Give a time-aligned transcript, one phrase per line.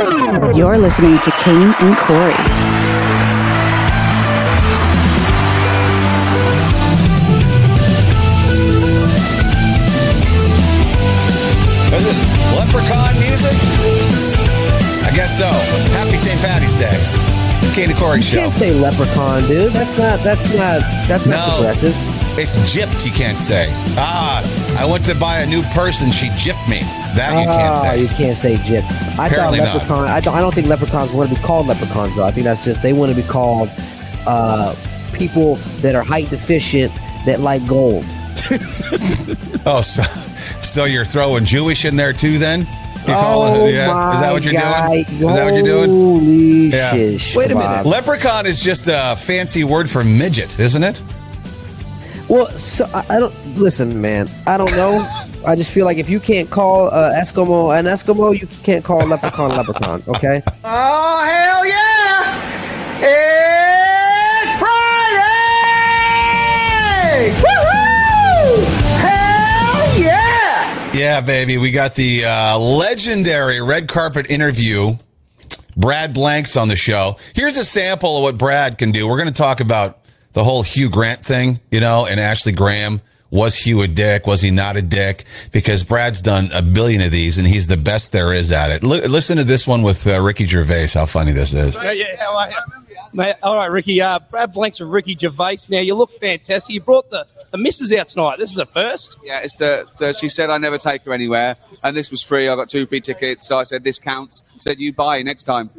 [0.00, 3.46] You're listening to Kane and Corey.
[11.90, 12.22] What is this?
[12.58, 13.54] Leprechaun music?
[15.06, 15.46] I guess so.
[15.94, 16.38] Happy St.
[16.40, 16.92] Patty's Day.
[17.74, 18.36] Kane and Corey You show.
[18.40, 19.72] can't say leprechaun, dude.
[19.72, 20.20] That's not.
[20.20, 20.80] That's not.
[21.08, 21.54] That's not No.
[21.56, 21.94] progressive.
[22.38, 23.68] It's gypped, you can't say.
[23.96, 24.42] Ah,
[24.78, 26.82] I went to buy a new purse and she gypped me.
[27.16, 28.00] That you can't Oh, say.
[28.02, 28.84] you can't say jip.
[29.18, 29.74] I Apparently thought not.
[29.74, 30.08] leprechaun.
[30.08, 30.34] I don't.
[30.34, 32.24] I don't think leprechauns want to be called leprechauns though.
[32.24, 33.70] I think that's just they want to be called
[34.26, 34.74] uh,
[35.12, 36.92] people that are height deficient
[37.26, 38.04] that like gold.
[39.68, 40.02] Oh, so,
[40.62, 42.60] so you're throwing Jewish in there too then?
[42.60, 42.66] You
[43.08, 43.88] oh it- yeah?
[43.88, 45.02] my Is that what you're guy.
[45.02, 45.06] doing?
[45.06, 45.90] Is that what you're doing?
[45.90, 46.92] Holy Yeah.
[46.92, 47.84] shish Wait a minute.
[47.86, 51.00] Leprechaun is just a fancy word for midget, isn't it?
[52.36, 54.28] Well, so I, I don't listen, man.
[54.46, 55.08] I don't know.
[55.46, 59.02] I just feel like if you can't call uh, Eskimo an Eskimo, you can't call
[59.02, 60.02] a leprechaun a leprechaun.
[60.06, 60.42] Okay.
[60.68, 62.36] Oh, hell yeah!
[62.98, 65.30] It's Friday!
[67.40, 68.64] Woohoo!
[68.98, 70.92] Hell yeah!
[70.92, 71.56] Yeah, baby.
[71.56, 74.96] We got the uh, legendary red carpet interview.
[75.74, 77.16] Brad Blanks on the show.
[77.34, 79.08] Here's a sample of what Brad can do.
[79.08, 80.00] We're going to talk about
[80.36, 83.00] the whole Hugh Grant thing, you know, and Ashley Graham.
[83.30, 84.26] Was Hugh a dick?
[84.26, 85.24] Was he not a dick?
[85.50, 88.84] Because Brad's done a billion of these and he's the best there is at it.
[88.84, 91.76] L- listen to this one with uh, Ricky Gervais, how funny this is.
[91.82, 92.56] Yeah, yeah, how are you?
[93.14, 94.00] Mate, all right, Ricky.
[94.00, 95.56] Uh, Brad Blanks and Ricky Gervais.
[95.70, 96.74] Now you look fantastic.
[96.74, 98.38] You brought the the missus out tonight.
[98.38, 99.16] This is a first.
[99.24, 102.48] Yeah, it's, uh, so she said I never take her anywhere, and this was free.
[102.48, 104.44] I got two free tickets, so I said this counts.
[104.58, 105.70] Said you buy next time.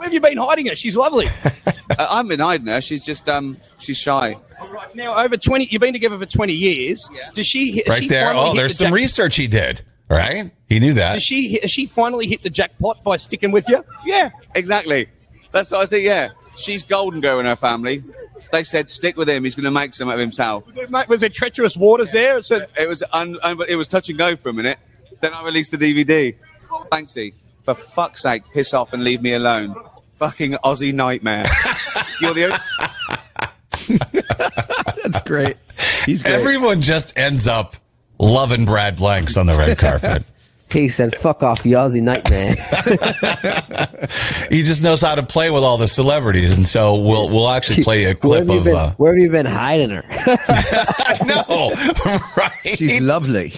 [0.00, 0.74] Where have you been hiding her?
[0.74, 1.26] She's lovely.
[1.66, 2.80] uh, I've been hiding her.
[2.80, 4.34] She's just um, she's shy.
[4.70, 5.66] right, now over twenty.
[5.70, 7.06] You've been together for twenty years.
[7.34, 7.76] Does she?
[7.76, 8.24] has Right she there.
[8.24, 10.50] finally Oh, hit there's the some jack- research he did, right?
[10.70, 11.12] He knew that.
[11.12, 11.58] Does she?
[11.60, 13.84] Has she finally hit the jackpot by sticking with you?
[14.06, 15.06] Yeah, exactly.
[15.52, 16.00] That's what I said.
[16.00, 18.02] Yeah, she's golden girl in her family.
[18.52, 19.44] They said stick with him.
[19.44, 20.64] He's going to make some of himself.
[20.88, 22.38] Mate, was there treacherous waters there?
[22.38, 24.78] It It was un- un- it was touch and go for a minute.
[25.20, 26.34] Then I released the DVD.
[26.90, 27.34] Banksy,
[27.64, 29.74] for fuck's sake, piss off and leave me alone.
[30.20, 31.46] Fucking Aussie nightmare.
[32.20, 32.58] You're the only-
[35.02, 35.56] That's great.
[36.04, 36.34] He's great.
[36.34, 37.76] Everyone just ends up
[38.18, 40.24] loving Brad Blanks on the red carpet.
[40.72, 42.52] He said, "Fuck off, you Aussie nightmare."
[44.52, 47.82] he just knows how to play with all the celebrities, and so we'll we'll actually
[47.82, 48.62] play a clip have of.
[48.64, 48.76] been?
[48.76, 50.04] Uh, where have you been hiding her?
[51.26, 51.72] no,
[52.36, 52.52] right?
[52.76, 53.52] She's lovely.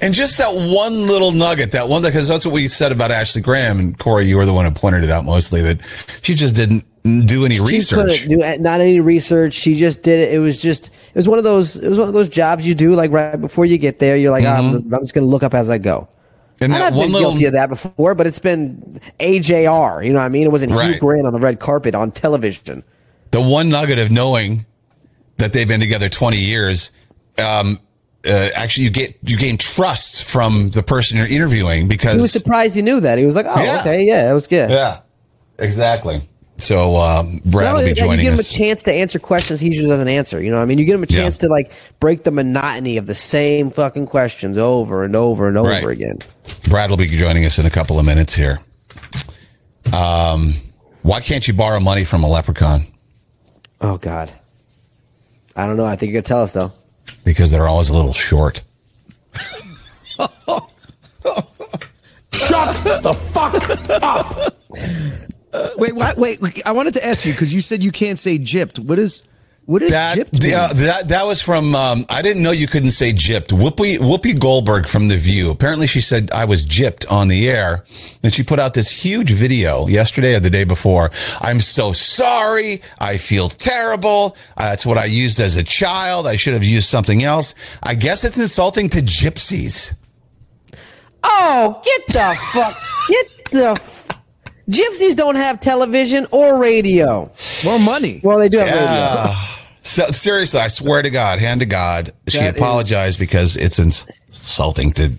[0.00, 3.42] And just that one little nugget, that one because that's what we said about Ashley
[3.42, 4.26] Graham and Corey.
[4.26, 5.78] You were the one who pointed it out mostly that
[6.22, 6.84] she just didn't
[7.26, 8.26] do any She research.
[8.28, 9.52] do not any research.
[9.54, 10.34] She just did it.
[10.34, 12.74] It was just it was one of those it was one of those jobs you
[12.74, 14.16] do like right before you get there.
[14.16, 16.08] You're like, "Ah, I'm, I'm just going to look up as I go.
[16.60, 20.04] And I've been little guilty of that before, but it's been AJR.
[20.04, 20.44] You know what I mean?
[20.44, 20.98] It wasn't Hugh Right.
[21.00, 22.82] Grant on the red carpet on television.
[23.30, 24.64] the one nugget of knowing
[25.36, 26.90] that they've been together 20 years
[27.38, 27.78] um
[28.26, 32.32] uh, actually you get you gain trust from the person you're interviewing because He was
[32.32, 33.18] surprised he knew that.
[33.18, 33.80] He was like, "Oh, Yeah.
[33.80, 35.00] okay, yeah, that was good." yeah
[35.58, 36.20] exactly
[36.58, 39.60] so um brad will be that, you joining give him a chance to answer questions
[39.60, 40.42] he usually doesn't answer.
[40.42, 40.78] You know what I mean?
[40.78, 41.20] You give him a Yeah.
[41.22, 41.70] chance to like
[42.00, 45.86] break the monotony of the same fucking questions over and over and over Right.
[45.88, 46.18] again.
[46.68, 48.60] brad will be joining us in a couple of minutes here
[49.92, 50.54] um
[51.02, 52.86] why can't you borrow money from a leprechaun
[53.80, 54.32] Oh God.
[55.54, 55.84] I don't know.
[55.84, 56.72] I think you're gonna tell us though.
[57.24, 58.62] Because they're always a little short
[62.32, 63.54] Shut the fuck
[63.90, 64.56] up!
[65.78, 66.62] wait, wait, wait, wait.
[66.66, 68.78] I wanted to ask you because you said you can't say gypped.
[68.78, 69.22] What is
[69.66, 70.44] what is That gypped?
[70.44, 70.54] mean?
[70.54, 71.74] uh, that that was from.
[71.74, 73.48] Um, I didn't know you couldn't say gypped.
[73.48, 75.50] Whoopi Whoopi Goldberg from The View.
[75.50, 77.84] Apparently, she said I was gypped on the air,
[78.22, 81.10] and she put out this huge video yesterday or the day before.
[81.40, 82.80] I'm so sorry.
[83.00, 84.36] I feel terrible.
[84.56, 86.26] Uh, that's what I used as a child.
[86.26, 87.54] I should have used something else.
[87.82, 89.94] I guess it's insulting to gypsies.
[91.24, 92.80] Oh, get the fuck!
[93.08, 93.70] Get the.
[93.72, 94.02] F-
[94.68, 97.30] Gypsies don't have television or radio.
[97.64, 98.20] More money.
[98.24, 99.34] Well, they do have radio.
[99.86, 100.06] Yeah.
[100.06, 103.78] So seriously, I swear to God, hand to God, she That is- apologized because it's
[103.78, 105.12] insulting to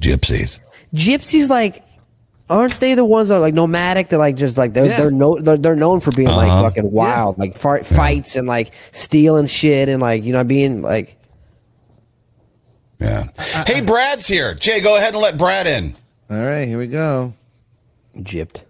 [0.00, 0.58] gypsies.
[0.94, 1.82] Gypsies, like,
[2.48, 4.08] aren't they the ones that are like nomadic?
[4.08, 4.96] They're like just like they're Yeah.
[4.98, 6.36] they're, no, they're they're known for being Uh-huh.
[6.62, 10.82] like fucking wild, like fart, fights and like stealing shit and like you know being
[10.82, 11.16] like.
[13.00, 13.24] Yeah.
[13.66, 14.54] Hey, Brad's here.
[14.54, 15.94] Jay, go ahead and let Brad in.
[16.30, 17.34] All right, here we go.
[18.16, 18.62] Gypped.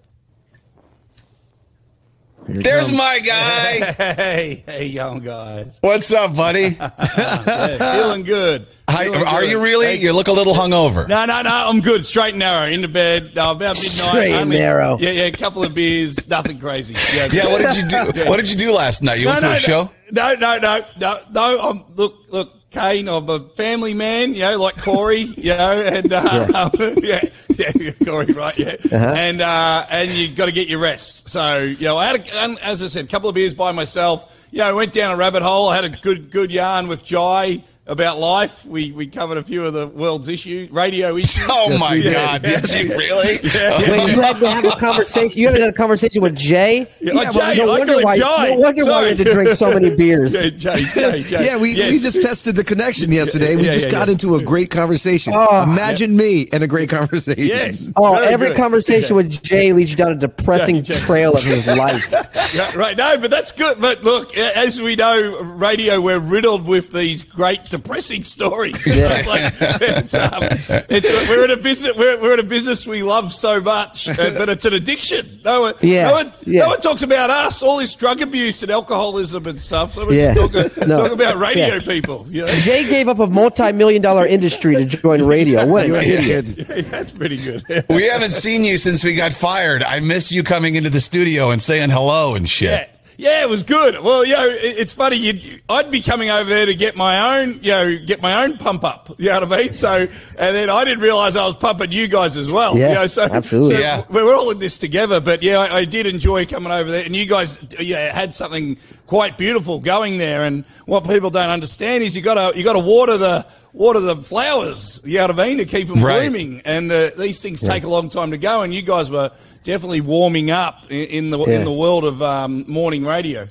[2.47, 3.93] There's my guy.
[4.15, 5.79] Hey, hey, young guys.
[5.81, 6.77] What's up, buddy?
[7.17, 8.67] Yeah, feeling good.
[8.89, 9.51] Hi, Feeling are good.
[9.51, 9.87] you really?
[9.87, 11.09] Hey, You look a little hungover.
[11.09, 11.51] No, no, no.
[11.51, 12.05] I'm good.
[12.05, 12.67] Straight and narrow.
[12.71, 13.35] In the bed.
[13.35, 13.91] No, about midnight.
[13.91, 14.99] Straight and narrow.
[14.99, 15.23] Yeah, yeah.
[15.25, 16.29] A couple of beers.
[16.29, 16.95] Nothing crazy.
[17.15, 17.29] Yeah.
[17.33, 18.29] Yeah, what did you do?
[18.29, 19.21] What did you do last night?
[19.21, 19.91] You went to a show?
[20.11, 21.61] No, no, no, no, no.
[21.61, 23.09] I'm look, look, Kane.
[23.09, 24.35] I'm a family man.
[24.35, 25.21] You know, like Corey.
[25.21, 26.71] You know, and uh,
[27.03, 27.21] yeah,
[27.57, 28.59] yeah, Corey, right?
[28.59, 29.15] Yeah, Uh-huh.
[29.17, 31.29] and uh, and you got to get your rest.
[31.29, 33.73] So you know, I had, a, and as I said, a couple of beers by
[33.73, 34.31] myself.
[34.51, 35.69] You know, I went down a rabbit hole.
[35.69, 38.65] I had a good, good yarn with Jay about life.
[38.65, 41.45] We we covered a few of the world's issue, radio issues.
[41.57, 42.13] Oh my we did.
[42.15, 42.43] God!
[42.43, 43.27] Did you really?
[43.43, 45.41] Wait, you had to have a conversation.
[45.41, 46.87] You had a conversation with Jay.
[47.01, 48.17] Yeah, oh, Jay, no I wonder go why.
[48.19, 48.55] Jay.
[48.55, 49.11] No wonder why Sorry.
[49.11, 50.35] you had to drink so many beers.
[50.35, 51.45] Yeah, Jay, Jay, Jay.
[51.47, 51.93] Yeah, we, Yes.
[51.93, 53.57] we just tested the connection yesterday.
[53.57, 54.13] We Yeah, just yeah, got yeah.
[54.13, 55.33] into a great conversation.
[55.37, 55.63] Oh.
[55.63, 57.45] Imagine me and a great conversation.
[57.45, 57.91] Yes.
[57.97, 58.57] Oh, Very every good.
[58.57, 60.95] conversation with Jay leads you down a depressing Yeah, Jay.
[61.01, 62.13] trail of his life.
[62.55, 62.97] Yeah, right.
[62.97, 63.81] No, but that's good.
[63.81, 68.75] But look, as we know, radio, we're riddled with these great depressing stories.
[68.95, 69.19] Yeah.
[69.19, 70.43] It's like, it's, um,
[70.89, 71.97] it's, we're in a business.
[71.97, 75.41] We're, we're in a business we love so much, uh, but it's an addiction.
[75.45, 76.61] No one, Yeah, no one, yeah.
[76.63, 77.63] no one talks about us.
[77.63, 79.95] All this drug abuse and alcoholism and stuff.
[79.95, 80.35] So we Yeah.
[80.35, 80.53] talk,
[80.87, 81.03] No.
[81.03, 81.81] talk about radio Yeah.
[81.81, 82.25] people.
[82.29, 82.53] You know?
[82.61, 85.67] Jay gave up a multi-million dollar industry to join radio.
[85.67, 86.47] What an idiot!
[86.57, 87.65] Yeah, that's pretty good.
[87.89, 89.83] We haven't seen you since we got fired.
[89.83, 92.91] I miss you coming into the studio and saying hello and shit.
[93.17, 93.31] Yeah.
[93.35, 93.99] Yeah, it was good.
[94.03, 95.17] Well, you know, it- it's funny.
[95.17, 98.57] You'd, I'd be coming over there to get my own, you know, get my own
[98.59, 99.15] pump up.
[99.19, 99.75] You know what I mean?
[99.75, 102.77] So, and then I didn't realize I was pumping you guys as well.
[102.77, 103.75] Yeah, you know, so, absolutely.
[103.77, 104.05] so Yeah.
[104.11, 105.21] we're all in this together.
[105.21, 108.77] But yeah, I, I did enjoy coming over there, and you guys, yeah, had something
[109.07, 110.43] quite beautiful going there.
[110.45, 114.01] And what people don't understand is you got to you got to water the water
[114.01, 115.01] the flowers.
[115.05, 116.21] You know what I mean to keep them Right.
[116.31, 116.63] blooming.
[116.65, 118.63] And uh, these things take a long time to go.
[118.63, 119.31] And you guys were
[119.65, 121.59] definitely warming up in, in the Yeah.
[121.59, 123.49] in the world of um, morning radio.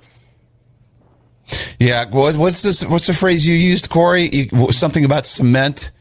[1.80, 2.06] Yeah.
[2.10, 2.84] What's this?
[2.86, 4.30] What's the phrase you used, Corey?
[4.32, 5.92] You, something about cement.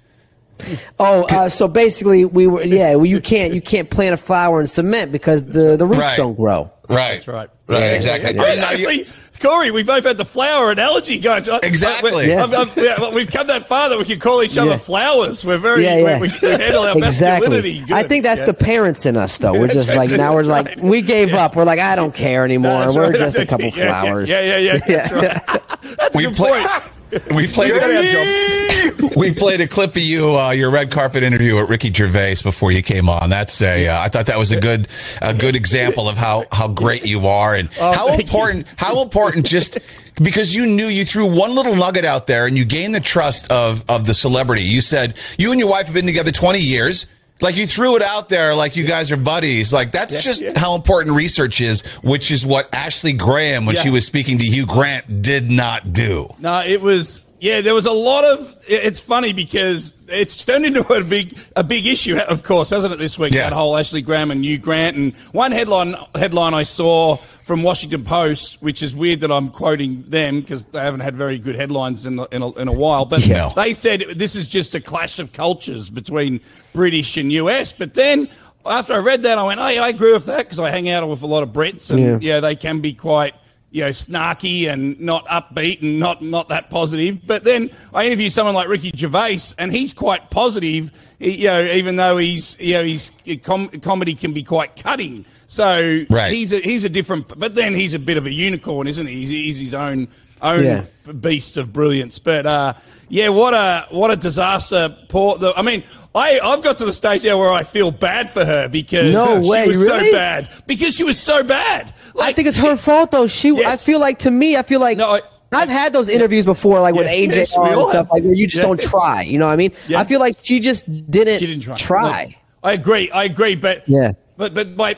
[1.01, 2.95] Oh, uh, so basically, we were yeah.
[2.95, 6.17] Well, you can't you can't plant a flower in cement because the the roots Right.
[6.17, 6.71] don't grow.
[6.89, 7.15] Right.
[7.15, 7.49] That's right.
[7.67, 7.81] Right.
[7.81, 8.35] Yeah, exactly.
[8.35, 9.07] yeah, All right, now I see,
[9.43, 11.49] Corey, we both had the flower analogy, guys.
[11.63, 12.25] Exactly.
[12.33, 12.45] I- Yeah.
[12.45, 14.77] I've- I've- yeah, well, we've come that far that we can call each other Yeah.
[14.79, 15.45] flowers.
[15.45, 16.19] We're very, Yeah, yeah.
[16.19, 17.71] We, we handle our masculinity.
[17.71, 17.81] Exactly.
[17.81, 17.93] Good.
[17.93, 18.47] I think that's Yeah.
[18.47, 19.53] the parents in us, though.
[19.53, 20.81] We're just like now we're like right.
[20.81, 21.39] we gave Yes.
[21.51, 21.57] up.
[21.57, 22.81] We're like I don't care anymore.
[22.85, 23.19] That's we're right.
[23.19, 24.31] just a couple Yeah, yeah, flowers.
[24.31, 24.79] Yeah, yeah, yeah.
[25.09, 25.63] That's right.
[25.99, 26.83] That's a We good play- point.
[27.35, 29.13] We played We got our job.
[29.17, 32.73] we played a clip of you, uh, your red carpet interview with Ricky Gervais before
[32.73, 33.29] you came on.
[33.29, 34.89] That's a, uh, I thought that was a good,
[35.21, 39.45] a good example of how how great you are and Oh, how important, how important
[39.47, 39.79] just
[40.23, 43.51] because you knew you threw one little nugget out there and you gained the trust
[43.53, 44.63] of of the celebrity.
[44.65, 47.07] You said you and your wife have been together twenty years.
[47.43, 49.73] Like you threw it out there, like you guys are buddies.
[49.73, 53.83] Like that's just how important research is, which is what Ashley Graham, when Yeah.
[53.83, 56.29] she was speaking to Hugh Grant, did not do.
[56.39, 57.61] No, it was yeah.
[57.61, 58.57] There was a lot of.
[58.69, 63.01] It's funny because it's turned into a big a big issue, of course, hasn't it?
[63.01, 63.51] This week, Yeah.
[63.51, 68.05] that whole Ashley Graham and Hugh Grant, and one headline headline I saw from Washington
[68.05, 72.07] Post, which is weird that I'm quoting them because they haven't had very good headlines
[72.07, 73.05] in a, in a, in a while.
[73.05, 73.51] But Yeah.
[73.55, 76.41] they said this is just a clash of cultures between
[76.73, 77.73] British and US.
[77.73, 78.29] But then.
[78.65, 80.89] After I read that, I went, oh, "Hey, I agree with that because I hang
[80.89, 82.19] out with a lot of Brits, and Yeah.
[82.21, 83.35] yeah, they can be quite
[83.73, 87.27] you know, snarky and not upbeat and not not that positive.
[87.27, 90.93] But then I interview someone like Ricky Gervais, and he's quite positive.
[91.19, 93.11] You know, even though he's you know, he's
[93.43, 95.25] com- comedy can be quite cutting.
[95.53, 96.33] So Right.
[96.33, 97.39] he's a he's a different.
[97.39, 99.27] But then he's a bit of a unicorn, isn't he?
[99.27, 100.09] He's, he's his own
[100.41, 100.85] own Yeah.
[101.21, 102.19] beast of brilliance.
[102.19, 102.73] But uh,
[103.11, 104.97] yeah, what a what a disaster!
[105.09, 105.37] Poor.
[105.39, 105.83] The, I mean.
[106.15, 109.43] I, I've got to the stage now where I feel bad for her because No
[109.43, 110.11] she way, was really?
[110.11, 110.51] so bad.
[110.67, 111.95] Because she was so bad.
[112.21, 113.27] I think it's she- her fault though.
[113.27, 115.23] She, I feel like to me, I feel like No, I-
[115.55, 118.47] I've had those interviews before, like with Yeah, AJ yes, and stuff, like where you
[118.47, 118.69] just Yeah.
[118.69, 119.23] don't try.
[119.23, 119.73] You know what I mean?
[119.89, 120.01] Yeah.
[120.01, 121.77] I feel like she just didn't, She didn't try.
[121.77, 122.25] try.
[122.63, 123.11] No, I agree.
[123.11, 123.55] I agree.
[123.55, 124.13] But Yeah.
[124.37, 124.97] But but by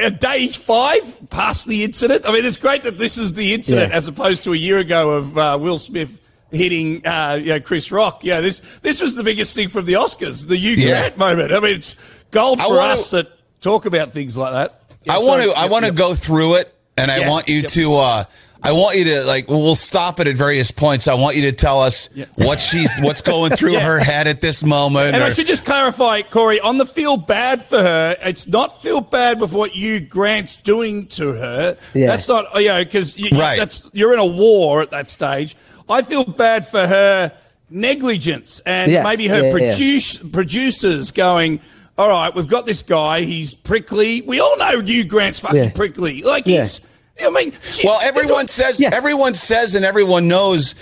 [0.00, 2.28] at day five, past the incident.
[2.28, 3.96] I mean, it's great that this is the incident Yeah.
[3.96, 7.90] as opposed to a year ago of uh, Will Smith hitting uh, you know, Chris
[7.90, 8.22] Rock.
[8.24, 11.00] Yeah, this this was the biggest thing from the Oscars, the Hugh Yeah.
[11.00, 11.52] Grant moment.
[11.52, 11.96] I mean, it's
[12.30, 13.28] gold for wanna- us that
[13.60, 14.80] talk about things like that.
[15.04, 15.50] Yeah, I want to.
[15.52, 17.70] I want to go through it, and I want you yep.
[17.70, 17.94] to.
[17.94, 18.24] uh
[18.64, 19.48] I want you to like.
[19.48, 21.08] We'll stop it at various points.
[21.08, 22.26] I want you to tell us Yeah.
[22.36, 23.80] what she's, what's going through Yeah.
[23.80, 25.14] her head at this moment.
[25.14, 28.80] And or- I should just clarify, Corey, on the feel bad for her, it's not
[28.80, 31.76] feel bad with what you Grant's doing to her.
[31.94, 32.06] Yeah.
[32.06, 33.58] That's not, oh, you know, because you, Right.
[33.58, 35.56] that's you're in a war at that stage.
[35.88, 37.32] I feel bad for her
[37.68, 39.04] negligence and Yes.
[39.04, 39.70] maybe her Yeah, yeah.
[39.70, 41.60] produce, producers going.
[41.98, 43.22] All right, we've got this guy.
[43.22, 44.22] He's prickly.
[44.22, 45.70] We all know Hugh Grant's fucking Yeah.
[45.70, 46.22] prickly.
[46.22, 46.62] Like Yeah.
[46.62, 46.80] he's
[47.24, 47.52] I mean,
[47.84, 48.90] Well, everyone what- says, Yeah.
[48.92, 50.74] everyone says, and everyone knows.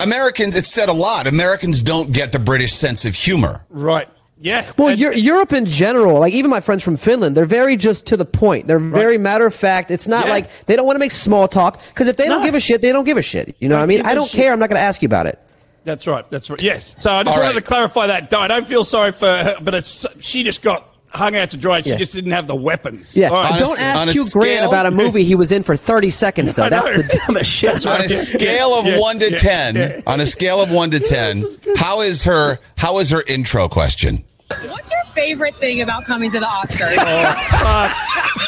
[0.00, 1.26] Americans, it's said a lot.
[1.26, 3.64] Americans don't get the British sense of humor.
[3.70, 4.08] right.
[4.40, 4.64] Yeah.
[4.76, 8.16] Well, And- Europe in general, like even my friends from Finland, they're very just to
[8.16, 8.68] the point.
[8.68, 9.90] They're very matter of fact.
[9.90, 10.30] It's not Yeah.
[10.30, 12.80] like they don't want to make small talk because if they don't give a shit,
[12.80, 13.56] they don't give a shit.
[13.58, 14.06] You know what I mean?
[14.06, 14.38] I don't shit.
[14.40, 14.52] care.
[14.52, 15.40] I'm not going to ask you about it.
[15.84, 16.24] That's right.
[16.30, 16.62] That's right.
[16.62, 16.94] Yes.
[16.98, 17.64] So I just All wanted right.
[17.64, 18.32] to clarify that.
[18.32, 21.80] I don't feel sorry for her, but it's she just got hung out to dry.
[21.82, 21.96] She Yeah.
[21.96, 23.16] just didn't have the weapons.
[23.16, 23.28] Yeah.
[23.30, 23.52] All right.
[23.52, 25.62] On a don't s- on ask Hugh Grant scale- about a movie he was in
[25.62, 26.68] for 30 seconds, though.
[26.70, 27.72] That's the dumbest shit.
[27.72, 30.00] That's On a Yeah, scale of yeah, one to yeah, ten, yeah.
[30.06, 31.44] on a scale of one to ten,
[31.76, 32.58] how is her?
[32.76, 34.24] How is her intro question?
[34.66, 36.94] What's your favorite thing about coming to the Oscars?
[36.98, 37.94] oh,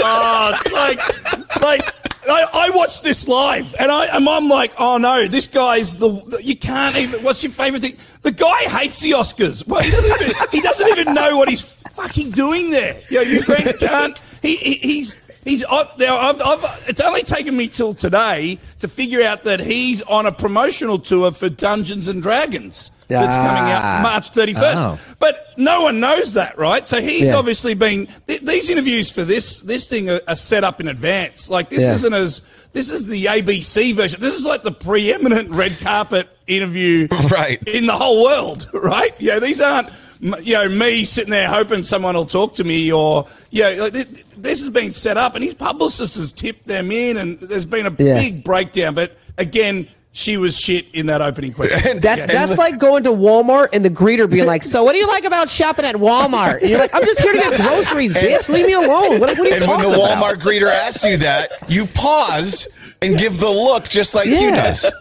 [0.02, 1.94] oh it's like, like
[2.28, 6.08] I, I watched this live, and I, and I'm like, oh no, this guy's the,
[6.26, 7.22] the- you can't even.
[7.22, 7.96] What's your favorite thing?
[8.22, 9.66] The guy hates the Oscars.
[9.66, 11.62] Well, he doesn't even, he doesn't even know what he's
[11.94, 13.00] fucking doing there.
[13.10, 13.42] Know, you
[13.78, 14.18] can't.
[14.42, 15.20] He, he he's.
[15.42, 16.18] He's I've, now.
[16.18, 20.32] I've, I've, it's only taken me till today to figure out that he's on a
[20.32, 24.00] promotional tour for Dungeons and Dragons that's coming out Ah.
[24.02, 24.74] March 31st.
[24.76, 25.00] Oh.
[25.18, 26.86] But no one knows that, right?
[26.86, 27.36] So he's Yeah.
[27.36, 31.48] obviously been th- these interviews for this this thing are, are set up in advance.
[31.48, 31.94] Like this Yeah.
[31.94, 32.42] isn't as
[32.74, 34.20] this is the ABC version.
[34.20, 37.60] This is like the preeminent red carpet interview Right.
[37.66, 39.14] in the whole world, right?
[39.18, 39.88] Yeah, these aren't
[40.20, 43.92] you know me sitting there hoping someone will talk to me or you know, like,
[43.94, 47.64] th- this has been set up and his publicist has tipped them in and there's
[47.66, 48.14] been a Yeah.
[48.20, 48.94] big breakdown.
[48.94, 52.00] But again, she was shit in that opening question.
[52.00, 55.06] That's that's like going to Walmart and the greeter being like, "So, what do you
[55.06, 58.48] like about shopping at Walmart?" And you're like, "I'm just here to get groceries, bitch.
[58.48, 60.16] Leave me alone." What, what are you And when talking the about?
[60.18, 62.66] Walmart greeter asks you that, you pause
[63.02, 64.54] and give the look just like Hugh Yeah.
[64.56, 64.84] does.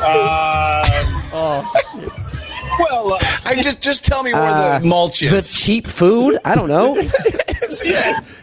[0.00, 2.12] Um, oh,
[2.78, 5.30] Well, uh, I just just tell me where Uh, the mulch is.
[5.30, 6.38] The cheap food?
[6.44, 6.94] I don't know.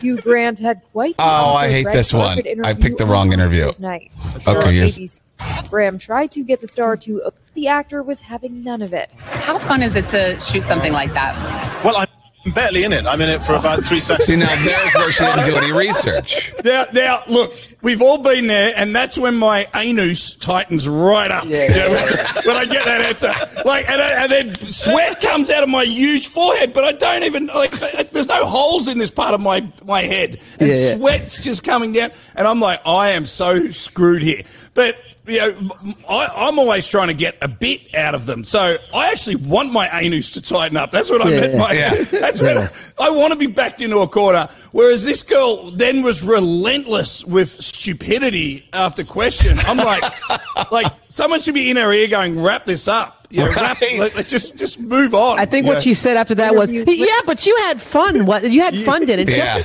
[0.02, 2.42] Hugh Grant had quite the Oh, I hate this one.
[2.64, 3.66] I picked the wrong interview.
[3.66, 4.12] Oscars Night.
[4.48, 5.22] Okay, here's- ABC's
[5.70, 9.10] Graham tried to get the star to uh, the actor was having none of it.
[9.20, 11.36] How fun is it to shoot something like that?
[11.84, 13.06] well, I'm barely in it.
[13.06, 14.26] I'm in it for about three seconds.
[14.26, 16.54] See, now there's where she didn't do any research.
[16.64, 21.46] Now, now, look, we've all been there, and that's when my anus tightens right up.
[21.46, 21.64] Yeah.
[21.64, 22.06] You know,
[22.46, 25.84] when, I get that answer, like, and, then- and then sweat comes out of my
[25.84, 27.72] huge forehead, but I don't even like.
[28.12, 30.96] There's no holes in this part of my my head, and Yeah, yeah.
[30.96, 34.44] sweat's just coming down, and I'm like, I am so screwed here.
[34.74, 35.72] But you know,
[36.10, 39.72] I, I'm always trying to get a bit out of them, so I actually want
[39.72, 40.92] my anus to tighten up.
[40.92, 41.54] That's what I Yeah, meant.
[41.54, 41.60] yeah.
[41.60, 42.04] by Yeah.
[42.22, 42.58] That's when
[43.00, 44.48] I want to be backed into a corner.
[44.72, 49.60] Whereas this girl then was relentless with stupidity after question.
[49.60, 50.04] I'm like,
[50.72, 54.00] like someone should be in her ear going, "Wrap this up." You know, wrap, Right.
[54.00, 55.38] like, like, just just move on.
[55.40, 56.84] I think you what she said after that was, "Yeah,
[57.26, 58.26] but you had fun.
[58.26, 59.64] What you had fun, didn't you?" Yeah.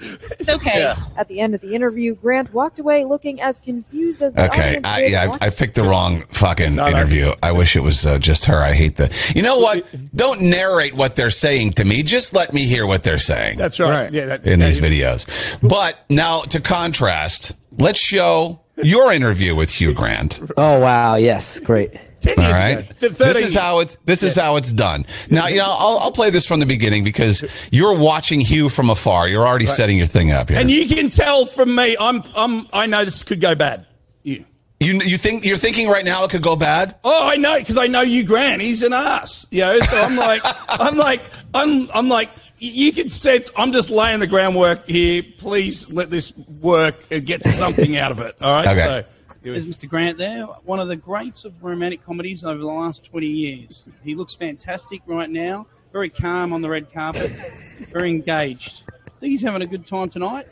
[0.00, 0.80] It's okay.
[0.80, 0.96] Yeah.
[1.16, 4.78] At the end of the interview, Grant walked away looking as confused as the Okay,
[4.84, 6.88] I, did yeah, I, I picked the wrong fucking no.
[6.88, 7.32] interview.
[7.42, 8.62] I wish it was uh, just her.
[8.62, 9.14] I hate the.
[9.34, 9.84] You know what?
[10.14, 12.02] Don't narrate what they're saying to me.
[12.02, 13.90] Just let me hear what they're saying That's right.
[13.90, 14.12] Right.
[14.12, 15.26] Yeah, that, in these videos.
[15.66, 20.40] But now, to contrast, let's show your interview with Hugh Grant.
[20.56, 21.92] Oh wow, yes, great.
[22.20, 22.88] 10 All right.
[23.00, 25.06] This is how it's this is how it's done.
[25.30, 28.90] Now, you know, I'll, I'll play this from the beginning because you're watching Hugh from
[28.90, 29.28] afar.
[29.28, 30.58] You're already setting your thing up here.
[30.58, 33.86] And you can tell from me, I'm, I'm, I know this could go bad.
[34.22, 34.44] You.
[34.80, 36.96] you you think you're thinking right now it could go bad?
[37.04, 38.60] Oh, I know because I know you, Grant.
[38.60, 39.78] He's an ass, you know.
[39.80, 41.22] So I'm like, I'm like,
[41.54, 45.22] I'm, I'm like, you can sense I'm just laying the groundwork here.
[45.38, 48.36] Please let this work and get something out of it.
[48.40, 48.68] All right.
[48.68, 48.84] Okay.
[48.84, 49.04] So,
[49.42, 49.88] There's Mr.
[49.88, 53.84] Grant there, one of the greats of romantic comedies over the last 20 years.
[54.04, 57.30] He looks fantastic right now, very calm on the red carpet,
[57.92, 58.82] very engaged.
[58.90, 60.46] I think he's having a good time tonight.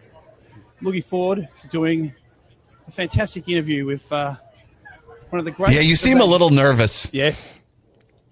[0.80, 2.14] Looking forward to doing
[2.86, 4.34] a fantastic interview with uh,
[5.30, 5.74] one of the greats.
[5.74, 7.10] Yeah, you seem a little nervous.
[7.12, 7.54] yes.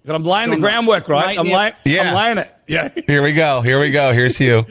[0.05, 1.37] But I'm laying the groundwork, right?
[1.37, 1.57] I'm yeah.
[1.57, 2.01] laying, Yeah.
[2.03, 2.55] I'm laying it.
[2.67, 2.89] Yeah.
[3.07, 3.61] Here we go.
[3.61, 4.13] Here we go.
[4.13, 4.65] Here's Hugh.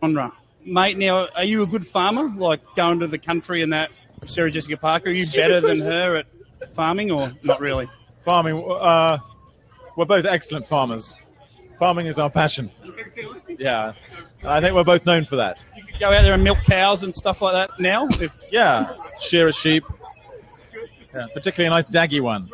[0.00, 0.32] genre.
[0.64, 2.28] Mate, now, are you a good farmer?
[2.28, 3.90] Like going to the country and that,
[4.26, 5.10] Sarah Jessica Parker?
[5.10, 6.26] Are you better than her at
[6.74, 7.88] farming or not really?
[8.20, 9.18] Farming, uh,
[9.96, 11.14] we're both excellent farmers.
[11.78, 12.70] Farming is our passion.
[13.48, 13.92] Yeah.
[14.40, 15.64] And I think we're both known for that.
[15.76, 18.08] You could go out there and milk cows and stuff like that now?
[18.08, 18.94] If, Yeah.
[19.20, 19.84] Shear a sheep.
[21.14, 22.48] Yeah, particularly a nice daggy one.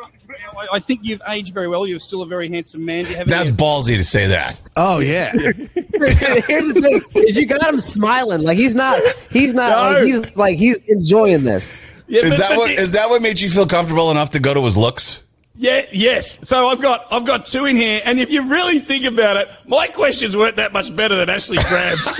[0.56, 1.86] I, I think you've aged very well.
[1.86, 3.04] You're still a very handsome man.
[3.04, 4.60] Do you have That's any- ballsy to say that.
[4.76, 5.32] Oh yeah.
[5.32, 6.80] Here's the
[7.12, 9.00] thing: is you got him smiling like he's not.
[9.30, 9.70] He's not.
[9.70, 9.92] No.
[9.98, 11.72] Like, he's like he's enjoying this.
[12.06, 14.30] Yeah, Is but- that but what the- is that what made you feel comfortable enough
[14.32, 15.22] to go to his looks?
[15.56, 16.40] Yeah, yes.
[16.46, 19.48] So I've got I've got two in here, and if you really think about it,
[19.68, 22.18] my questions weren't that much better than Ashley Graham's.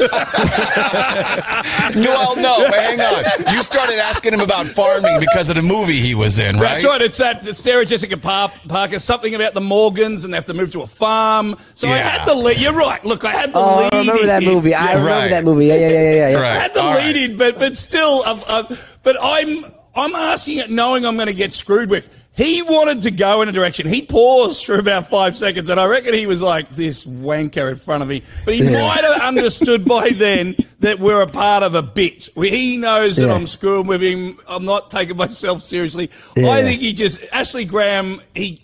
[1.97, 3.25] well, no, but hang on.
[3.53, 6.75] You started asking him about farming because of the movie he was in, right?
[6.75, 7.03] That's right.
[7.03, 9.00] It's that Sarah Jessica Par- Parker.
[9.00, 11.57] Something about the Morgans, and they have to move to a farm.
[11.75, 12.59] So I had the lead.
[12.59, 13.05] You're right.
[13.05, 13.95] Look, I had the Oh, lead.
[13.95, 14.49] I remember that in.
[14.55, 14.75] movie.
[14.75, 15.29] I remember right.
[15.31, 15.67] that movie.
[15.67, 16.29] Yeah, yeah, yeah, yeah.
[16.31, 16.38] yeah.
[16.38, 17.17] I had the All lead right.
[17.17, 19.64] in, but but still, uh, uh, but I'm
[19.97, 22.09] I'm asking it knowing I'm going to get screwed with.
[22.37, 23.87] He wanted to go in a direction.
[23.87, 27.76] He paused for about five seconds, and I reckon he was like, "This wanker in
[27.76, 31.76] front of me." But he might have understood by then that we're a part of
[31.76, 32.29] a bit.
[32.37, 33.35] He knows that Yeah.
[33.35, 34.38] I'm screwing with him.
[34.49, 36.11] I'm not taking myself seriously.
[36.37, 36.49] Yeah.
[36.50, 38.21] I think he just Ashley Graham.
[38.35, 38.61] He,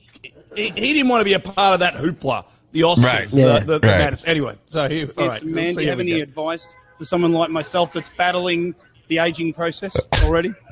[0.56, 3.28] he he didn't want to be a part of that hoopla, the Oscars, Right.
[3.28, 3.58] the, Yeah.
[3.60, 3.98] the, the Right.
[3.98, 4.24] madness.
[4.26, 5.42] Anyway, so he, all right.
[5.42, 6.22] It's, man, let's do you have any go.
[6.22, 8.74] advice for someone like myself that's battling
[9.06, 10.52] the aging process already?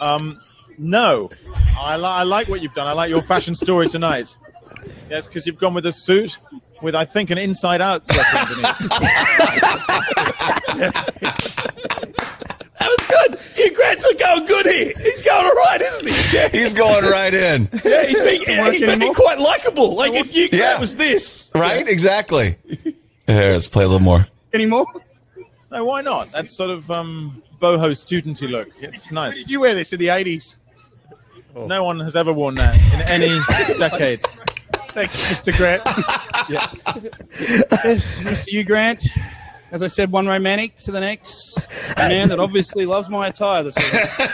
[0.00, 0.40] Um,
[0.82, 1.28] No,
[1.78, 2.86] I, li- I like what you've done.
[2.86, 4.34] I like your fashion story tonight.
[5.10, 6.38] Yes, because you've gone with a suit
[6.80, 8.90] with, I think, an inside-out sweater underneath.
[12.80, 13.38] That was good.
[13.56, 14.92] Hugh Grant's going good here.
[14.96, 16.36] He's going all right, isn't he?
[16.36, 17.68] Yeah, He's going right in.
[17.84, 18.40] yeah he's being,
[18.72, 19.96] he's being quite likable.
[19.96, 20.80] Like if Hugh Grant Yeah.
[20.80, 21.86] was this, Right?
[21.86, 22.56] Exactly.
[23.26, 24.26] Here, let's play a little more.
[24.54, 24.86] Any more?
[25.70, 26.32] no, why not?
[26.32, 28.68] That's sort of um, boho studenty look.
[28.80, 29.36] It's nice.
[29.36, 30.56] Did you wear this in the 80s?
[31.54, 33.28] No one has ever worn that in any
[33.78, 34.20] decade.
[34.90, 35.56] Thanks, Mr.
[35.56, 35.82] Grant.
[36.48, 38.48] yes, Mr.
[38.48, 39.04] Hugh Grant.
[39.72, 41.56] As I said, one romantic to the next.
[41.96, 44.08] A man that obviously loves my attire this evening.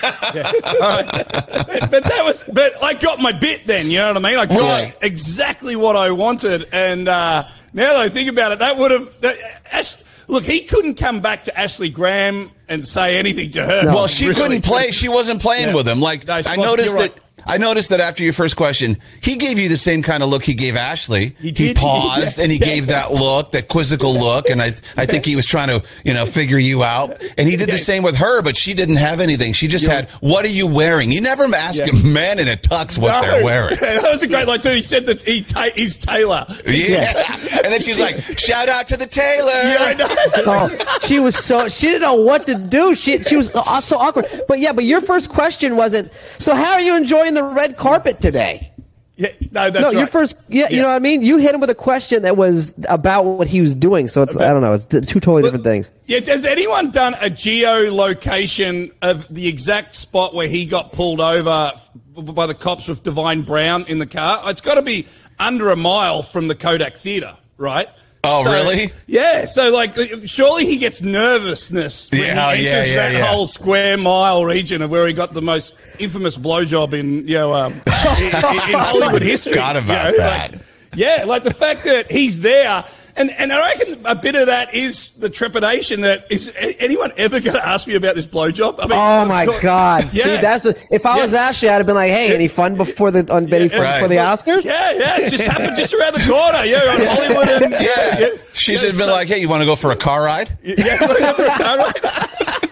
[0.81, 2.43] but, but that was.
[2.51, 3.91] But I got my bit then.
[3.91, 4.39] You know what I mean?
[4.39, 4.97] I got Right.
[5.03, 6.67] exactly what I wanted.
[6.73, 9.21] And uh, now that I think about it, that would have.
[9.21, 9.37] That,
[9.75, 9.97] Ash,
[10.29, 13.87] look, he couldn't come back to Ashley Graham and say anything to her.
[13.87, 14.41] Well, she Really.
[14.41, 14.91] couldn't play.
[14.91, 15.75] She wasn't playing Yeah.
[15.75, 16.01] with him.
[16.01, 17.01] Like No, I noticed that.
[17.13, 17.13] right.
[17.47, 20.43] I noticed that after your first question, he gave you the same kind of look
[20.43, 21.37] he gave Ashley.
[21.41, 21.77] He did.
[21.87, 25.47] paused and he gave that look, that quizzical look, and I, I think he was
[25.47, 27.23] trying to, you know, figure you out.
[27.39, 29.53] And he did the same with her, but she didn't have anything.
[29.53, 31.89] She just had, "What are you wearing?" You never ask Yeah.
[31.93, 33.77] a man in a tux what they're wearing.
[33.81, 34.71] that was a great line too.
[34.71, 36.45] He said that he ta- he's Taylor.
[36.67, 37.37] Yeah.
[37.53, 40.07] and then she's like, "Shout out to the tailor." Yeah, I know.
[40.49, 42.95] Oh, she was so she didn't know what to do.
[42.97, 44.27] She she was so awkward.
[44.49, 46.11] But yeah, but your first question wasn't.
[46.39, 48.73] So how are you enjoying the red carpet today?
[49.17, 49.97] Yeah, no, that's no, right.
[49.97, 50.37] your first.
[50.49, 51.23] Yeah, you know what I mean.
[51.23, 54.09] You hit him with a question that was about what he was doing.
[54.09, 54.75] So it's I don't know.
[54.75, 55.91] It's two totally different things.
[56.05, 61.73] Yeah, has anyone done a geolocation of the exact spot where he got pulled over
[62.15, 64.43] by the cops with Divine Brown in the car?
[64.51, 65.07] It's got to be
[65.39, 67.89] under a mile from the Kodak Theatre, right?
[68.27, 68.93] Oh, So- really?
[69.07, 69.45] Yeah.
[69.47, 69.95] So, like,
[70.27, 73.27] surely he gets nervousness when Yeah, he yeah, enters yeah, that yeah.
[73.27, 77.55] whole square mile region of where he got the most infamous blowjob in, you know,
[77.55, 77.79] um, in,
[78.27, 79.53] in- in Hollywood history.
[79.53, 80.53] Forgot about you know, that.
[80.53, 80.61] like-
[80.95, 82.85] yeah, like the fact that he's there.
[83.19, 87.41] And, and I reckon a bit of that is the trepidation that is anyone ever
[87.41, 88.75] going to ask me about this blowjob?
[88.79, 90.11] I mean, Oh my course- God!
[90.11, 93.11] See, that's what, if I was Ashley, I'd have been like, "Hey, any fun before
[93.11, 94.03] the on Betty for, right.
[94.03, 96.65] for the Oscars?" Yeah, yeah, it just happened just around the corner.
[96.65, 97.63] Yeah, on Hollywood.
[97.63, 98.29] And, Yeah.
[98.53, 100.23] She yeah, should have been so- like, "Hey, you want to go for a car
[100.25, 100.99] ride?" yeah,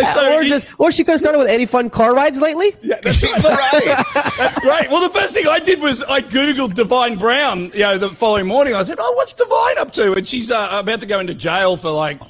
[0.00, 2.74] yeah, so or just, or she could have started with any fun car rides lately.
[2.82, 4.04] Yeah, that's right.
[4.38, 4.90] That's great.
[4.90, 7.70] Well, the first thing I did was I googled Divine Brown.
[7.74, 10.68] You know, the following morning I said, "Oh, what's Divine up to?" And she's uh,
[10.72, 12.20] about to go into jail for like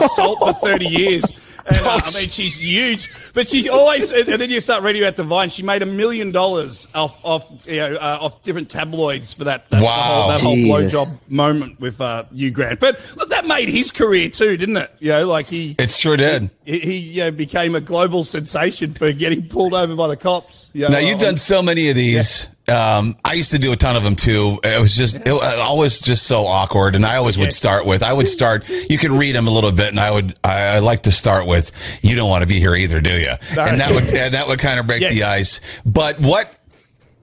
[0.00, 1.24] assault for thirty years.
[1.68, 4.10] And, uh, I mean, she's huge, but she always.
[4.12, 5.48] And then you start reading about Divine.
[5.50, 9.68] She made a million dollars off off you know uh, off different tabloids for that.
[9.70, 9.96] that Wow.
[9.96, 12.80] the whole, that whole blowjob moment with uh, Hugh Grant.
[12.80, 14.90] But look, that made his career too, didn't it?
[14.98, 16.50] You know, like he It sure did.
[16.64, 20.70] he, he you know, became a global sensation for getting pulled over by the cops.
[20.72, 22.48] You know, Now you've on- done so many of these.
[22.68, 24.58] Um, I used to do a ton of them too.
[24.62, 28.02] It was just it, always just so awkward, and I always would start with.
[28.02, 28.68] I would start.
[28.68, 30.38] You could read them a little bit, and I would.
[30.44, 31.70] I, I like to start with.
[32.02, 33.32] You don't want to be here either, do you?
[33.58, 35.14] And that would and that would kind of break Yes.
[35.14, 35.60] the ice.
[35.86, 36.52] But what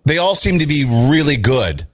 [0.05, 1.88] they all seem to be really good.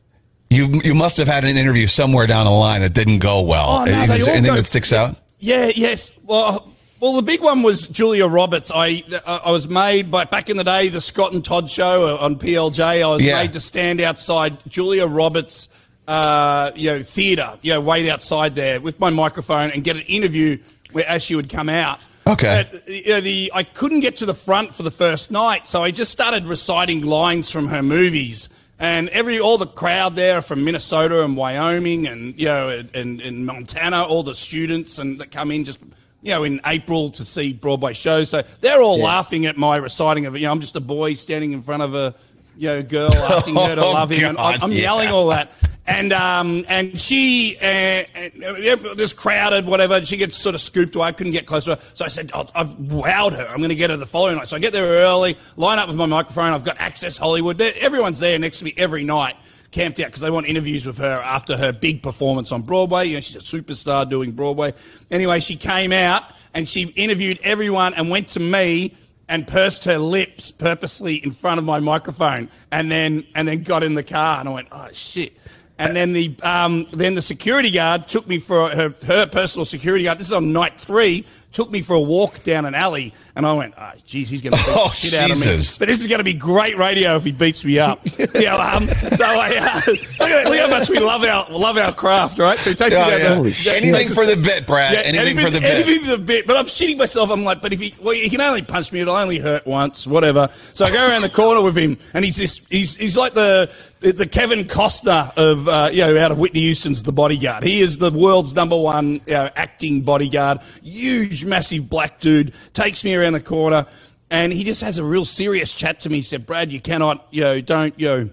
[0.50, 3.68] You you must have had an interview somewhere down the line that didn't go well.
[3.70, 5.16] Oh, no, Is there anything go- that sticks out?
[5.40, 6.12] Yeah, yes.
[6.24, 6.71] Well,
[7.02, 8.72] well, the big one was Julia Roberts.
[8.74, 12.18] I uh, I was made by back in the day the Scott and Todd show
[12.18, 12.80] on PLJ.
[13.04, 13.42] I was Yeah.
[13.42, 15.68] made to stand outside Julia Roberts,
[16.08, 17.58] uh, you know, theatre.
[17.62, 20.58] You know, wait outside there with my microphone and get an interview
[20.92, 22.00] where as she would come out.
[22.28, 22.68] Okay.
[22.72, 25.84] But, you know, the I couldn't get to the front for the first night, so
[25.84, 28.48] I just started reciting lines from her movies.
[28.78, 33.22] And every all the crowd there from Minnesota and Wyoming and you know and, and,
[33.22, 35.80] and Montana, all the students and that come in just
[36.22, 38.30] you know in April to see Broadway shows.
[38.30, 40.40] So they're all laughing at my reciting of it.
[40.40, 42.14] You know, I'm just a boy standing in front of a
[42.58, 44.30] you know, girl asking her to Oh, love him.
[44.30, 44.80] and I'm, I'm yeah.
[44.82, 45.52] yelling all that.
[45.88, 48.44] And um and she uh, and,
[48.86, 49.96] uh, this crowded whatever.
[49.96, 51.08] And she gets sort of scooped away.
[51.08, 53.48] I couldn't get close to her, so I said, oh, "I've wowed her.
[53.48, 55.88] I'm going to get her the following night." So I get there early, line up
[55.88, 56.54] with my microphone.
[56.54, 57.58] I've got Access Hollywood.
[57.58, 59.36] There, everyone's there next to me every night,
[59.72, 63.08] camped out because they want interviews with her after her big performance on Broadway.
[63.08, 64.74] You know, she's a superstar doing Broadway.
[65.10, 68.96] Anyway, she came out and she interviewed everyone and went to me
[69.30, 73.82] and pursed her lips purposely in front of my microphone, and then and then got
[73.82, 75.38] in the car, and I went, "Oh shit."
[75.80, 80.04] And then the um, then the security guard took me for her her personal security
[80.04, 80.18] guard.
[80.18, 81.26] This is on night three.
[81.52, 84.54] Took me for a walk down an alley, and I went, "Oh, geez, he's going
[84.54, 85.46] to beat Oh, the shit out of me."
[85.80, 88.00] But this is going to be great radio if he beats me up.
[88.36, 88.56] yeah.
[88.56, 92.40] Um, so I uh, look, at, look how much we love our love our craft,
[92.40, 92.58] right?
[92.58, 93.36] So he takes me Oh, yeah.
[93.36, 94.96] the- Anything for the bit, Brad.
[94.96, 95.86] Anything for the bit.
[95.88, 96.48] Anything for the bit.
[96.48, 97.30] But I'm shitting myself.
[97.30, 99.02] I'm like, but if he, well, he can only punch me.
[99.02, 100.48] It'll only hurt once, whatever.
[100.74, 103.70] So I go around the corner with him, and he's just, he's, he's like the,
[104.02, 107.64] the Kevin Costner of, uh, you know, out of Whitney Houston's The Bodyguard.
[107.64, 110.60] He is the world's number one you know, acting bodyguard.
[110.82, 112.54] Huge, massive black dude.
[112.74, 113.86] Takes me around the corner,
[114.32, 116.18] and he just has a real serious chat to me.
[116.18, 118.30] He said, Brad, you cannot, you know, don't, you know,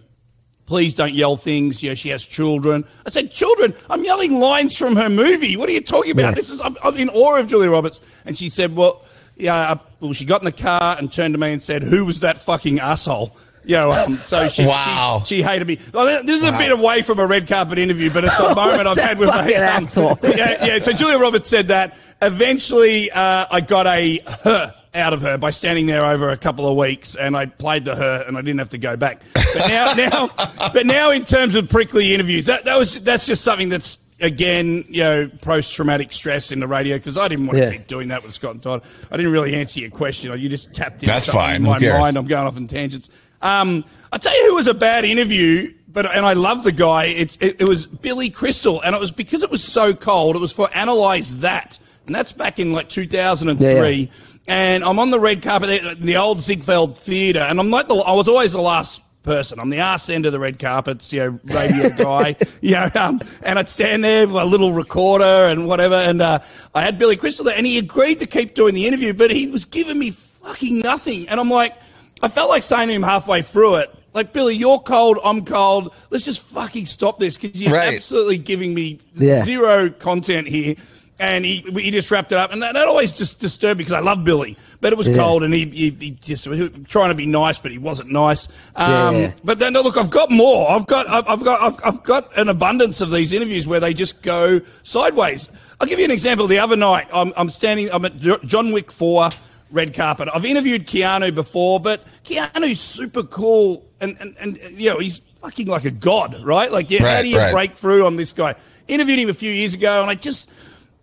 [0.64, 1.82] please don't yell things.
[1.82, 2.86] You know, she has children.
[3.04, 3.74] I said, children?
[3.90, 5.58] I'm yelling lines from her movie.
[5.58, 6.34] What are you talking about?
[6.34, 8.00] This is, I'm, I'm in awe of Julia Roberts.
[8.24, 9.04] And she said, well,
[9.36, 12.20] yeah, well, she got in the car and turned to me and said, who was
[12.20, 13.36] that fucking asshole?
[13.68, 15.22] You know, um, so she, Wow.
[15.26, 15.74] she, she hated me.
[15.76, 18.96] This is a bit away from a red carpet interview, but it's a moment I've
[18.96, 20.18] had with my asshole?
[20.22, 20.78] yeah, yeah.
[20.82, 21.94] So Julia Roberts said that.
[22.22, 26.66] Eventually, uh, I got a her out of her by standing there over a couple
[26.66, 29.20] of weeks, and I played to her, and I didn't have to go back.
[29.34, 30.30] But now, now,
[30.72, 34.84] but now, in terms of prickly interviews, that that was that's just something that's again,
[34.88, 37.66] you know, post traumatic stress in the radio because I didn't want Yeah.
[37.66, 38.82] to keep doing that with Scott and Todd.
[39.12, 40.36] I didn't really answer your question.
[40.40, 41.06] You just tapped in.
[41.06, 41.56] That's fine.
[41.56, 43.10] In my mind, I'm going off in tangents.
[43.42, 47.06] Um, I tell you who was a bad interview, but and I love the guy.
[47.06, 50.36] It's it, it was Billy Crystal, and it was because it was so cold.
[50.36, 53.66] It was for analyze that, and that's back in like 2003.
[53.66, 54.06] Yeah, yeah.
[54.46, 57.96] And I'm on the red carpet, in the old Ziegfeld Theatre, and I'm like the
[57.96, 59.60] I was always the last person.
[59.60, 63.20] I'm the arse end of the red carpets, you know, radio guy, you know, um,
[63.42, 66.38] and I'd stand there with a little recorder and whatever, and uh,
[66.74, 69.46] I had Billy Crystal there, and he agreed to keep doing the interview, but he
[69.46, 71.74] was giving me fucking nothing, and I'm like,
[72.22, 75.94] I felt like saying to him halfway through it, like Billy, you're cold, I'm cold.
[76.10, 77.94] Let's just fucking stop this because you're Right.
[77.94, 79.44] absolutely giving me Yeah.
[79.44, 80.74] zero content here.
[81.20, 83.92] And he, he just wrapped it up, and that, that always just disturbed me because
[83.92, 85.16] I love Billy, but it was Yeah.
[85.16, 88.12] cold, and he, he, he just he was trying to be nice, but he wasn't
[88.12, 88.46] nice.
[88.76, 89.32] Um, Yeah.
[89.42, 90.70] But then, no, look, I've got more.
[90.70, 93.94] I've got, I've, I've got, I've, I've got an abundance of these interviews where they
[93.94, 95.48] just go sideways.
[95.80, 96.46] I'll give you an example.
[96.46, 99.30] The other night, I'm, I'm standing, I'm at John Wick Four
[99.70, 100.28] red carpet.
[100.32, 105.66] I've interviewed Keanu before, but Keanu's super cool, and and, and you know he's fucking
[105.66, 106.70] like a god, right?
[106.70, 107.52] Like, yeah, how do you right.
[107.52, 108.54] break through on this guy?
[108.86, 110.50] Interviewed him a few years ago, and I just.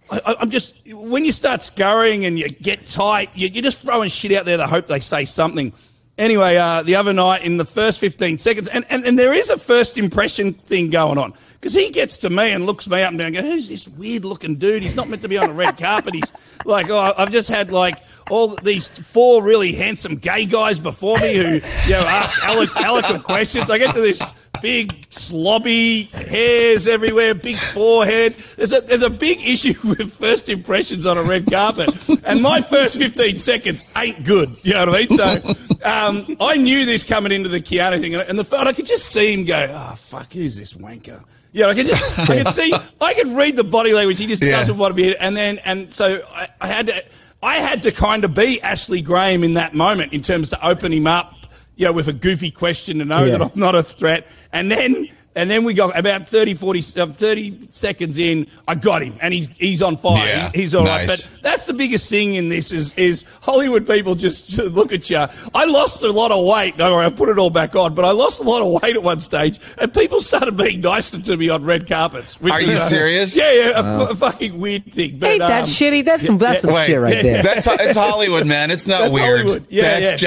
[0.07, 3.81] I, I- I'm just when you start scurrying and you get tight, you, you're just
[3.81, 5.73] throwing shit out there to hope they say something.
[6.17, 9.49] Anyway, uh, the other night in the first 15 seconds, and, and, and there is
[9.49, 11.33] a first impression thing going on
[11.65, 13.87] because he gets to me and looks me up and down and goes, Who's this
[13.87, 14.83] weird looking dude?
[14.83, 16.13] He's not meant to be on a red carpet.
[16.13, 16.31] He's
[16.65, 17.95] like, Oh, I've just had like
[18.29, 23.23] all these four really handsome gay guys before me who, you know, ask elo- eloquent
[23.23, 23.71] questions.
[23.71, 24.21] I get to this
[24.61, 28.35] big slobby hairs everywhere, big forehead.
[28.57, 31.89] There's a there's a big issue with first impressions on a red carpet,
[32.25, 34.55] and my first 15 seconds ain't good.
[34.61, 35.17] You know what I mean?
[35.17, 38.73] So um, I knew this coming into the Keanu thing, and, and the and I
[38.73, 41.23] could just see him go, "Oh fuck, who's this wanker?"
[41.55, 44.19] Yeah, I could just I could see I could read the body language.
[44.19, 44.51] He just Yeah.
[44.59, 47.03] doesn't want to be, and then and so I, I had to.
[47.43, 50.91] I had to kind of be Ashley Graham in that moment in terms to open
[50.91, 51.33] him up,
[51.75, 53.37] you know, with a goofy question to know Yeah.
[53.37, 54.25] that I'm not a threat.
[54.51, 59.01] And then and then we got about 30, 40, uh, 30 seconds in, I got
[59.03, 60.25] him, and he's he's on fire.
[60.25, 61.07] Yeah, He- he's all right.
[61.07, 61.27] nice.
[61.27, 65.25] But that's the biggest thing in this is is Hollywood people just look at you.
[65.53, 66.77] I lost a lot of weight.
[66.77, 68.95] Don't worry, I put it all back on, but I lost a lot of weight
[68.95, 72.39] at one stage, and people started being nicer to me on red carpets.
[72.39, 73.35] which Are is, you uh, serious?
[73.35, 75.19] Yeah, yeah, a, f- a fucking weird thing.
[75.19, 76.05] But, Ain't that um, shitty?
[76.05, 77.43] That's some that's some Wait, shit right there.
[77.43, 78.71] That's it's Hollywood, man.
[78.71, 79.11] It's not weird.
[79.11, 79.37] That's weird.
[79.41, 79.65] Hollywood.
[79.69, 80.21] Yeah, That's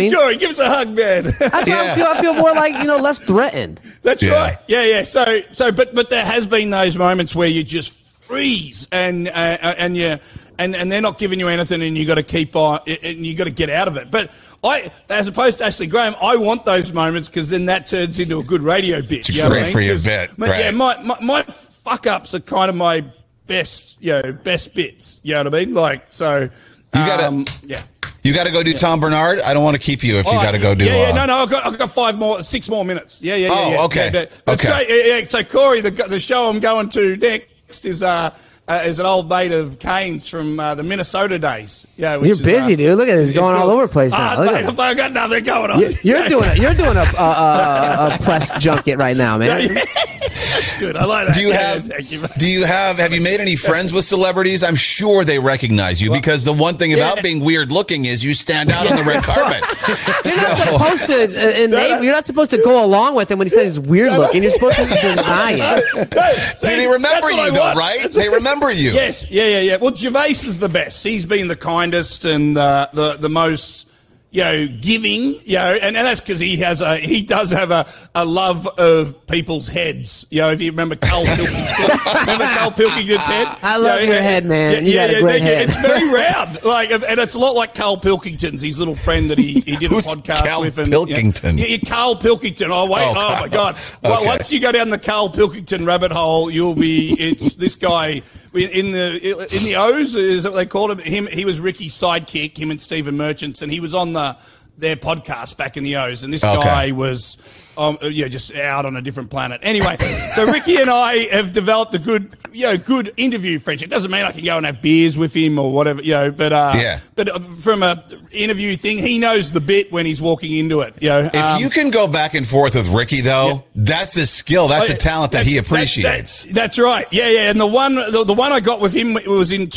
[0.00, 0.10] yeah.
[0.10, 0.40] judgy.
[0.40, 1.24] But- They're, they're, That's they're- messed up though, man.
[1.24, 1.24] yeah, I'd yeah.
[1.24, 1.52] feel more comfortable talking to a chubby dude.
[1.52, 1.52] I Yeah, feel yeah, like, that's you right.
[1.52, 1.52] know what I mean?
[1.52, 1.52] Jory.
[1.52, 1.52] Give us a hug, man.
[1.52, 1.92] That's why Yeah.
[1.92, 2.06] I feel.
[2.06, 3.80] I feel more like you know less threatened.
[4.02, 4.32] That's Yeah.
[4.34, 4.58] right.
[4.68, 5.02] Yeah, yeah.
[5.04, 9.32] So, so, but, but there has been those moments where you just freeze and uh,
[9.78, 10.16] and you
[10.58, 13.34] and and they're not giving you anything, and you got to keep on, and you
[13.36, 14.10] got to get out of it.
[14.10, 14.30] But
[14.64, 18.38] I, as opposed to Ashley Graham, I want those moments because then that turns into
[18.38, 19.20] a good radio bit.
[19.20, 19.72] It's you know what great I mean?
[19.72, 23.04] for your 'Cause, bit, but Yeah, my, my my fuck ups are kind of my
[23.48, 25.18] best, you know, best bits.
[25.24, 25.74] You know what I mean?
[25.74, 26.48] Like so.
[26.94, 27.82] You gotta- Um, yeah.
[28.24, 29.40] You got to go do Tom Barnard.
[29.40, 30.84] I don't want to keep you if you got to go do.
[30.84, 33.20] Yeah, yeah, uh, no, no, I've got, I've got five more, six more minutes.
[33.20, 33.52] Yeah, yeah, yeah.
[33.52, 34.04] Oh, yeah, okay.
[34.04, 34.86] Yeah, that- that's Okay.
[34.86, 34.88] great.
[35.08, 35.24] Yeah, yeah.
[35.26, 38.30] So Corey, the the show I'm going to next is uh,
[38.68, 41.86] uh is an old mate of Kane's from uh, the Minnesota days.
[41.96, 42.96] Yeah, which You're is, busy, uh, dude.
[42.98, 44.18] Look at this, it's going all over the place now.
[44.36, 45.80] Ah, Look mate, at I've got nothing going on.
[45.80, 46.58] You're, you're doing it.
[46.58, 49.74] You're doing a, a, a, a press junket right now, man.
[49.74, 50.96] That's good.
[50.96, 51.34] I like that.
[51.34, 52.10] Do you Yeah, have?
[52.12, 52.22] you.
[52.38, 52.98] Do you have?
[52.98, 54.62] Have you made any friends with celebrities?
[54.62, 57.22] I'm sure they recognize you because the one thing about Yeah.
[57.22, 59.62] being weird looking is you stand out on the red carpet.
[60.24, 61.22] You're not supposed to.
[61.24, 64.12] Uh, innate, you're not supposed to go along with him when he says he's weird
[64.12, 64.42] looking.
[64.42, 66.58] You're supposed to deny it.
[66.58, 68.10] See, they remember That's what I you though, right?
[68.12, 68.92] They remember you.
[68.92, 69.76] Yes, yeah, yeah, yeah.
[69.76, 71.02] Well, Gervais is the best.
[71.02, 73.88] He's been the kindest and uh, the the most,
[74.30, 75.40] you know, giving.
[75.44, 78.66] You know, and, and that's because he has a he does have a, a love
[78.66, 80.26] of people's heads.
[80.30, 83.46] You know, if you remember Carl Pilkington, remember Carl Pilkington's head.
[83.62, 84.84] I love You know, your head, man.
[84.86, 85.68] You got a great head.
[85.68, 88.62] It's very round, like, and it's a lot like Carl Pilkington's.
[88.62, 90.78] His little friend that he, he did Who's a podcast Carl with.
[90.78, 91.58] And, Pilkington?
[91.58, 92.68] Yeah, yeah, Carl Pilkington.
[92.70, 93.76] Oh wait, Oh, oh, my god.
[94.02, 97.14] Well, once you go down the Carl Pilkington rabbit hole, you'll be.
[97.18, 98.22] It's this guy
[98.54, 99.14] in the
[99.56, 100.98] in the O's is what they called him.
[100.98, 102.56] Him he was Ricky's sidekick.
[102.58, 104.36] Him and Stephen Merchants, and he was on the
[104.78, 106.22] their podcast back in the O's.
[106.24, 106.62] And this Okay.
[106.62, 107.36] guy was.
[107.76, 109.60] Um, yeah, just out on a different planet.
[109.62, 109.96] Anyway,
[110.34, 113.88] so Ricky and I have developed a good, you know, good interview friendship.
[113.88, 116.30] Doesn't mean I can go and have beers with him or whatever, you know.
[116.30, 117.00] But uh, Yeah.
[117.14, 120.94] But uh, from a interview thing, he knows the bit when he's walking into it.
[121.00, 124.26] You know, If Um, you can go back and forth with Ricky, though, that's a
[124.26, 124.68] skill.
[124.68, 126.42] That's Oh, a talent that that's- he that- appreciates.
[126.42, 127.06] that- that's right.
[127.10, 127.50] Yeah, yeah.
[127.50, 129.68] And the one, the, the one I got with him was in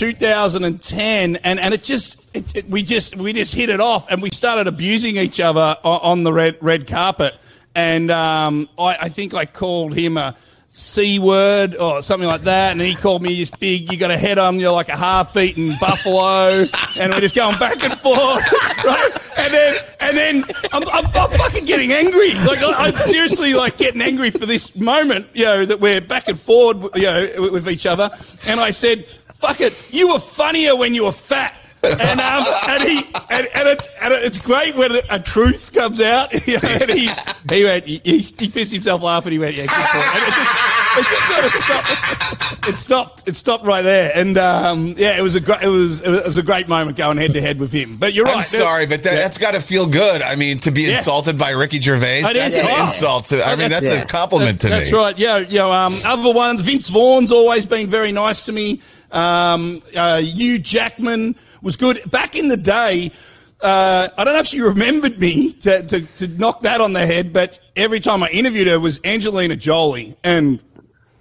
[0.60, 4.22] 2010, and and it just, it, it- we just, we just hit it off, and
[4.22, 7.34] we started abusing each other on, on the red red carpet.
[7.76, 10.36] And um, I, I think I called him a
[10.70, 13.92] c word or something like that, and he called me this big.
[13.92, 16.66] You got a head on you're like a half-eaten buffalo,
[16.98, 18.44] and we're just going back and forth,
[18.84, 19.12] right?
[19.38, 22.34] And then, and then I'm, I'm, I'm fucking getting angry.
[22.34, 26.28] Like I, I'm seriously like getting angry for this moment, you know, that we're back
[26.28, 28.10] and forward, you know, with each other.
[28.46, 32.84] And I said, "Fuck it, you were funnier when you were fat." And um, and
[32.84, 32.98] he
[33.30, 36.34] and, and, it, and it's great when a truth comes out.
[36.66, 37.10] And he
[37.50, 39.32] he went he, he, he pissed himself laughing.
[39.32, 40.16] He went yeah, good for it.
[40.16, 40.56] And it just
[40.98, 42.68] it just sort of stopped.
[42.68, 43.28] It stopped.
[43.30, 44.12] It stopped right there.
[44.16, 47.18] And um, yeah, it was a great it was it was a great moment going
[47.18, 47.98] head to head with him.
[47.98, 48.38] But you're right.
[48.38, 49.20] I'm sorry, but that, Yeah.
[49.20, 50.22] that's got to feel good.
[50.22, 50.98] I mean, to be Yeah.
[50.98, 52.62] insulted by Ricky Gervais, It that's is.
[52.64, 52.82] an Oh.
[52.82, 53.26] insult.
[53.28, 54.92] To, I mean, that's that's- a compliment to That's me.
[54.92, 55.18] That's right.
[55.20, 56.62] Yeah, you know, um, other ones.
[56.62, 58.82] Vince Vaughn's always been very nice to me.
[59.12, 63.12] Um, uh, Hugh Jackman was good back in the day.
[63.60, 67.06] Uh, I don't know if she remembered me to, to, to knock that on the
[67.06, 70.60] head, but every time I interviewed her was Angelina Jolie, and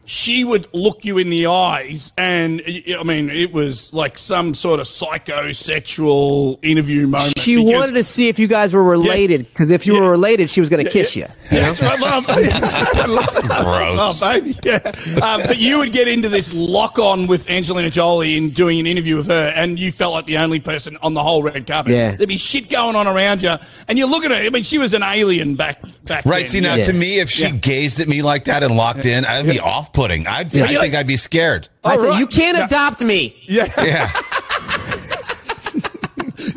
[0.07, 2.62] she would look you in the eyes, and
[2.99, 7.38] I mean, it was like some sort of psychosexual interview moment.
[7.38, 10.01] She because- wanted to see if you guys were related because if you Yeah.
[10.03, 11.27] were related, she was going to kiss you.
[11.51, 11.73] you know?
[11.73, 12.25] That's love.
[12.29, 13.43] I love it.
[13.45, 14.23] Gross.
[14.23, 14.57] Oh, baby.
[14.64, 14.79] Yeah.
[15.23, 18.87] Um, but you would get into this lock on with Angelina Jolie in doing an
[18.87, 21.93] interview with her, and you felt like the only person on the whole red carpet.
[21.93, 22.12] Yeah.
[22.17, 23.55] There'd be shit going on around you,
[23.88, 24.37] and you look at her.
[24.37, 26.31] I mean, she was an alien back back then.
[26.31, 26.38] Right.
[26.40, 26.47] then.
[26.47, 26.83] See, now Yeah.
[26.85, 27.51] to me, if she Yeah.
[27.53, 30.26] gazed at me like that and locked in, I'd be off putting.
[30.26, 30.64] I'd, Yeah.
[30.64, 31.68] I think I'd be scared.
[31.85, 32.18] I said, right.
[32.18, 32.66] you can't Yeah.
[32.66, 33.35] adopt me.
[33.48, 33.72] Yeah.
[33.83, 34.11] Yeah.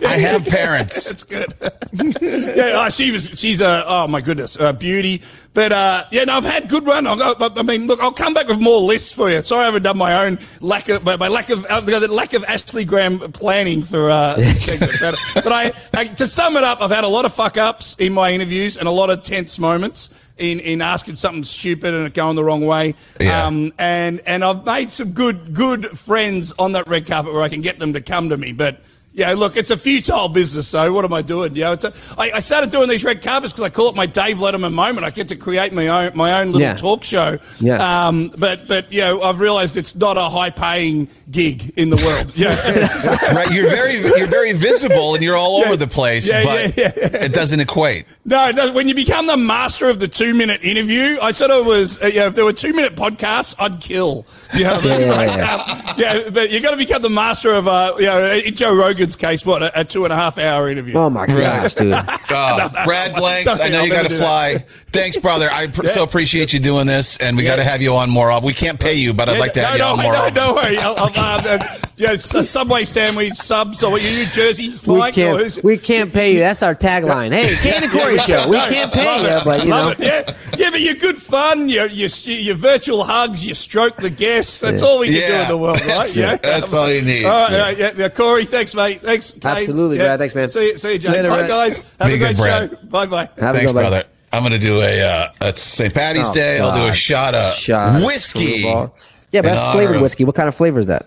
[0.06, 1.06] I have parents.
[1.06, 1.54] That's good.
[2.22, 3.30] yeah, oh, she was.
[3.36, 3.84] She's a.
[3.88, 5.22] Oh my goodness, a beauty.
[5.54, 7.08] But uh, yeah, no, I've had good run.
[7.08, 9.42] I'll, I, I mean, look, I'll come back with more lists for you.
[9.42, 12.34] Sorry, I haven't done my own lack of my, my lack of uh, the lack
[12.34, 14.94] of Ashley Graham planning for uh, this segment.
[15.00, 17.96] But, but I, I, to sum it up, I've had a lot of fuck ups
[17.98, 20.10] in my interviews and a lot of tense moments.
[20.38, 23.48] In, in asking something stupid and it going the wrong way, Yeah.
[23.48, 27.50] um, and and I've made some good good friends on that red carpet where I
[27.50, 28.52] can get them to come to me.
[28.52, 28.80] But
[29.18, 30.68] yeah, look, it's a futile business.
[30.70, 31.54] So what am I doing?
[31.56, 33.96] You know, it's a, I, I started doing these red carpets because I call it
[33.96, 35.06] my Dave Letterman moment.
[35.06, 36.76] I get to create my own my own little Yeah.
[36.76, 37.38] talk show.
[37.60, 38.08] Yeah.
[38.08, 41.98] Um, but but you know, I've realised it's not a high paying gig in the
[41.98, 42.32] world.
[42.38, 42.56] Yeah.
[43.38, 43.52] Right.
[43.52, 47.26] You're very, you're very visible and you're all over the place, Yeah, but yeah, yeah.
[47.26, 48.06] it doesn't equate.
[48.26, 51.66] No, no, when you become the master of the two minute interview, I sort of
[51.66, 54.26] was, uh, you know, if there were two minute podcasts, I'd kill.
[54.56, 55.54] You know, Yeah, yeah, like, yeah.
[55.56, 58.74] um, yeah, but you got to become the master of, uh, you know, in Joe
[59.08, 60.96] Rogan's case, what, a, a two and a half hour interview.
[60.96, 61.94] Oh my gosh, dude.
[62.30, 64.58] Oh, Brad Blanks, I know you got to fly.
[64.88, 65.50] Thanks, brother.
[65.50, 68.30] I pr- so appreciate you doing this, and we got to have you on more.
[68.32, 68.46] often.
[68.46, 70.14] We can't pay you, but I'd like to have you no, on no, more.
[70.14, 70.34] no, often.
[70.34, 70.78] don't worry.
[70.78, 71.60] I'll, I'll, uh, uh,
[71.96, 75.14] you know, a Subway sandwich subs or you New Jersey We Mike?
[75.18, 76.40] or can't, we can't pay you.
[76.40, 77.32] That's our tagline.
[77.32, 78.48] Hey, Kane and Corey show.
[78.50, 79.44] We can't pay you, it.
[79.46, 79.94] but you know.
[79.98, 81.70] Yeah, yeah, but you're good fun.
[81.70, 83.46] You you you virtual hugs.
[83.46, 84.60] You stroke the guests.
[84.60, 85.88] That's all we can do in the world, right?
[85.98, 86.34] That's Yeah.
[86.34, 86.44] it.
[86.44, 87.26] That's all you need.
[87.26, 87.58] All right, Yeah.
[87.58, 88.10] all right, yeah, yeah.
[88.10, 88.97] Corey, thanks, mate.
[89.02, 89.32] Thanks.
[89.32, 89.42] Kane.
[89.46, 90.04] Absolutely, yeah.
[90.08, 90.20] Brad.
[90.20, 90.48] Thanks, man.
[90.50, 91.10] See you, see you, Jay.
[91.10, 91.50] Later, Bye, Brad.
[91.50, 91.78] guys.
[92.00, 92.70] Have Be a great good, Brad.
[92.72, 92.76] show.
[92.88, 93.20] Bye, bye.
[93.22, 93.84] Have a Thanks, good one.
[93.84, 94.04] brother.
[94.34, 95.02] I'm gonna do a.
[95.02, 95.94] Uh, it's St.
[95.94, 96.60] Patty's Oh, Day.
[96.60, 98.64] I'll do a shot of Shot whiskey.
[98.64, 98.92] Skrewball.
[99.32, 100.26] Yeah, but that's flavored of- whiskey.
[100.26, 101.06] What kind of flavor is that?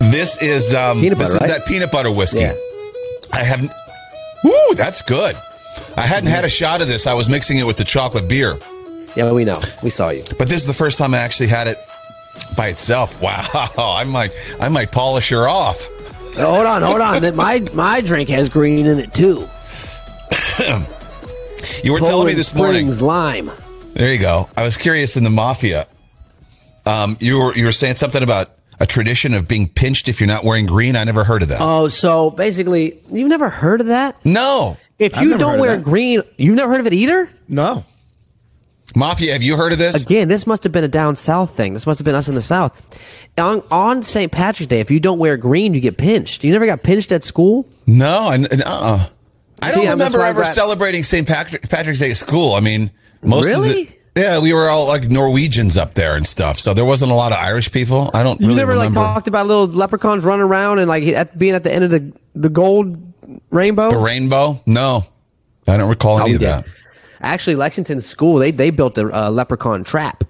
[0.00, 1.58] This is um, Peanut this butter, is right?
[1.58, 2.40] that peanut butter whiskey.
[2.40, 2.52] Yeah.
[3.32, 3.70] I haven't.
[4.46, 5.36] Ooh, that's good.
[5.96, 7.06] I hadn't had a shot of this.
[7.06, 8.58] I was mixing it with the chocolate beer,
[9.16, 9.56] Yeah, we know.
[9.82, 10.22] We saw you.
[10.38, 11.78] but this is the first time I actually had it
[12.56, 13.20] by itself.
[13.22, 15.88] Wow, I might, I might polish her off.
[16.36, 17.34] Hold on, hold on.
[17.36, 19.48] My my drink has green in it too.
[21.84, 22.98] You were telling me Poland this morning.
[23.00, 23.50] Lime.
[23.94, 24.48] There you go.
[24.56, 25.86] I was curious in the mafia.
[26.86, 30.28] Um, you were you were saying something about a tradition of being pinched if you're
[30.28, 30.96] not wearing green.
[30.96, 31.58] I never heard of that.
[31.60, 34.16] Oh, so basically, you've never heard of that?
[34.24, 37.28] no, If I've you don't wear green, you've never heard of it either?
[37.48, 37.84] No.
[38.96, 39.32] Mafia.
[39.32, 40.02] Have you heard of this?
[40.02, 41.74] Again, this must have been a down south thing.
[41.74, 42.72] This must have been us in the south.
[43.38, 44.30] On on St.
[44.32, 46.42] Patrick's Day, if you don't wear green, you get pinched.
[46.44, 47.68] You never got pinched at school?
[47.86, 49.06] No, and uh, uh
[49.62, 51.26] I See, don't remember ever got- celebrating St.
[51.26, 52.54] Patrick, Patrick's Day at school.
[52.54, 52.90] I mean,
[53.22, 53.70] most Really?
[53.70, 57.12] of the yeah, we were all like Norwegians up there and stuff, so there wasn't
[57.12, 58.10] a lot of Irish people.
[58.14, 61.04] I don't You really never remember like talked about little leprechauns running around and like
[61.04, 62.96] at, being at the end of the the gold
[63.50, 63.90] rainbow?
[63.90, 64.60] the rainbow.
[64.66, 65.04] No,
[65.68, 66.48] I don't recall Oh, any of did.
[66.48, 66.66] that.
[67.20, 70.24] Actually, Lexington School they they built a uh, leprechaun trap.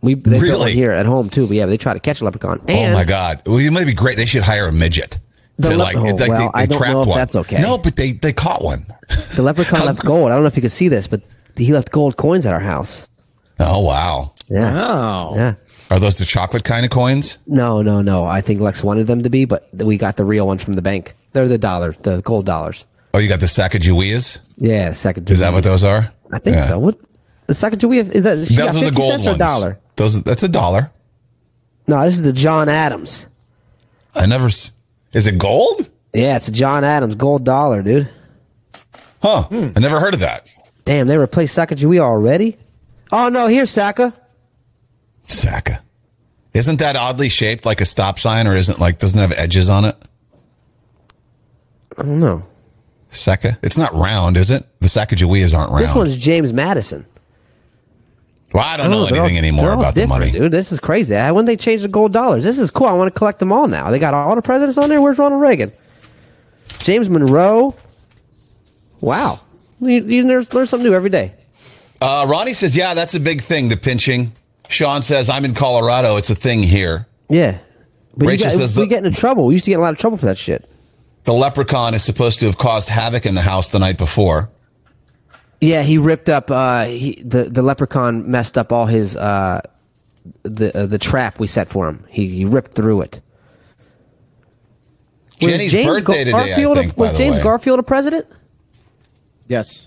[0.00, 0.58] We they built Really?
[0.58, 1.46] one here at home too.
[1.46, 2.60] But yeah, they try to catch a leprechaun.
[2.68, 4.16] oh my god, well, it might be great.
[4.16, 5.18] They should hire a midget.
[5.58, 7.18] The to like, oh, like well, they, I don't trapped know if one.
[7.18, 7.60] that's okay.
[7.60, 8.86] No, but they they caught one.
[9.34, 10.30] the leprechaun left gold.
[10.30, 11.22] I don't know if you can see this, but
[11.56, 13.08] he left gold coins at our house.
[13.58, 14.72] Oh wow, Yeah.
[14.88, 15.34] Oh.
[15.34, 15.54] Yeah.
[15.90, 17.38] are those the chocolate kind of coins?
[17.48, 18.24] No, no, no.
[18.24, 20.82] I think Lex wanted them to be, but we got the real ones from the
[20.82, 21.16] bank.
[21.32, 22.84] They're the dollar, the gold dollars.
[23.14, 24.38] Oh, you got the Sacagaweas?
[24.58, 25.28] Yeah, second.
[25.28, 26.12] Is that what those are?
[26.32, 26.68] I think Yeah.
[26.68, 26.78] so.
[26.78, 26.98] What
[27.46, 28.46] the second Dewey is that?
[28.46, 29.38] She got Those are the 50 gold cents or a ones.
[29.38, 29.78] dollar?
[29.96, 30.90] Those that's a dollar.
[31.86, 33.28] No, this is the John Adams.
[34.14, 34.48] I never.
[34.48, 35.88] Is it gold?
[36.12, 38.08] Yeah, it's a John Adams gold dollar, dude.
[39.22, 39.42] Huh?
[39.44, 39.68] Hmm.
[39.74, 40.46] I never heard of that.
[40.84, 42.56] Damn, they replaced Sacagawea already.
[43.10, 44.12] Oh no, here's Saka.
[45.26, 45.80] Saka.
[46.54, 49.84] Isn't that oddly shaped like a stop sign, or isn't like doesn't have edges on
[49.84, 49.96] it?
[51.96, 52.42] I don't know.
[53.10, 53.58] Saka.
[53.62, 54.64] It's not round, is it?
[54.80, 55.84] The Sacagaweas aren't round.
[55.84, 57.06] This one's James Madison.
[58.52, 60.30] well, I don't know Oh, they're anything all- anymore about the money.
[60.30, 60.52] dude.
[60.52, 61.14] This is crazy.
[61.14, 62.44] When they change the gold dollars?
[62.44, 62.86] This is cool.
[62.86, 63.90] I want to collect them all now.
[63.90, 65.00] They got all the presidents on there.
[65.00, 65.72] Where's Ronald Reagan?
[66.80, 67.74] James Monroe.
[69.00, 69.40] Wow,
[69.80, 71.32] you, you learn learn something new every day.
[72.00, 73.68] Uh, Ronnie says, "Yeah, that's a big thing.
[73.68, 74.32] The pinching."
[74.68, 76.16] Sean says, "I'm in Colorado.
[76.16, 77.58] It's a thing here." Yeah,
[78.16, 79.46] but Rachel you got, says we get into trouble.
[79.46, 80.68] We used to get in a lot of trouble for that shit.
[81.28, 84.48] The leprechaun is supposed to have caused havoc in the house the night before.
[85.60, 86.50] Yeah, he ripped up.
[86.50, 89.60] Uh, he, the the leprechaun messed up all his uh,
[90.44, 92.06] the uh, the trap we set for him.
[92.08, 93.20] He, he ripped through it.
[95.42, 97.42] Was Jenny's James birthday today, I Garfield a- think, by was the James way.
[97.42, 98.26] Garfield a president?
[99.48, 99.86] Yes.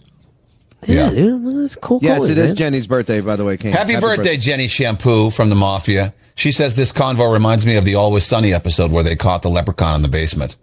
[0.85, 1.09] Yeah, Yeah.
[1.09, 2.01] dude, that's cool.
[2.03, 2.55] Yes, cool, it is man.
[2.55, 3.57] Jenny's birthday, by the way.
[3.57, 3.71] Kane.
[3.71, 6.13] Happy, birthday, Jenny Shampoo from the Mafia.
[6.35, 9.49] She says this convo reminds me of the Always Sunny episode where they caught the
[9.49, 10.55] leprechaun in the basement.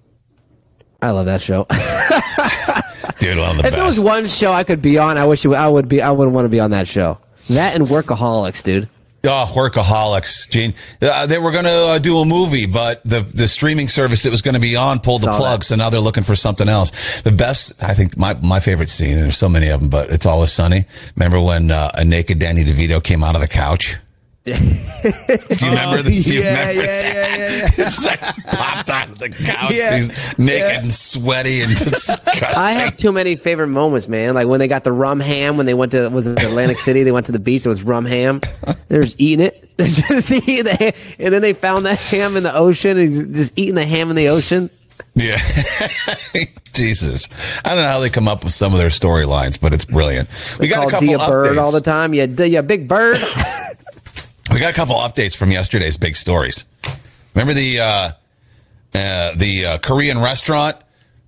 [1.01, 1.67] I love that show.
[3.21, 3.77] Dude, the if best.
[3.77, 6.01] there was one show I could be on, I wish it, I would be.
[6.01, 7.19] I wouldn't want to be on that show.
[7.51, 8.89] That and Workaholics, dude.
[9.25, 10.75] Oh, workaholics, Gene.
[11.03, 14.31] Uh, they were going to uh, do a movie, but the the streaming service it
[14.31, 15.67] was going to be on pulled the plug, that.
[15.67, 17.23] so now they're looking for something else.
[17.23, 19.17] The best, I think, my my favorite scene.
[19.17, 20.85] There's so many of them, but it's always sunny.
[21.17, 23.97] Remember when uh, a naked Danny DeVito came out of the couch?
[25.03, 26.03] do you remember?
[26.03, 27.69] The, do you yeah, remember yeah, yeah, yeah, yeah.
[27.79, 29.73] It's like popped out of the couch.
[29.73, 29.97] Yeah.
[29.97, 32.45] He's naked and sweaty and disgusting.
[32.57, 34.35] I have too many favorite moments, man.
[34.35, 37.03] Like when they got the rum ham when they went to was it Atlantic City?
[37.03, 37.67] They went to the beach.
[37.67, 38.41] It was rum ham.
[38.89, 39.65] They're just eating it.
[39.77, 40.93] They're just eating the ham.
[41.19, 44.11] and then they found that ham in the ocean and he's just eating the ham
[44.11, 44.71] in the ocean.
[45.15, 45.41] Yeah.
[46.73, 47.29] Jesus.
[47.65, 50.29] I don't know how they come up with some of their storylines, but it's brilliant.
[50.61, 52.15] We got a couple Dia Bird all the time.
[52.15, 53.19] Yeah, yeah, big bird.
[54.59, 56.65] We got a couple updates from yesterday's big stories.
[57.33, 57.85] Remember the uh,
[58.93, 60.77] uh, the uh, Korean restaurant?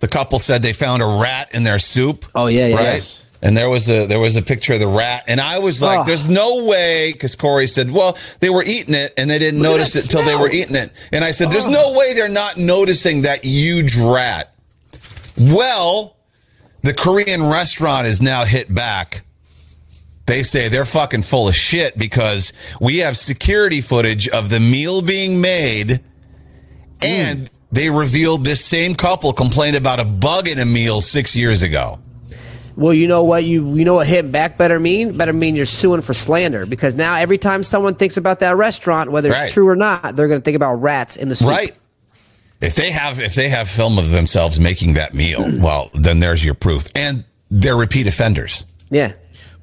[0.00, 2.26] The couple said they found a rat in their soup.
[2.34, 2.82] Oh, yeah, yeah, right.
[2.82, 3.24] yes.
[3.40, 6.00] And there was a there was a picture of the rat, and I was like,
[6.00, 6.04] Oh.
[6.04, 9.76] "There's no way," because Corey said, "Well, they were eating it, and they didn't Look
[9.76, 12.56] notice it till they were eating it." And I said, "There's no way they're not
[12.56, 14.52] noticing that huge rat."
[15.38, 16.16] Well,
[16.82, 19.22] the Korean restaurant is now hit back.
[20.30, 25.02] They say they're fucking full of shit because we have security footage of the meal
[25.02, 26.00] being made
[27.02, 27.50] and mm.
[27.72, 31.98] they revealed this same couple complained about a bug in a meal six years ago.
[32.76, 35.16] Well, you know what you you know what hitting back better mean?
[35.16, 39.10] Better mean you're suing for slander because now every time someone thinks about that restaurant,
[39.10, 39.52] whether it's Right.
[39.52, 41.48] true or not, they're going to think about rats in the soup.
[41.48, 41.74] Right.
[42.60, 46.44] If they have if they have film of themselves making that meal, well, then there's
[46.44, 46.88] your proof.
[46.94, 48.64] And they're repeat offenders.
[48.90, 49.12] Yeah.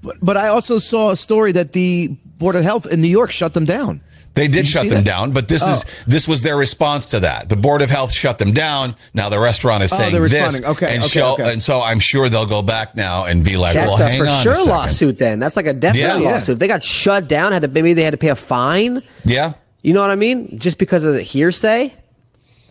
[0.04, 3.32] But, but I also saw a story that the Board of Health in New York
[3.32, 4.02] shut them down.
[4.36, 5.06] They did you shut them that?
[5.06, 5.90] down, but this is Oh.
[6.06, 7.50] this was their response to that.
[7.50, 8.96] The Board of Health shut them down.
[9.16, 10.62] Now the restaurant is Oh, saying they're this.
[10.64, 11.52] Okay, and okay, show, okay.
[11.52, 14.20] and so I'm sure they'll go back now and be like, That's "Well, a hang
[14.20, 15.18] for on sure lawsuit.
[15.18, 16.18] Then that's like a definite Yeah.
[16.18, 16.32] Yeah.
[16.34, 16.54] lawsuit.
[16.54, 19.02] If they got shut down, had to maybe they had to pay a fine.
[19.26, 20.60] Yeah, You know what I mean?
[20.60, 21.96] Just because of the hearsay.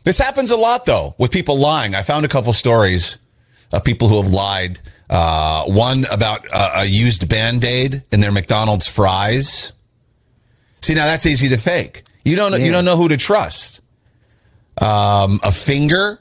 [0.05, 1.97] This happens a lot though with people lying.
[1.97, 3.17] I found a couple stories
[3.73, 4.79] of people who have lied.
[5.09, 9.73] Uh, one about uh, a used band aid in their McDonald's fries.
[10.83, 12.03] See, now that's easy to fake.
[12.25, 13.81] You don't know, you don't know who to trust.
[14.79, 16.21] Um, a finger.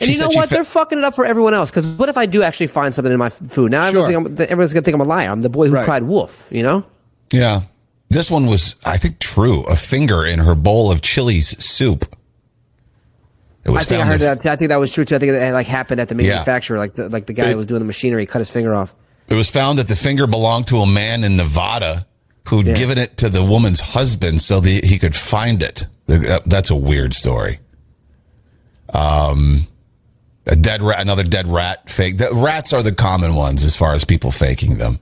[0.00, 0.48] And She you know what?
[0.48, 1.70] fa- They're fucking it up for everyone else.
[1.70, 3.70] Because what if I do actually find something in my food?
[3.70, 4.02] Now Sure.
[4.02, 5.30] everyone's, gonna, everyone's going to think I'm a liar.
[5.30, 5.84] I'm the boy who Right.
[5.84, 6.46] cried wolf.
[6.50, 6.84] You know?
[7.32, 7.62] Yeah.
[8.10, 9.62] This one was, I think, true.
[9.62, 12.04] A finger in her bowl of Chili's soup.
[13.66, 14.46] I think I heard with- that.
[14.46, 15.16] I think that was true too.
[15.16, 16.32] I think it like happened at the Yeah.
[16.34, 16.76] manufacturer.
[16.78, 18.94] Like the, like the guy It- who was doing the machinery cut his finger off.
[19.28, 22.06] It was found that the finger belonged to a man in Nevada
[22.48, 22.74] who'd Yeah.
[22.74, 25.86] given it to the woman's husband so that he could find it.
[26.06, 27.60] That's a weird story.
[28.92, 29.66] Um,
[30.46, 32.18] a dead rat, another dead rat fake.
[32.18, 34.98] The rats are the common ones as far as people faking them.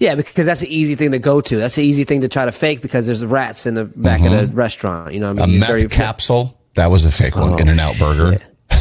[0.00, 1.56] Yeah, because that's an easy thing to go to.
[1.56, 4.30] That's an easy thing to try to fake because there's rats in the back of
[4.32, 5.12] the restaurant.
[5.14, 5.50] You know, what I Mm-hmm.
[5.50, 6.57] A mean, meth Very- capsule.
[6.74, 7.54] That was a fake one.
[7.54, 8.38] Oh, In-N-Out burger.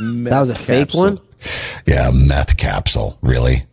[0.00, 1.00] That was a fake capsule.
[1.00, 1.20] one.
[1.86, 3.16] Yeah, meth capsule.
[3.22, 3.64] Really?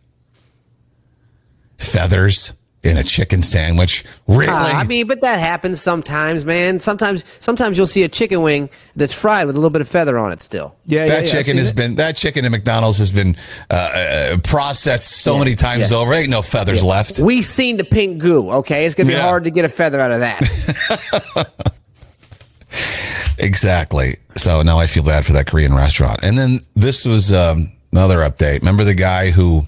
[1.76, 2.52] Feathers
[2.84, 4.04] in a chicken sandwich.
[4.28, 4.46] Really?
[4.48, 6.80] Ah, I mean, but that happens sometimes, man.
[6.80, 10.16] Sometimes, sometimes you'll see a chicken wing that's fried with a little bit of feather
[10.18, 10.76] on it still.
[10.86, 11.76] Yeah, that yeah, yeah, chicken seen has it.
[11.76, 13.36] been that chicken at McDonald's has been
[13.70, 15.98] uh, uh, processed so many times yeah.
[15.98, 16.12] over.
[16.12, 17.18] Ain't no feathers left.
[17.18, 18.50] We seen the pink goo.
[18.50, 19.22] Okay, it's gonna be Yeah.
[19.22, 21.71] hard to get a feather out of that.
[23.62, 24.16] Exactly.
[24.36, 26.18] So now I feel bad for that Korean restaurant.
[26.24, 28.58] And then this was um, another update.
[28.58, 29.64] Remember the guy who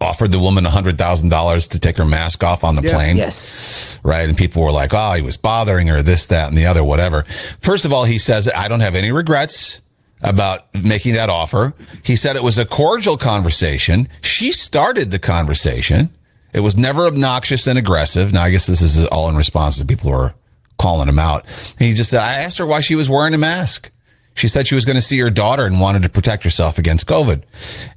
[0.00, 2.94] offered the woman hundred thousand dollars to take her mask off on the Yeah.
[2.94, 3.16] plane?
[3.18, 3.98] yes.
[4.02, 4.26] right?
[4.26, 7.24] And people were like, oh, he was bothering her, this, that, and the other, whatever.
[7.60, 9.82] First of all, he says, I don't have any regrets
[10.22, 11.74] about making that offer.
[12.04, 14.08] He said it was a cordial conversation.
[14.22, 16.08] She started the conversation.
[16.54, 18.32] It was never obnoxious and aggressive.
[18.32, 20.34] Now, I guess this is all in response to people who are
[20.78, 21.44] calling him out.
[21.78, 23.90] And he just said, I asked her why she was wearing a mask.
[24.34, 27.06] She said she was going to see her daughter and wanted to protect herself against
[27.06, 27.42] COVID.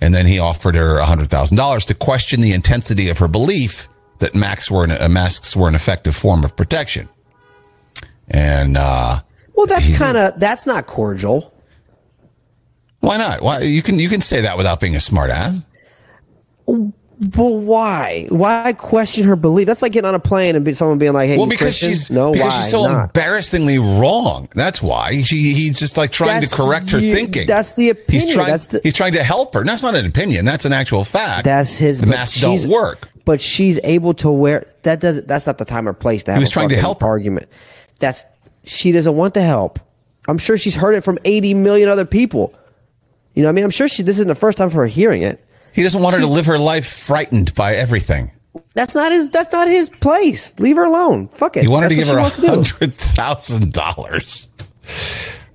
[0.02, 4.72] And then he offered her $100,000 to question the intensity of her belief that masks
[4.72, 7.08] were an, uh, masks were an effective form of protection.
[8.28, 9.22] And uh,
[9.54, 11.54] Well, that's kind of that's not cordial.
[13.02, 13.42] why not?
[13.42, 15.56] Why you can you can say that without being a smart ass.
[17.24, 18.26] But why?
[18.30, 19.67] Why question her belief?
[19.67, 21.89] That's like getting on a plane and be, someone being like, "Hey, Well, because Christian?"
[21.89, 23.03] she's no, because why she's so not?
[23.05, 24.49] embarrassingly wrong.
[24.55, 27.45] That's why she he's just like trying That's to correct her you- thinking.
[27.45, 28.34] that's the He's opinion.
[28.34, 28.47] trying.
[28.47, 29.63] That's the- he's trying to help her.
[29.63, 30.45] That's not an opinion.
[30.45, 31.45] That's an actual fact.
[31.45, 32.01] That's his.
[32.01, 33.07] The masks don't work.
[33.24, 34.65] But she's able to wear.
[34.82, 35.28] That doesn't.
[35.28, 36.41] That's not the time or place to have.
[36.41, 37.07] was a trying to help her.
[37.07, 37.47] argument.
[37.99, 38.26] That's
[38.63, 39.80] she doesn't want the help.
[40.28, 42.51] I'm sure she's heard it from 80 million other people.
[43.36, 44.01] You know, what I mean, I'm sure she.
[44.01, 45.43] This isn't the first time for her hearing it.
[45.74, 48.32] He doesn't want her to live her life frightened by everything.
[48.74, 49.30] That's not his.
[49.30, 50.57] That's not his place.
[50.59, 51.28] Leave her alone.
[51.30, 51.61] Fuck it.
[51.61, 54.49] He wanted to give her a she wants hundred thousand dollars.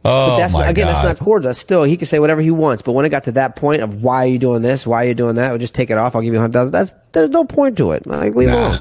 [0.02, 0.94] But Oh that's my not, again, god!
[1.04, 1.48] that's not cordial.
[1.48, 2.82] That's still he can say whatever he wants.
[2.82, 5.08] But when it got to that point of why are you doing this, why are
[5.08, 6.14] you doing that, well, just take it off.
[6.14, 6.72] I'll give you a hundred thousand.
[6.72, 8.06] That's there's no point to it.
[8.06, 8.68] Like leave it Nah.
[8.68, 8.80] alone.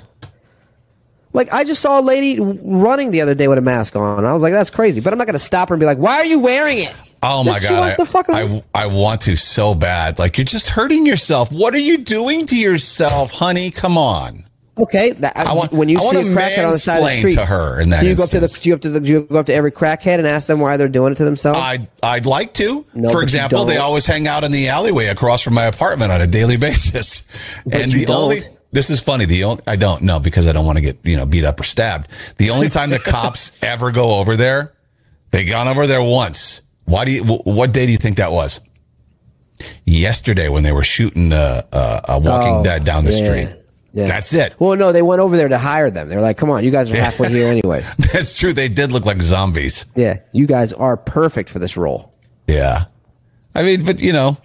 [1.33, 4.23] Like I just saw a lady running the other day with a mask on.
[4.23, 5.01] I was like, that's crazy.
[5.01, 6.95] But I'm not going to stop her and be like, why are you wearing it?
[7.23, 7.79] Oh my god!
[7.79, 10.19] wants I, to fucking- I, I want to so bad.
[10.19, 11.51] Like you're just hurting yourself.
[11.51, 13.71] What are you doing to yourself, honey?
[13.71, 14.45] Come on.
[14.77, 17.17] Okay, that, I want- when you I see a crackhead on the side of the
[17.17, 18.89] street, to her in that do you go up to the do you, up to
[18.89, 21.15] the, do you go up to every crackhead and ask them why they're doing it
[21.15, 21.57] to themselves?
[21.57, 22.85] I'd I'd like to.
[22.93, 26.19] No, For example, they always hang out in the alleyway across from my apartment on
[26.19, 27.25] a daily basis.
[27.65, 28.57] But and the only don't.
[28.73, 29.23] this is funny.
[29.23, 31.57] The only I don't know because I don't want to get you know beat up
[31.59, 32.09] or stabbed.
[32.37, 34.73] The only time the cops ever go over there,
[35.31, 36.61] they gone over there once.
[36.85, 37.23] Why do you?
[37.23, 38.61] What day do you think that was?
[39.85, 43.63] Yesterday when they were shooting uh, uh, a Walking Oh, Dead down the yeah, street.
[43.93, 44.07] yeah.
[44.07, 44.53] That's it.
[44.59, 46.09] well, no, they went over there to hire them.
[46.09, 47.83] They're like, come on, you guys are halfway here anyway.
[48.13, 48.51] That's true.
[48.53, 49.85] They did look like zombies.
[49.95, 52.13] Yeah, you guys are perfect for this role.
[52.47, 52.85] Yeah.
[53.55, 54.37] I mean, but you know,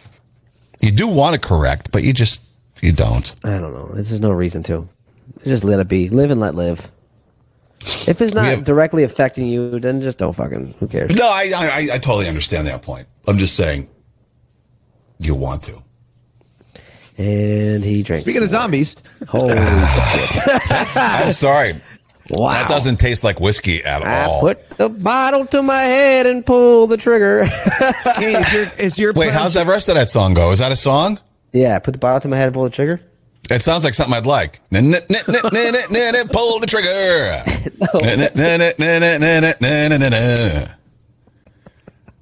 [0.81, 2.41] you do want to correct, but you just
[2.81, 3.35] You don't.
[3.45, 3.89] I don't know.
[3.93, 4.89] There's no reason to.
[5.45, 6.09] Just let it be.
[6.09, 6.91] Live and let live.
[8.07, 10.75] If it's not have- directly affecting you, then just don't fucking.
[10.81, 11.11] Who cares?
[11.13, 13.07] No, I, I I totally understand that point.
[13.27, 13.89] I'm just saying,
[15.19, 15.83] you want to.
[17.17, 18.23] And he drinks.
[18.23, 18.97] Speaking of zombies,
[19.29, 21.81] Holy I'm sorry.
[22.31, 22.53] Wow.
[22.53, 24.41] That doesn't taste like whiskey at I all.
[24.41, 27.49] put the bottle to my head and pull the trigger.
[28.17, 30.53] Kane, is your is your Wait, how's that rest of that song go?
[30.53, 31.19] Is that a song?
[31.53, 33.01] yeah, put the bottle to my head and pull the trigger.
[33.51, 34.61] It sounds like something I'd like.
[34.71, 37.43] Pull the trigger.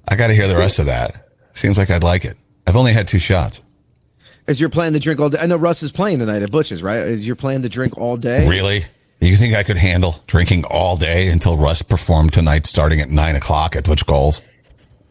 [0.07, 1.29] I got to hear the rest of that.
[1.53, 2.35] Seems like I'd like it.
[2.65, 3.61] I've only had two shots.
[4.47, 5.37] Is your plan to drink all day?
[5.39, 7.01] I know Russ is playing tonight at Butch's, right?
[7.01, 8.47] Is your plan to drink all day?
[8.47, 8.83] Really?
[9.21, 13.35] You think I could handle drinking all day until Russ performed tonight starting at 9
[13.35, 14.41] o'clock at Butch Goals?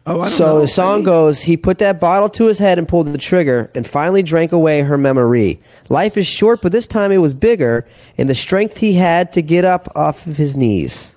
[0.09, 0.61] Oh, I don't So know.
[0.61, 3.87] the song goes, he put that bottle to his head and pulled the trigger and
[3.87, 5.61] finally drank away her memory.
[5.89, 7.87] Life is short, but this time it was bigger
[8.17, 11.15] in the strength he had to get up off of his knees.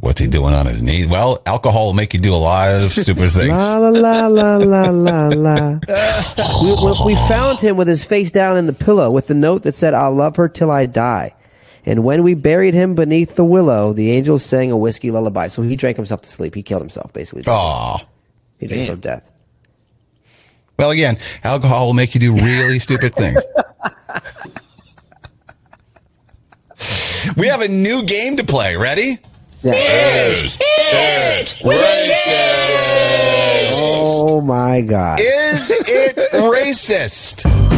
[0.00, 1.08] What's he doing on his knees?
[1.08, 3.48] Well, alcohol will make you do a lot of stupid things.
[3.48, 5.78] La la la la la la la.
[6.62, 9.64] we, we- we found him with his face down in the pillow with the note
[9.64, 11.34] that said, I'll love her till I die.
[11.88, 15.46] And when we buried him beneath the willow, the angels sang a whiskey lullaby.
[15.48, 16.54] So he drank himself to sleep.
[16.54, 17.44] He killed himself, basically.
[17.46, 17.96] Aw.
[18.60, 19.30] He drank himself to death.
[20.78, 23.42] Well, again, alcohol will make you do really stupid things.
[27.38, 28.76] we have a new game to play.
[28.76, 29.16] Ready?
[29.62, 29.72] Yeah.
[29.72, 32.98] Is it racist?
[33.72, 35.20] Oh my God.
[35.22, 37.77] Is it racist?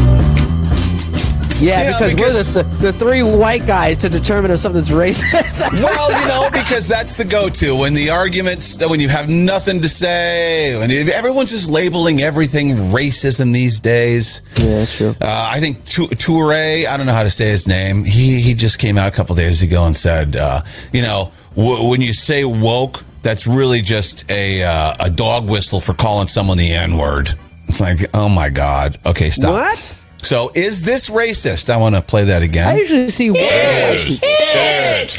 [1.61, 5.61] Yeah, because, because- we're the, the, the three white guys to determine if something's racist.
[5.81, 9.89] Well, you know, because that's the go-to when the arguments, when you have nothing to
[9.89, 14.43] say, when everyone's just labeling everything racism these days.
[14.57, 15.11] yeah, true.
[15.21, 18.05] Uh, I think Toure, I don't know how to say his name.
[18.05, 21.89] He he just came out a couple days ago and said, uh, you know, w-
[21.91, 26.57] when you say woke, that's really just a uh, a dog whistle for calling someone
[26.59, 27.35] the N word.
[27.69, 28.99] It's like, oh my god.
[29.07, 29.53] Okay, stop.
[29.53, 30.00] What?
[30.23, 31.71] So is this racist?
[31.71, 32.69] I want to play that again.
[32.69, 35.11] I usually see Is it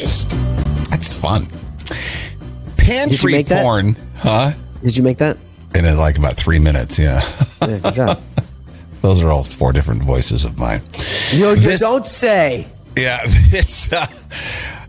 [0.00, 0.30] racist?
[0.90, 1.48] That's fun.
[2.76, 3.62] Pantry make that?
[3.62, 4.52] porn, huh?
[4.82, 5.36] Did you make that?
[5.74, 7.22] In uh, like about three minutes, yeah.
[7.62, 8.20] Yeah, good job.
[9.02, 10.82] Those are all four different voices of mine.
[11.32, 12.66] Yo, you This- don't say.
[12.96, 14.06] Yeah, it's uh,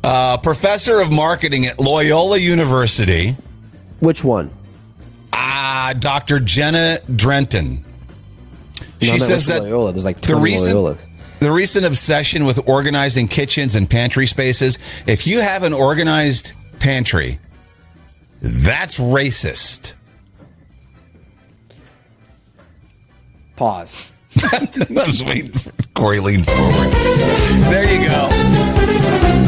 [0.03, 3.35] uh, professor of marketing at Loyola University,
[3.99, 4.51] Which one?
[5.81, 6.39] Uh, Dr.
[6.39, 7.83] Jenna Drenton.
[9.01, 9.91] She meant says that Loyola.
[9.91, 11.05] There's like the 20 reason Loyolas.
[11.39, 14.77] the recent obsession with organizing kitchens and pantry spaces.
[15.07, 17.39] If you have an organized pantry,
[18.41, 19.93] that's racist.
[23.55, 24.11] Pause.
[24.43, 26.93] I was waiting for Corey lean forward.
[26.93, 29.40] There you go.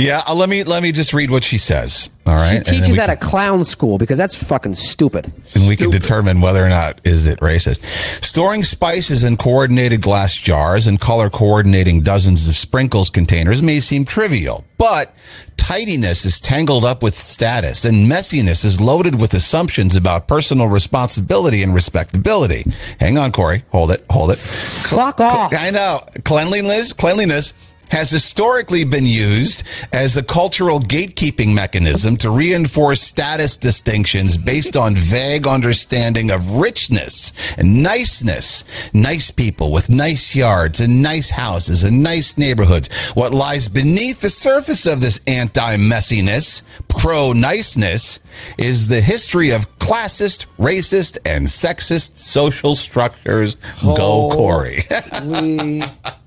[0.00, 2.08] Yeah, uh, let me let me just read what she says.
[2.26, 5.32] All right, She teaches at can- a clown school because that's fucking stupid.
[5.56, 7.82] and we can determine whether or not is it racist.
[8.24, 14.04] Storing spices in coordinated glass jars and color coordinating dozens of sprinkles containers may seem
[14.04, 15.12] trivial, but
[15.56, 21.62] tidiness is tangled up with status and messiness is loaded with assumptions about personal responsibility
[21.62, 22.64] and respectability.
[23.00, 23.64] Hang on, Corey.
[23.70, 24.04] Hold it.
[24.10, 24.38] Hold it.
[24.38, 25.52] Fuck off.
[25.54, 26.00] I know.
[26.24, 27.52] Cleanliness, cleanliness
[27.90, 29.62] has historically been used
[29.92, 37.32] as a cultural gatekeeping mechanism to reinforce status distinctions based on vague understanding of richness
[37.58, 38.64] and niceness.
[38.92, 42.88] Nice people with nice yards and nice houses and nice neighborhoods.
[43.14, 48.20] What lies beneath the surface of this anti-messiness, pro-niceness,
[48.58, 53.56] is the history of classist, racist, and sexist social structures.
[53.82, 54.84] Go, Corey.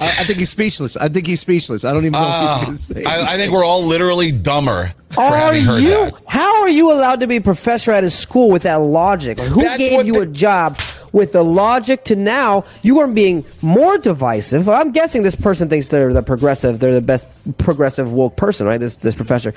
[0.00, 0.96] We- I, I think he's speechless.
[0.96, 1.84] I think he's speechless.
[1.84, 3.04] I don't even know what he's going to say.
[3.04, 5.90] Uh, I, I think we're all literally dumber for Are having heard you?
[5.90, 6.14] that.
[6.26, 9.38] How are you allowed to be a professor at a school with that logic?
[9.38, 10.78] Like, who That's gave you the- a job
[11.12, 14.68] with the logic to now you are being more divisive?
[14.68, 17.26] I'm guessing this person thinks they're the progressive, they're the best
[17.58, 18.78] progressive woke person, right?
[18.78, 19.52] This this professor.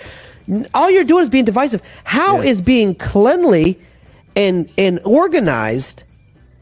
[0.74, 1.82] All you're doing is being divisive.
[2.04, 3.80] How is being cleanly
[4.36, 6.04] and and organized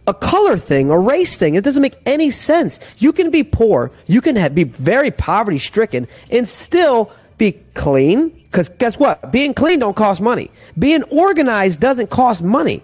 [0.07, 1.55] a color thing, a race thing.
[1.55, 2.79] It doesn't make any sense.
[2.97, 8.29] You can be poor, you can have, be very poverty stricken, and still be clean.
[8.29, 9.31] Because guess what?
[9.31, 10.51] Being clean don't cost money.
[10.77, 12.83] Being organized doesn't cost money.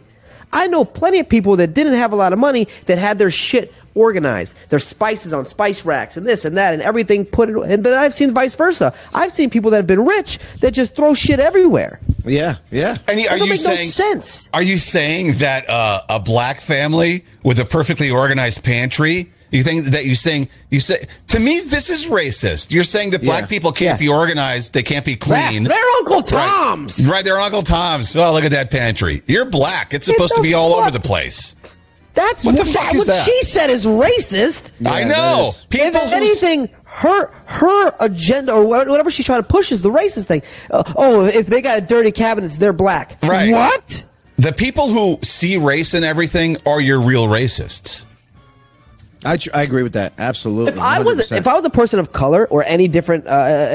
[0.54, 3.32] I know plenty of people that didn't have a lot of money that had their
[3.32, 4.56] shit organized.
[4.70, 7.58] There's spices on spice racks and this and that and everything put it.
[7.58, 8.94] And but I've seen vice versa.
[9.14, 12.00] I've seen people that have been rich that just throw shit everywhere.
[12.26, 12.98] Yeah, yeah.
[13.08, 14.50] And are you make no saying sense?
[14.54, 19.32] Are you saying that uh, a black family with a perfectly organized pantry?
[19.50, 22.70] You think that you saying you say to me this is racist.
[22.70, 23.48] You're saying that black Yeah.
[23.48, 25.64] people can't be organized, they can't be clean.
[25.64, 27.08] They're Uncle Tom's.
[27.08, 28.14] Right, they're Uncle Tom's.
[28.18, 29.22] Oh, look at that pantry.
[29.26, 29.94] You're black.
[29.94, 31.56] It's Get supposed to be all fuck- over the place.
[32.18, 33.26] That's What the that- fuck is what that?
[33.26, 34.72] she said is racist.
[34.86, 35.52] I know.
[35.70, 40.26] People if anything, her her agenda or whatever she's trying to push is the racist
[40.26, 40.42] thing.
[40.72, 43.20] Uh, oh, if they got dirty cabinets, they're black.
[43.24, 43.52] Right.
[43.52, 44.04] What?
[44.40, 48.04] the people who see race in everything are your real racists.
[49.26, 50.14] I, tr- I agree with that.
[50.18, 50.74] Absolutely.
[50.74, 51.38] If I was 100%.
[51.38, 53.32] if I was a person of color or any different uh,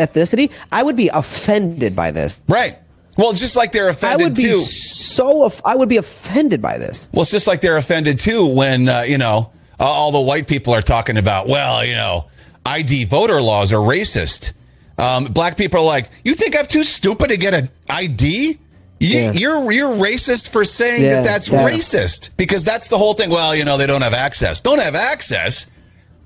[0.07, 2.40] ethnicity, I would be offended by this.
[2.49, 2.76] Right.
[3.16, 4.56] Well, just like they're offended I would be too.
[4.62, 5.52] so.
[5.64, 7.10] I would be offended by this.
[7.12, 10.48] Well, it's just like they're offended too when uh, you know uh, all the white
[10.48, 11.48] people are talking about.
[11.48, 12.26] Well, you know,
[12.64, 14.52] ID voter laws are racist.
[14.98, 18.58] Um, black people are like, you think I'm too stupid to get an ID?
[19.00, 19.32] You, Yeah.
[19.32, 21.68] You're you're racist for saying Yeah, that that's yeah.
[21.68, 23.28] racist because that's the whole thing.
[23.30, 24.60] Well, you know, they don't have access.
[24.60, 25.66] Don't have access.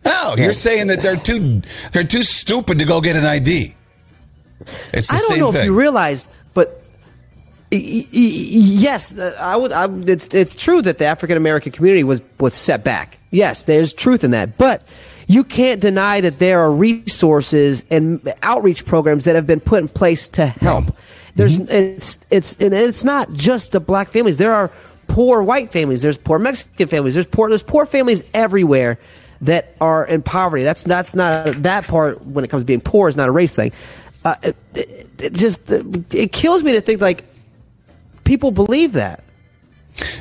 [0.04, 1.62] No, you're saying that they're too
[1.92, 3.74] they're too stupid to go get an ID.
[4.92, 5.60] It's the I don't know thing.
[5.62, 6.82] if you realize, but
[7.70, 9.72] yes, uh, I would.
[9.72, 13.18] I, it's it's true that the African American community was was set back.
[13.30, 14.82] Yes, there's truth in that, but
[15.26, 19.88] you can't deny that there are resources and outreach programs that have been put in
[19.88, 20.96] place to help.
[21.34, 24.38] There's it's it's and it's not just the black families.
[24.38, 24.72] There are
[25.08, 26.00] poor white families.
[26.00, 27.12] There's poor Mexican families.
[27.12, 28.98] There's poor there's poor families everywhere
[29.42, 30.62] that are in poverty.
[30.62, 33.54] That's that's not that part when it comes to being poor is not a race
[33.54, 33.72] thing.
[34.26, 37.24] Uh, it, it, it just it kills me to think like
[38.24, 39.22] people believe that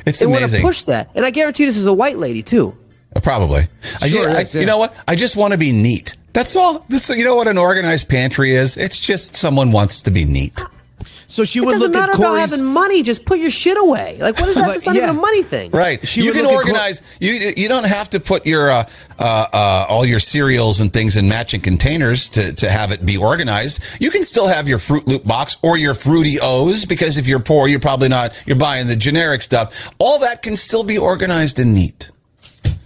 [0.06, 0.62] it's they want to amazing.
[0.62, 2.76] push that, and I guarantee this is a white lady too.
[3.16, 3.66] Uh, Probably.
[4.00, 4.60] I, Sure, I- yes, yeah.
[4.60, 4.94] You know what?
[5.08, 6.14] I just want to be neat.
[6.34, 6.84] That's all.
[6.88, 8.76] This, you know what an organized pantry is?
[8.76, 10.62] It's just someone wants to be neat.
[11.28, 13.02] So she It doesn't look matter at about having money.
[13.02, 14.18] Just put your shit away.
[14.20, 14.66] Like what is that?
[14.66, 15.04] But, It's not yeah.
[15.04, 15.70] even a money thing.
[15.70, 16.06] Right.
[16.06, 17.02] She you can look at organize.
[17.20, 21.16] You you don't have to put your uh, uh, uh, all your cereals and things
[21.16, 23.80] in matching containers to, to have it be organized.
[24.00, 27.40] You can still have your Fruit Loop box or your Fruity O's because if you're
[27.40, 28.32] poor, you're probably not.
[28.46, 29.90] You're buying the generic stuff.
[29.98, 32.10] All that can still be organized and neat.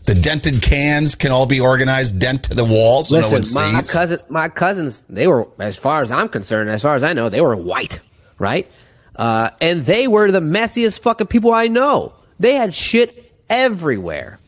[0.06, 3.10] The dented cans can all be organized, dent to the walls.
[3.10, 3.92] so no one Listen, my sees.
[3.92, 7.28] cousin, my cousins, they were, as far as I'm concerned, as far as I know,
[7.28, 8.00] they were white,
[8.40, 8.66] right?
[9.14, 12.12] Uh, and they were the messiest fucking people I know.
[12.40, 14.40] They had shit everywhere,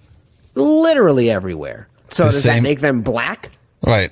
[0.55, 1.88] literally everywhere.
[2.11, 3.51] So The does same- that make them black?
[3.84, 4.11] Right.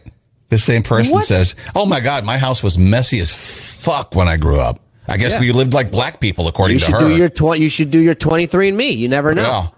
[0.50, 1.24] The same person What?
[1.24, 4.80] says, "Oh my God, my house was messy as fuck when I grew up.
[5.08, 5.40] I guess Yeah.
[5.40, 7.90] we lived like black people, according You to should her." do your tw- You should
[7.90, 8.90] do your 23 and Me.
[8.90, 9.70] You never know.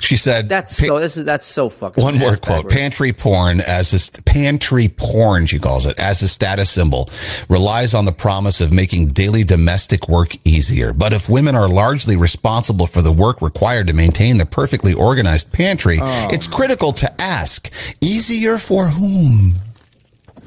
[0.00, 0.06] Yeah.
[0.06, 1.00] She said, That's so.
[1.00, 2.02] This is that's so fucking.
[2.04, 2.74] One more quote: backwards.
[2.74, 7.10] "Pantry porn as this pantry porn," she calls it, as a status symbol,
[7.48, 10.92] relies on the promise of making daily domestic work easier.
[10.92, 15.52] But if women are largely responsible for the work required to maintain the perfectly organized
[15.52, 16.28] pantry, Oh.
[16.30, 17.68] it's critical to ask:
[18.00, 19.56] easier for whom?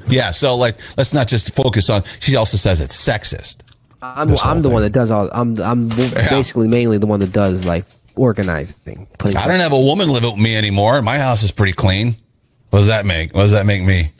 [0.08, 0.30] Yeah.
[0.30, 2.04] So, like, let's not just focus on.
[2.20, 3.58] She also says it's sexist.
[4.00, 4.72] I'm I'm the thing.
[4.72, 5.28] one that does all.
[5.32, 7.84] I'm I'm basically mainly the one that does like
[8.16, 9.06] organizing.
[9.18, 11.00] putting I don't have a woman live with me anymore.
[11.02, 12.14] My house is pretty clean.
[12.70, 13.34] What does that make?
[13.34, 14.10] What does that make me?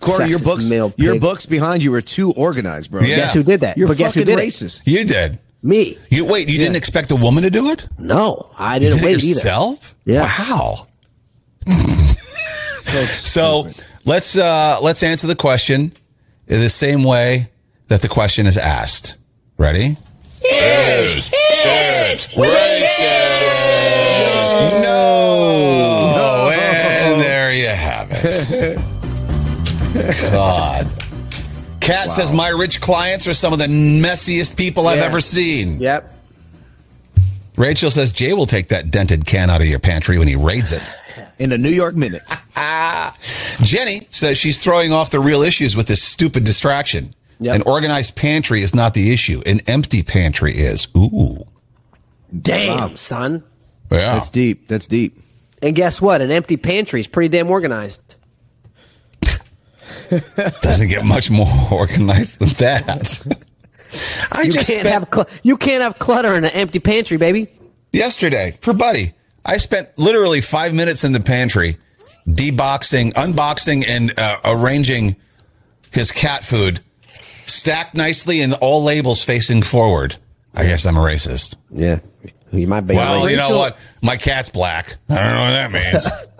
[0.00, 1.20] Corey, your Sexist books, your pig.
[1.20, 3.02] books behind you are too organized, bro.
[3.02, 3.16] Yeah.
[3.16, 3.76] Guess who did that?
[3.76, 4.48] You're but guess who fucking did it?
[4.48, 4.82] racist.
[4.86, 5.38] You did.
[5.62, 5.98] Me.
[6.08, 6.48] You wait.
[6.50, 7.86] You didn't expect a woman to do it?
[7.98, 9.26] No, I You didn't did wait it either.
[9.34, 9.94] yourself?
[10.06, 10.22] Yeah.
[10.22, 10.86] Wow.
[13.08, 13.68] so
[14.04, 15.92] let's uh, let's answer the question
[16.48, 17.50] in the same way
[17.88, 19.16] that the question is asked.
[19.58, 19.98] Ready?
[20.42, 23.60] Is it racist?
[24.82, 26.12] No.
[26.16, 26.50] No.
[26.50, 28.78] And there you have it.
[30.32, 30.86] God.
[31.80, 35.80] Kat says my rich clients are some of the messiest people I've ever seen.
[35.80, 36.14] Yep.
[37.56, 40.72] Rachel says Jay will take that dented can out of your pantry when he raids
[40.72, 40.82] it.
[41.38, 42.22] In a New York minute.
[43.62, 47.14] Jenny says she's throwing off the real issues with this stupid distraction.
[47.40, 47.56] Yep.
[47.56, 49.42] An organized pantry is not the issue.
[49.46, 50.88] An empty pantry is.
[50.96, 51.38] Ooh.
[52.38, 53.42] Damn, son.
[53.90, 54.14] Yeah.
[54.14, 54.68] That's deep.
[54.68, 55.18] That's deep.
[55.62, 56.20] And guess what?
[56.20, 58.16] An empty pantry is pretty damn organized.
[60.62, 63.20] Doesn't get much more organized than that.
[64.32, 67.16] I You just can't spent have cl- you can't have clutter in an empty pantry,
[67.16, 67.48] baby.
[67.92, 69.14] yesterday for Buddy.
[69.44, 71.78] I spent literally five minutes in the pantry,
[72.28, 75.16] deboxing, unboxing, and uh, arranging
[75.90, 76.80] his cat food,
[77.50, 80.16] stacked nicely and all labels facing forward.
[80.54, 81.56] I guess I'm a racist.
[81.70, 82.00] Yeah.
[82.52, 82.94] You might be.
[82.94, 83.76] Well, you know what?
[84.02, 84.96] My cat's black.
[85.08, 86.08] I don't know what that means.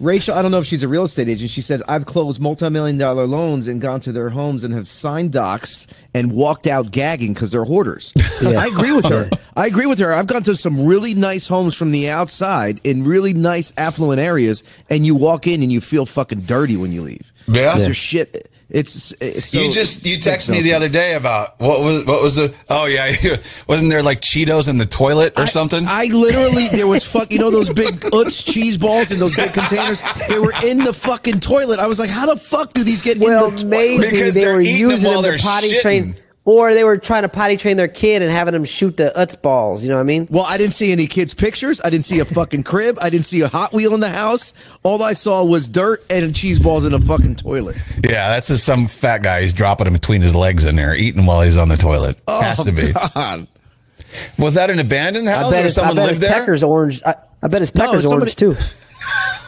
[0.00, 1.50] Rachel, I don't know if she's a real estate agent.
[1.50, 4.88] She said, I've closed multi million dollar loans and gone to their homes and have
[4.88, 8.12] signed docs and walked out gagging because they're hoarders.
[8.42, 9.30] I agree with her.
[9.56, 10.12] I agree with her.
[10.12, 14.64] I've gone to some really nice homes from the outside in really nice affluent areas,
[14.90, 17.32] and you walk in and you feel fucking dirty when you leave.
[17.46, 17.76] Yeah?
[17.78, 18.50] There's shit.
[18.70, 22.04] It's, it's so, you just you it texted me the other day about what was
[22.06, 23.14] what was the oh yeah
[23.68, 25.84] wasn't there like Cheetos in the toilet or something?
[25.86, 29.52] I literally there was fuck you know those big Utz cheese balls in those big
[29.52, 30.00] containers.
[30.28, 31.78] They were in the fucking toilet.
[31.78, 33.70] I was like, how the fuck do these get Well, in the toilet?
[33.70, 35.82] maybe Because they they're were eating them using while them they're potty shitting.
[35.82, 36.16] train,
[36.46, 39.40] or they were trying to potty train their kid and having them shoot the Utz
[39.40, 39.82] balls.
[39.82, 40.28] You know what I mean?
[40.30, 41.80] Well, I didn't see any kids' pictures.
[41.82, 42.98] I didn't see a fucking crib.
[43.00, 44.52] I didn't see a Hot Wheel in the house.
[44.82, 47.76] All I saw was dirt and cheese balls in a fucking toilet.
[48.04, 49.42] yeah, that's just some fat guy.
[49.42, 52.18] He's dropping them between his legs in there, eating while he's on the toilet.
[52.28, 52.92] Oh, Has to be.
[52.94, 53.48] Oh, God.
[54.38, 56.32] Was that an abandoned house I bet or his, I someone bet lived his there?
[56.38, 57.02] Pecker's orange.
[57.04, 58.56] I, I bet his No, Pecker's somebody- orange too.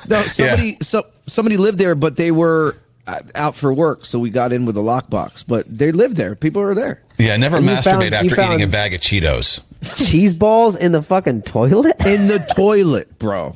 [0.09, 2.77] No, somebody so, somebody lived there, but they were
[3.07, 5.45] Uh, out for work, so we got in with a lockbox.
[5.47, 6.35] But they lived there.
[6.35, 7.03] People were there.
[7.19, 9.61] Yeah, never And masturbate found- after eating a bag of Cheetos.
[9.95, 11.95] Cheese balls in the fucking toilet.
[12.05, 13.55] in the toilet, bro.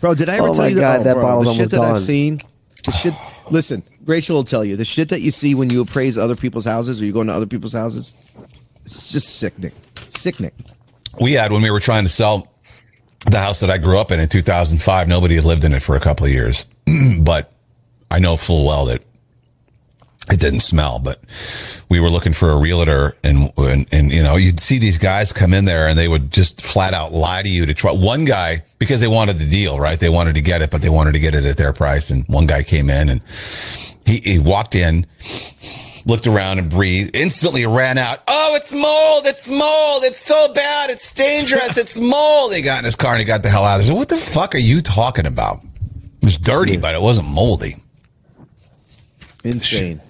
[0.00, 1.76] Bro, did I ever Oh tell you God, oh, that bro, bottle's the shit that
[1.76, 1.96] gone.
[1.96, 2.40] I've seen?
[2.84, 3.14] The shit.
[3.50, 6.64] Listen, Rachel will tell you the shit that you see when you appraise other people's
[6.64, 8.14] houses or you go into other people's houses.
[8.84, 9.72] It's just sickening,
[10.08, 10.52] sickening.
[11.20, 12.48] We had when we were trying to sell
[13.30, 15.06] the house that I grew up in in 2005.
[15.08, 16.64] Nobody had lived in it for a couple of years,
[17.20, 17.51] but
[18.12, 19.02] I know full well that
[20.30, 20.98] it didn't smell.
[20.98, 21.20] But
[21.88, 25.32] we were looking for a realtor, and and, and you know you'd see these guys
[25.32, 27.92] come in there, and they would just flat out lie to you to try.
[27.92, 29.98] One guy because they wanted the deal, right?
[29.98, 32.10] They wanted to get it, but they wanted to get it at their price.
[32.10, 33.22] And one guy came in and
[34.04, 35.06] he, he walked in
[36.04, 38.20] looked around and breathed, instantly ran out.
[38.26, 39.26] Oh, it's mold.
[39.26, 40.04] It's mold.
[40.04, 40.90] It's so bad.
[40.90, 41.76] It's dangerous.
[41.76, 42.54] It's mold.
[42.54, 43.94] He got in his car and he got the hell out of there.
[43.94, 45.62] What the fuck are you talking about?
[46.20, 47.81] It was dirty, but it wasn't moldy.
[49.44, 50.00] Insane.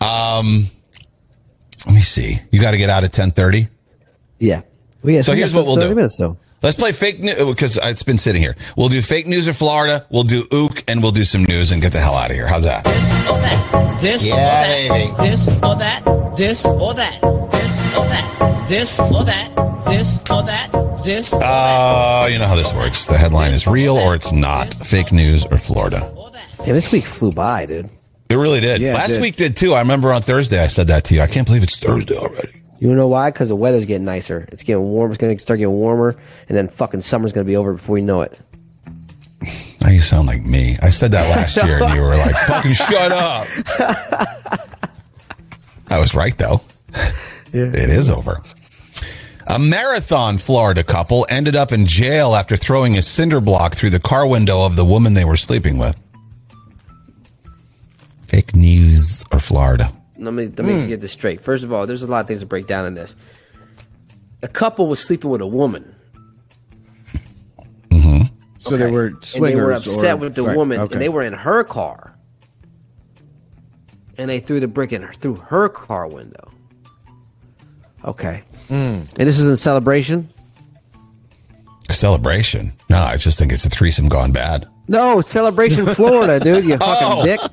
[0.00, 0.66] Um,
[1.86, 2.38] let me see.
[2.50, 3.68] You got to get out at 1030.
[4.38, 4.62] Yeah.
[5.02, 5.94] We got So here's what we'll do.
[5.94, 6.36] Minutes, though.
[6.62, 8.56] Let's play fake news because it's been sitting here.
[8.76, 10.06] We'll do fake news of Florida.
[10.10, 12.46] We'll do ook and we'll do some news and get the hell out of here.
[12.46, 12.86] How's that?
[12.86, 14.00] or that.
[14.00, 14.88] This Yeah, or that.
[14.88, 15.28] baby.
[15.30, 16.04] This or that.
[16.36, 17.20] This or that.
[17.22, 18.68] This or that.
[18.68, 19.84] This or that.
[19.86, 21.02] This or that.
[21.04, 21.32] This.
[21.32, 22.22] or that.
[22.24, 23.06] Oh, you know how this works.
[23.06, 24.72] The headline is real or it's not.
[24.74, 26.12] Fake news or Florida.
[26.66, 27.88] Yeah, this week flew by, dude.
[28.28, 28.80] It really did.
[28.80, 29.22] Yeah, Last did.
[29.22, 29.74] week did too.
[29.74, 31.20] I remember on Thursday I said that to you.
[31.22, 32.62] I can't believe it's Thursday already.
[32.80, 33.30] You know why?
[33.30, 34.46] Because the weather's getting nicer.
[34.52, 35.10] It's getting warm.
[35.10, 36.14] It's going to start getting warmer,
[36.48, 38.38] and then fucking summer's going to be over before we know it.
[39.82, 40.76] Now you sound like me.
[40.82, 43.46] I said that last year and you were like, fucking shut up.
[45.88, 46.60] I was right though.
[47.52, 48.42] It is over.
[49.46, 54.00] A marathon Florida couple ended up in jail after throwing a cinder block through the
[54.00, 55.96] car window of the woman they were sleeping with.
[58.36, 59.90] Fake news or Florida?
[60.18, 60.88] Let me let me hmm.
[60.88, 61.40] get this straight.
[61.40, 63.16] First of all, there's a lot of things to break down in this.
[64.42, 65.94] A couple was sleeping with a woman.
[67.88, 68.24] Mm-hmm.
[68.58, 70.92] So they were and they were upset or- with the right, woman, okay.
[70.92, 72.14] and they were in her car,
[74.18, 76.52] and they threw the brick in her through her car window.
[78.04, 78.74] Okay, hmm.
[78.74, 80.28] and this is in celebration.
[81.88, 82.74] Celebration?
[82.90, 84.68] No, I just think it's a threesome gone bad.
[84.88, 86.64] No, celebration Florida, dude.
[86.64, 87.40] You fucking Oh, dick.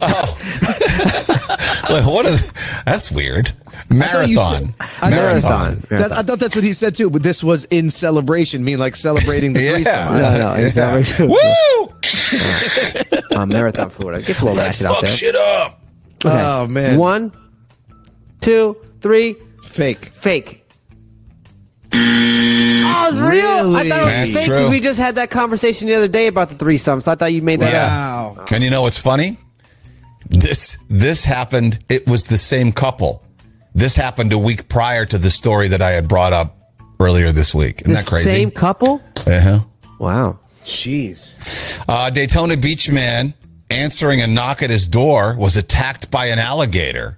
[1.90, 2.26] Like, what?
[2.86, 3.52] That's weird.
[3.92, 4.74] I thought you Marathon.
[4.80, 5.84] I thought- Marathon.
[5.90, 8.96] That, I thought that's what he said too, but this was in celebration, mean like
[8.96, 9.74] celebrating the Yeah.
[9.74, 10.18] threesome.
[10.18, 11.28] No, no, it's celebration.
[11.28, 11.38] Woo!
[13.38, 14.22] uh, marathon Florida.
[14.22, 15.10] It gets a little Let's ratchet out fuck there.
[15.18, 15.82] shit up.
[16.26, 16.42] Okay.
[16.42, 17.32] Oh man, One,
[18.40, 19.36] two, three.
[19.66, 20.06] fake.
[20.06, 20.66] Fake.
[22.96, 23.76] Oh, it's real.
[23.76, 24.56] I thought it was That's fake true.
[24.58, 27.02] because we just had that conversation the other day about the threesome.
[27.02, 28.38] So I thought you made that up.
[28.38, 28.46] Wow.
[28.52, 29.38] And you know what's funny?
[30.30, 31.80] This this happened.
[31.90, 33.24] It was the same couple.
[33.76, 36.58] This happened a week prior to the story that I had brought up
[37.00, 37.82] earlier this week.
[37.82, 38.30] Isn't The that crazy?
[38.30, 39.02] same couple?
[39.28, 39.60] Uh-huh.
[40.00, 40.40] Wow.
[40.66, 41.84] Jeez.
[41.90, 43.34] Uh, Daytona Beach man
[43.70, 47.18] answering a knock at his door was attacked by an alligator.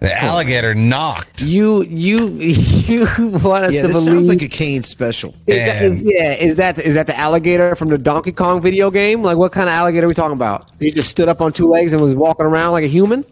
[0.00, 1.42] The alligator knocked.
[1.42, 3.00] You you you
[3.42, 4.04] want us Yeah, to this believe?
[4.14, 5.34] sounds like a Kane special.
[5.46, 8.90] is that, is, yeah, is that is that the alligator from the Donkey Kong video
[8.90, 9.22] game?
[9.22, 10.68] Like, what kind of alligator are we talking about?
[10.78, 13.24] He just stood up on two legs and was walking around like a human.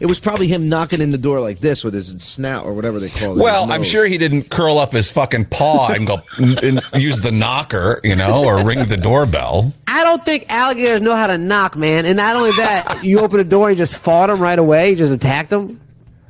[0.00, 3.00] It was probably him knocking in the door like this with his snout or whatever
[3.00, 3.42] they call it.
[3.42, 7.32] Well, I'm sure he didn't curl up his fucking paw and go and use the
[7.32, 9.72] knocker, you know, or ring the doorbell.
[9.88, 12.06] I don't think alligators know how to knock, man.
[12.06, 14.90] And not only that, you open the door and just fought him right away.
[14.90, 15.80] You just attacked him.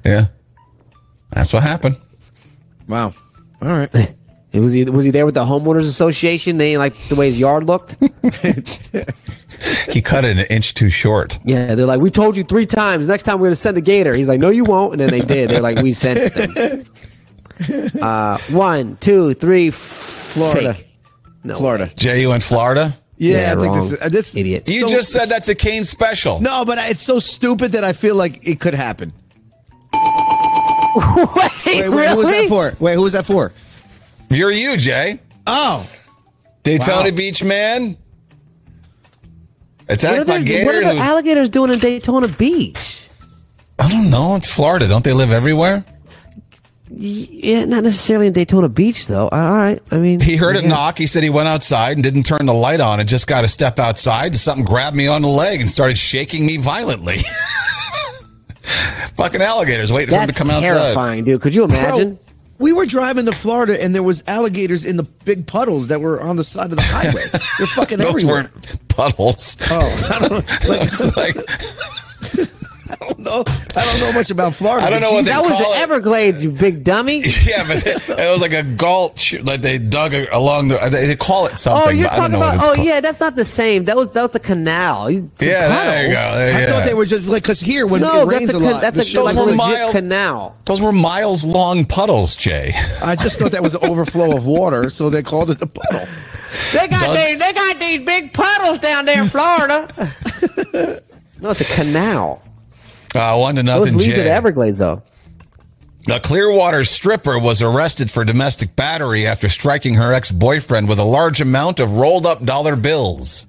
[0.02, 0.28] Yeah,
[1.30, 1.96] that's what happened.
[2.88, 3.12] Wow.
[3.60, 4.14] All right.
[4.54, 6.56] Was he was he there with the homeowners association?
[6.56, 7.96] They didn't like the way his yard looked.
[9.90, 11.38] He cut it an inch too short.
[11.44, 13.06] Yeah, they're like, we told you three times.
[13.08, 14.14] Next time we're gonna send a gator.
[14.14, 14.92] He's like, no, you won't.
[14.92, 15.50] And then they did.
[15.50, 16.84] They're like, we sent them.
[18.00, 19.70] Uh, one, two, three.
[19.72, 20.74] Florida.
[20.74, 20.86] Fake.
[21.42, 21.90] No, Florida.
[21.96, 22.96] Jay, you in Florida?
[23.16, 23.78] Yeah, Yeah, I think wrong.
[23.80, 24.68] this is uh, this Idiot.
[24.68, 26.40] You So- just said that's a Kane special.
[26.40, 29.12] No, but it's so stupid that I feel like it could happen.
[29.92, 31.26] wait,
[31.66, 32.08] Wait, wait, really?
[32.08, 32.72] who was that for?
[32.78, 33.52] Wait, who was that for?
[34.30, 35.18] You're you, Jay.
[35.46, 35.84] Oh,
[36.62, 37.16] Daytona Wow.
[37.16, 37.96] Beach man.
[39.88, 43.06] What are, Attacked by what are the alligators doing in Daytona Beach?
[43.78, 44.36] I don't know.
[44.36, 44.86] It's Florida.
[44.86, 45.84] Don't they live everywhere?
[46.90, 49.28] Yeah, not necessarily in Daytona Beach, though.
[49.28, 49.82] Uh, all right.
[49.90, 50.68] I mean, He heard yeah.
[50.68, 50.98] knock.
[50.98, 53.48] He said he went outside and didn't turn the light on and just got to
[53.48, 54.34] step outside.
[54.36, 57.18] Something grabbed me on the leg and started shaking me violently.
[59.16, 60.60] Fucking alligators waiting for him to come outside.
[60.60, 61.40] terrifying, dude.
[61.40, 62.14] Could you imagine?
[62.14, 62.24] Bro,
[62.58, 66.20] we were driving to Florida and there was alligators in the big puddles that were
[66.20, 67.24] on the side of the highway.
[67.58, 68.50] They're fucking Those everywhere.
[68.54, 69.56] weren't puddles.
[69.70, 71.36] Oh, I don't, It's like,
[73.22, 73.54] don't know.
[73.76, 74.86] I don't know much about Florida.
[74.86, 75.78] I don't know what they that was the it.
[75.82, 77.18] Everglades, you big dummy.
[77.44, 79.32] yeah, but it, it was like a gulch.
[79.42, 80.78] Like they dug a, along the.
[80.90, 81.88] They, they call it something.
[81.88, 82.64] Oh, you're but I don't talking about.
[82.70, 82.86] Oh, called.
[82.86, 83.84] yeah, that's not the same.
[83.86, 85.10] That was that's a canal.
[85.10, 86.20] You- Yeah, there you go.
[86.20, 86.36] puddles?
[86.38, 88.62] There- I thought they were just like because here when No, it rains that's a,
[88.62, 90.56] a lot, that's a shit- like were legit miles- canal.
[90.64, 92.72] Those were miles long puddles, Jay.
[93.02, 96.06] I just thought that was an overflow of water, so they called it a puddle.
[96.72, 97.38] They got Doug- these.
[97.38, 100.12] They got these big puddles down there in Florida.
[101.40, 102.42] no, it's a canal.
[103.14, 104.28] Uh, one to nothing, the Jay.
[104.28, 105.02] Everglades, though.
[106.10, 111.04] A Clearwater stripper was arrested for domestic battery after striking her ex boyfriend with a
[111.04, 113.46] large amount of rolled up dollar bills.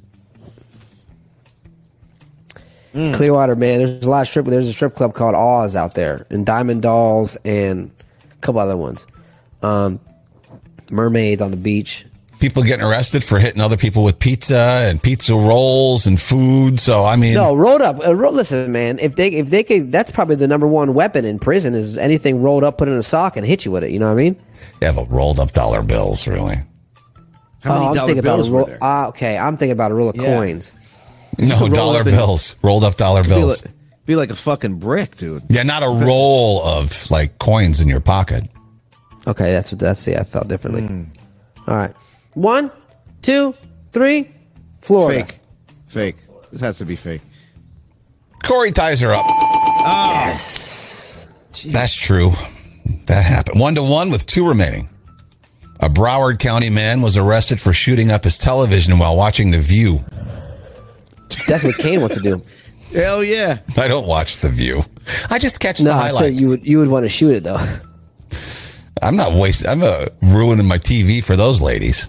[2.91, 3.79] Clearwater, man.
[3.79, 4.45] There's a lot of strip.
[4.47, 7.91] There's a strip club called Oz out there, and Diamond Dolls, and
[8.31, 9.05] a couple other ones.
[9.61, 9.99] Um,
[10.89, 12.05] mermaids on the beach.
[12.39, 16.79] People getting arrested for hitting other people with pizza and pizza rolls and food.
[16.79, 17.99] So, I mean, No, rolled up.
[18.05, 18.97] Uh, ro- listen, man.
[18.99, 22.41] If they if they could, that's probably the number one weapon in prison is anything
[22.41, 23.91] rolled up, put in a sock, and hit you with it.
[23.91, 24.35] You know what I mean?
[24.81, 26.61] yeah, but rolled up dollar bills, really.
[27.61, 28.67] How many Oh, I'm dollar thinking about bills a were roll.
[28.67, 28.77] there?
[28.81, 30.35] Ah, okay, I'm thinking about a roll of Yeah.
[30.35, 30.71] coins.
[31.37, 32.55] No, dollar up in- bills.
[32.61, 33.61] Rolled up dollar be, bills.
[33.63, 33.71] like,
[34.05, 35.43] be like a fucking brick, dude.
[35.49, 38.45] Yeah, not a roll of like coins in your pocket.
[39.27, 40.07] Okay, that's what that's.
[40.07, 40.83] Yeah, I felt differently.
[40.83, 41.03] Hmm.
[41.67, 41.93] All right,
[42.39, 42.71] one,
[43.21, 43.53] two,
[43.91, 44.31] three.
[44.81, 45.25] Florida.
[45.25, 45.39] Fake,
[45.87, 46.15] fake.
[46.51, 47.21] This has to be fake.
[48.43, 49.25] Corey ties her up.
[49.81, 51.27] Yes.
[51.65, 52.31] That's true.
[53.07, 53.59] That happened.
[53.59, 54.89] One to one with two remaining.
[55.81, 59.99] A Broward County man was arrested for shooting up his television while watching The View.
[61.47, 62.41] That's what Kane wants to do.
[62.93, 63.59] Hell yeah.
[63.77, 64.81] I don't watch The View.
[65.29, 66.17] I just catch the highlights.
[66.17, 67.59] so you would you would want to shoot it though.
[69.01, 69.69] I'm not wasting.
[69.69, 72.07] I'm uh, ruining my TV for those ladies.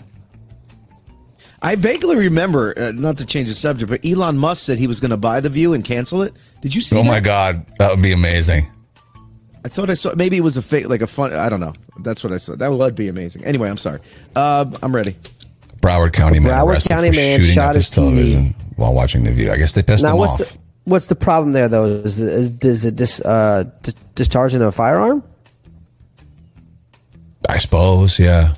[1.62, 4.98] I vaguely remember, uh, not to change the subject, but Elon Musk said he was
[4.98, 6.32] going to buy the View and cancel it.
[6.62, 6.96] Did you see?
[6.96, 7.08] Oh that?
[7.08, 8.66] my God, that would be amazing.
[9.64, 10.12] I thought I saw.
[10.14, 11.34] Maybe it was a fake, like a fun.
[11.34, 11.74] I don't know.
[12.00, 12.56] That's what I saw.
[12.56, 13.44] That would be amazing.
[13.44, 14.00] Anyway, I'm sorry.
[14.34, 15.14] Uh, I'm ready.
[15.82, 18.94] Broward County man Broward arrested County for man shooting shot up his, his television while
[18.94, 19.52] watching The View.
[19.52, 20.52] I guess they pissed now him what's off.
[20.52, 21.84] the what's the problem there though?
[21.84, 25.22] Is, is does it dis, uh, dis, discharging a firearm?
[27.48, 28.54] I suppose, yeah.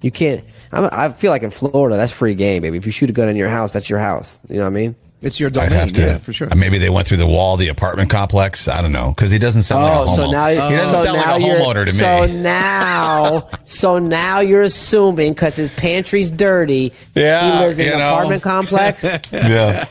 [0.00, 0.44] You can't.
[0.72, 2.76] I'm, I feel like in Florida, that's free game, baby.
[2.78, 4.40] If you shoot a gun in your house, that's your house.
[4.48, 4.96] You know what I mean?
[5.20, 6.00] It's your I'd domain, have to.
[6.00, 6.48] yeah, for sure.
[6.54, 8.68] Maybe they went through the wall of the apartment complex.
[8.68, 11.02] I don't know because he doesn't sound like a Oh, so now he doesn't so
[11.02, 12.40] sound now like a you're- homeowner to so me.
[12.40, 18.10] now, so now you're assuming because his pantry's dirty, Yeah, he lives in an know.
[18.14, 19.02] apartment complex.
[19.32, 19.84] yeah.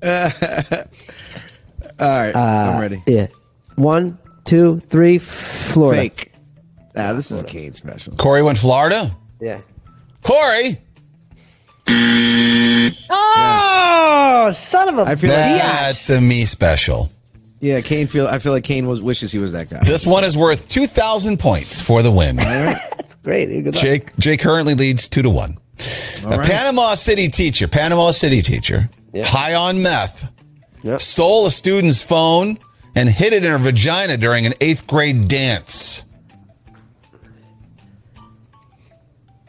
[1.98, 2.38] All right, Uh,
[2.74, 3.02] I'm ready.
[3.06, 3.26] Yeah,
[3.76, 5.18] one, two, three.
[5.18, 6.02] Florida.
[6.02, 6.32] Fake.
[6.94, 8.14] Ah, this is a Kane special.
[8.16, 9.16] Corey went Florida.
[9.40, 9.60] Yeah.
[10.26, 10.78] Corey,
[13.08, 17.10] Oh, son of a I feel like that's a me special.
[17.60, 18.26] yeah, Kane feel.
[18.26, 19.80] I feel like Kane was wishes he was that guy.
[19.84, 22.36] This one is worth two thousand points for the win.
[22.36, 23.46] That's great.
[23.62, 23.82] Good luck.
[23.82, 25.58] Jake Jake currently leads two to one.
[26.24, 28.88] A Panama City teacher, Panama City teacher,
[29.24, 30.28] high on meth,
[30.82, 31.00] Yep.
[31.00, 32.58] stole a student's phone
[32.94, 36.04] and hid it in her vagina during an eighth grade dance.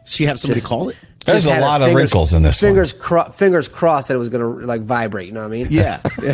[0.07, 0.95] She have somebody Just- call it.
[1.25, 4.29] There's a lot of fingers- wrinkles in this Fingers cro- fingers crossed that it was
[4.29, 5.27] gonna like vibrate.
[5.27, 5.67] You know what I mean?
[5.69, 6.01] Yeah.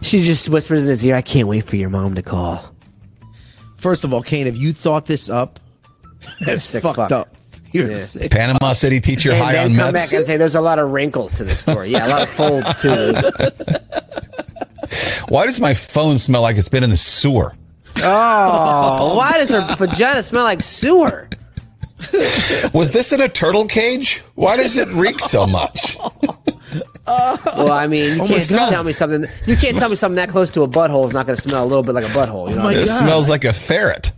[0.00, 2.72] She just whispers in his ear, "I can't wait for your mom to call."
[3.78, 5.58] First of all, Kane, if you thought this up,
[6.40, 7.10] that's fucked fuck.
[7.10, 7.34] up.
[7.72, 8.06] You're Yeah.
[8.30, 9.94] Panama City teacher and high then on come meth.
[9.94, 12.30] back and say, "There's a lot of wrinkles to this story." Yeah, a lot of
[12.30, 13.12] folds too.
[15.28, 17.54] Why does my phone smell like it's been in the sewer?
[17.96, 21.28] Oh, why does her vagina smell like sewer?
[22.72, 24.22] Was this in a turtle cage?
[24.34, 25.96] Why does it reek so much?
[27.06, 28.70] Well, I mean, you Oh can't God.
[28.70, 29.26] tell me something.
[29.46, 31.64] You can't tell me something that close to a butthole is not going to smell
[31.64, 32.50] a little bit like a butthole.
[32.50, 32.64] You know?
[32.64, 32.98] my It God.
[33.04, 34.12] smells like a ferret.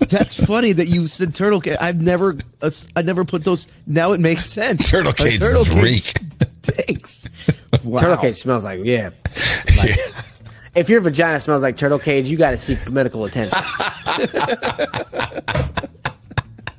[0.00, 1.76] That's funny that you said turtle cage.
[1.80, 3.68] I've never, uh, I never put those.
[3.86, 4.90] Now it makes sense.
[4.90, 6.18] Turtle A cages turtle cage reek.
[6.62, 7.26] Thanks.
[7.84, 8.00] Wow.
[8.00, 9.10] Turtle cage smells like yeah.
[9.76, 9.96] Like,
[10.74, 13.56] If your vagina smells like turtle cage, you got to seek medical attention.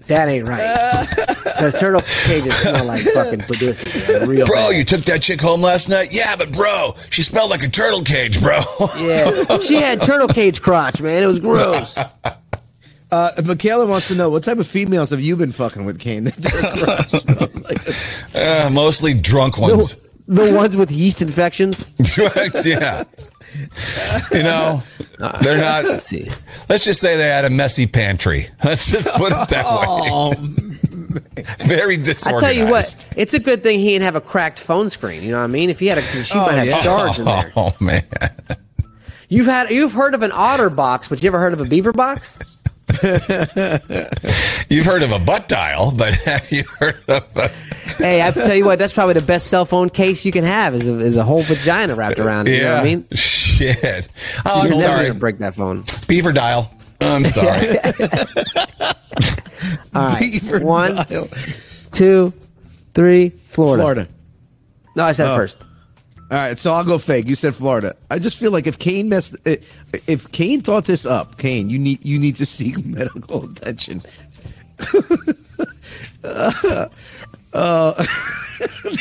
[0.10, 1.08] that ain't right.
[1.60, 4.14] Because turtle cages smell like fucking publicity.
[4.14, 4.78] like, real Bro, bad.
[4.78, 6.14] you took that chick home last night?
[6.14, 8.60] Yeah, but bro, she smelled like a turtle cage, bro.
[8.98, 11.22] Yeah, she had turtle cage crotch, man.
[11.22, 11.98] It was gross.
[13.12, 16.24] Uh, Michaela wants to know what type of females have you been fucking with, Kane?
[16.26, 17.14] that their crotch
[17.66, 17.96] like-
[18.36, 19.96] Uh, mostly drunk ones.
[20.28, 21.90] The, the ones with yeast infections.
[22.64, 23.04] yeah.
[24.32, 24.84] You know,
[25.42, 25.86] they're not.
[25.86, 26.28] Let's see.
[26.70, 28.48] Let's just say they had a messy pantry.
[28.64, 30.76] Let's just put it that Oh, way.
[31.66, 32.44] Very disorganized.
[32.44, 35.24] I tell you what, it's a good thing he didn't have a cracked phone screen.
[35.24, 35.70] You know what I mean?
[35.70, 36.82] If he had a, she Oh, might have yeah.
[36.82, 37.52] shards in there.
[37.56, 38.04] Oh man.
[39.30, 41.92] You've had, you've heard of an otter box, but you ever heard of a beaver
[41.94, 42.40] box?
[44.70, 47.48] You've heard of a butt dial, but have you heard of a,
[47.98, 50.74] hey, I tell you what, that's probably the best cell phone case you can have
[50.74, 52.56] is a, is a whole vagina wrapped around it.
[52.58, 53.08] You know what I mean?
[53.60, 54.08] Shit.
[54.46, 55.08] Oh, You're I'm never sorry.
[55.08, 55.84] gonna break that phone.
[56.08, 56.74] Beaver dial.
[57.02, 57.78] I'm sorry.
[59.94, 61.28] All right, Beaver one, dial.
[61.92, 62.32] two,
[62.94, 63.82] three, Florida.
[63.84, 64.08] Florida.
[64.96, 65.36] No, I said Oh.
[65.36, 65.58] first.
[66.32, 67.28] All right, so I'll go fake.
[67.28, 67.96] You said Florida.
[68.12, 69.58] I just feel like if Kane messed, eh,
[70.08, 74.02] if Kane thought this up, Kane, you need you need to seek medical attention.
[76.24, 76.88] uh,
[77.54, 78.06] uh,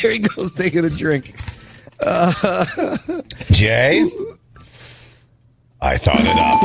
[0.02, 1.34] there he goes taking a drink.
[3.50, 4.08] Jay,
[5.80, 6.60] I thought it up.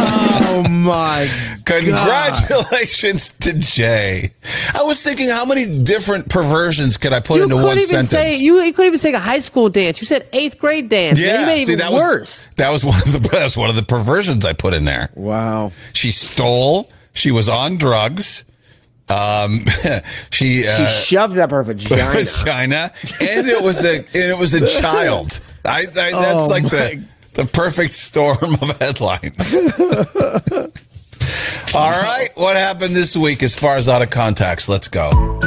[0.00, 1.24] Oh, oh my!
[1.24, 1.64] up.
[1.66, 4.30] Congratulations to Jay.
[4.74, 8.08] I was thinking, how many different perversions could I put You into one even sentence?
[8.10, 10.00] say you, you couldn't even say a high school dance.
[10.00, 11.20] You said eighth grade dance.
[11.20, 12.46] yeah, you made it see even that worse.
[12.46, 14.84] was that was one of the that was one of the perversions I put in
[14.84, 15.10] there.
[15.14, 15.72] Wow.
[15.92, 16.90] She stole.
[17.12, 18.44] She was on drugs.
[19.10, 19.64] Um,
[20.30, 22.10] she She uh, shoved up her vagina.
[22.12, 25.40] vagina, and it was a and it was a child.
[25.64, 27.02] I, I that's Oh, like the
[27.34, 29.54] the perfect storm of headlines.
[31.74, 34.68] All right, what happened this week as far as out of context?
[34.68, 35.37] Let's go.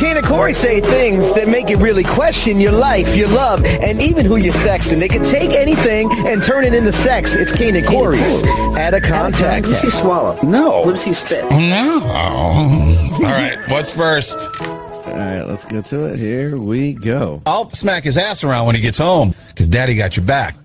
[0.00, 4.00] Kane and Corey say things that make you really question your life, your love, and
[4.00, 4.98] even who you're sexting.
[4.98, 7.34] They can take anything and turn it into sex.
[7.34, 8.42] It's Kane and Corey's
[8.78, 9.42] out of context.
[9.42, 10.40] Let me see swallow.
[10.40, 10.84] No.
[10.84, 11.44] Let me see you spit.
[11.50, 12.00] No.
[12.06, 14.38] All right, what's first?
[14.62, 16.18] All right, let's get to it.
[16.18, 17.42] Here we go.
[17.44, 20.56] I'll smack his ass around when he gets home because Daddy got your back.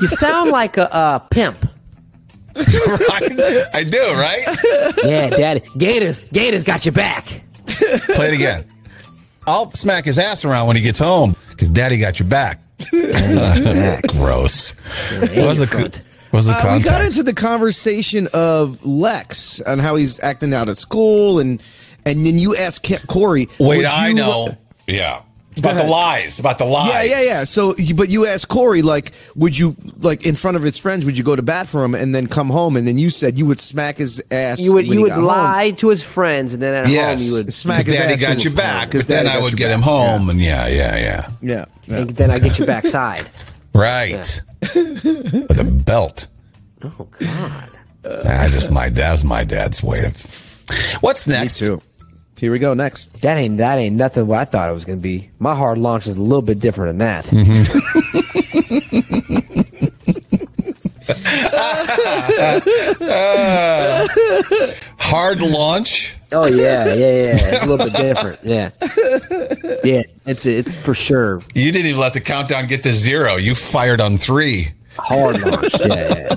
[0.00, 1.71] You sound like a, a pimp.
[2.56, 4.94] I, I do, right?
[5.04, 5.62] Yeah, daddy.
[5.78, 7.42] Gators, Gators got your back.
[7.66, 8.64] Play it again.
[9.46, 12.60] I'll smack his ass around when he gets home because Daddy got your back.
[14.08, 14.72] Gross.
[15.18, 16.02] What was the, front.
[16.30, 20.52] what was the Uh, we got into the conversation of Lex and how he's acting
[20.54, 21.62] out at school, and
[22.04, 23.48] and then you asked Ke- Corey.
[23.58, 24.56] Wait, I you- know.
[24.86, 25.22] Yeah.
[25.52, 26.38] It's about the lies.
[26.40, 26.88] About the lies.
[26.88, 27.44] Yeah, yeah, yeah.
[27.44, 31.04] So, you- but you asked Corey, like, would you, like, in front of his friends,
[31.04, 32.74] would you go to bat for him and then come home?
[32.76, 34.58] And then you said you would smack his ass.
[34.60, 35.24] You would when you he would got home.
[35.26, 37.20] lie to his friends, and then at Yes.
[37.20, 39.26] home you would Smack Because his Daddy ass got with- your back, because but then
[39.28, 39.88] I would your get him back.
[39.90, 41.28] home, and yeah, yeah, yeah.
[41.42, 41.64] Yeah.
[41.86, 41.96] yeah.
[41.98, 43.28] and then I get your backside.
[43.74, 44.40] Right.
[44.74, 46.26] With a belt.
[46.84, 47.68] Oh God.
[48.26, 50.14] I just my that's my dad's way of.
[51.00, 51.58] What's Me next?
[51.58, 51.80] too.
[52.42, 52.74] Here we go.
[52.74, 53.22] Next.
[53.22, 55.30] That ain't that ain't nothing what I thought it was gonna be.
[55.38, 57.24] My hard launch is a little bit different than that.
[64.98, 66.16] Hard launch.
[66.32, 67.36] Oh yeah, yeah, yeah.
[67.36, 68.40] It's a little bit different.
[68.42, 68.70] Yeah,
[69.84, 70.02] yeah.
[70.26, 73.36] It's it's for sure You didn't even let the countdown get to zero.
[73.36, 74.72] You fired on three.
[74.98, 75.78] hard launch.
[75.78, 76.34] Yeah, yeah.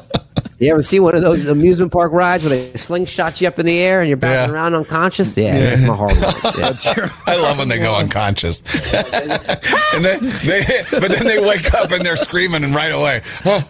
[0.59, 3.65] You ever see one of those amusement park rides where they slingshot you up in
[3.65, 4.55] the air and you're bouncing Yeah.
[4.55, 5.35] around unconscious?
[5.37, 6.85] Yeah, that's my hard launch.
[6.85, 7.09] Yeah.
[7.25, 8.61] I love when they go unconscious.
[8.93, 13.21] and then they, but then they wake up and they're screaming and right away.
[13.43, 13.61] Huh.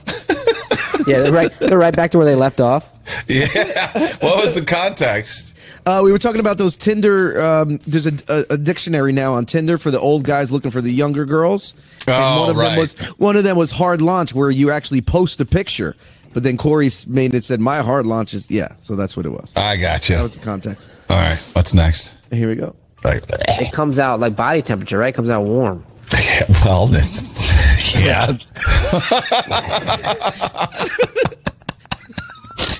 [1.07, 1.51] yeah, they're right.
[1.59, 2.89] They're right back to where they left off.
[3.27, 3.91] Yeah.
[4.21, 5.53] What was the context?
[5.85, 7.39] Uh, we were talking about those Tinder.
[7.39, 10.81] Um, there's a, a, a dictionary now on Tinder for the old guys looking for
[10.81, 11.73] the younger girls.
[12.07, 12.69] And Oh, one of right.
[12.69, 15.95] them was one of them was hard launch, where you actually post a picture.
[16.35, 18.73] But then Corey made it said my hard launch is yeah.
[18.81, 19.53] So that's what it was.
[19.55, 20.17] I got That you.
[20.21, 20.91] was the context.
[21.09, 21.37] All right.
[21.53, 22.11] What's next?
[22.29, 22.75] Here we go.
[23.05, 25.13] Like, It comes out like body temperature, right?
[25.13, 25.85] It comes out warm.
[26.65, 28.33] well, it's- yeah.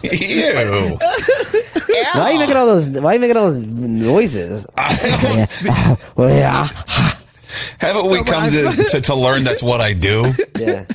[0.04, 0.98] Ew.
[2.14, 2.90] Why are you making all those?
[2.90, 4.66] Why are you making all those noises?
[6.16, 6.68] Well, yeah.
[7.80, 10.32] Haven't we come to, to, to learn that's what I do?
[10.60, 10.86] Yeah.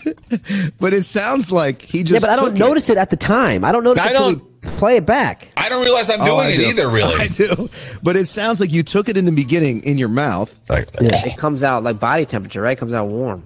[0.80, 2.96] But it sounds like he just Yeah, but I don't took notice it.
[2.98, 3.64] at the time.
[3.64, 5.48] I don't notice I it till don't- we play it back.
[5.56, 6.66] I don't realize I'm Oh, doing I it do.
[6.68, 7.14] either, really.
[7.14, 7.68] I do.
[8.02, 10.58] But it sounds like you took it in the beginning in your mouth.
[10.68, 11.26] Like, Yeah.
[11.26, 12.72] It comes out like body temperature, right?
[12.76, 13.44] It comes out warm.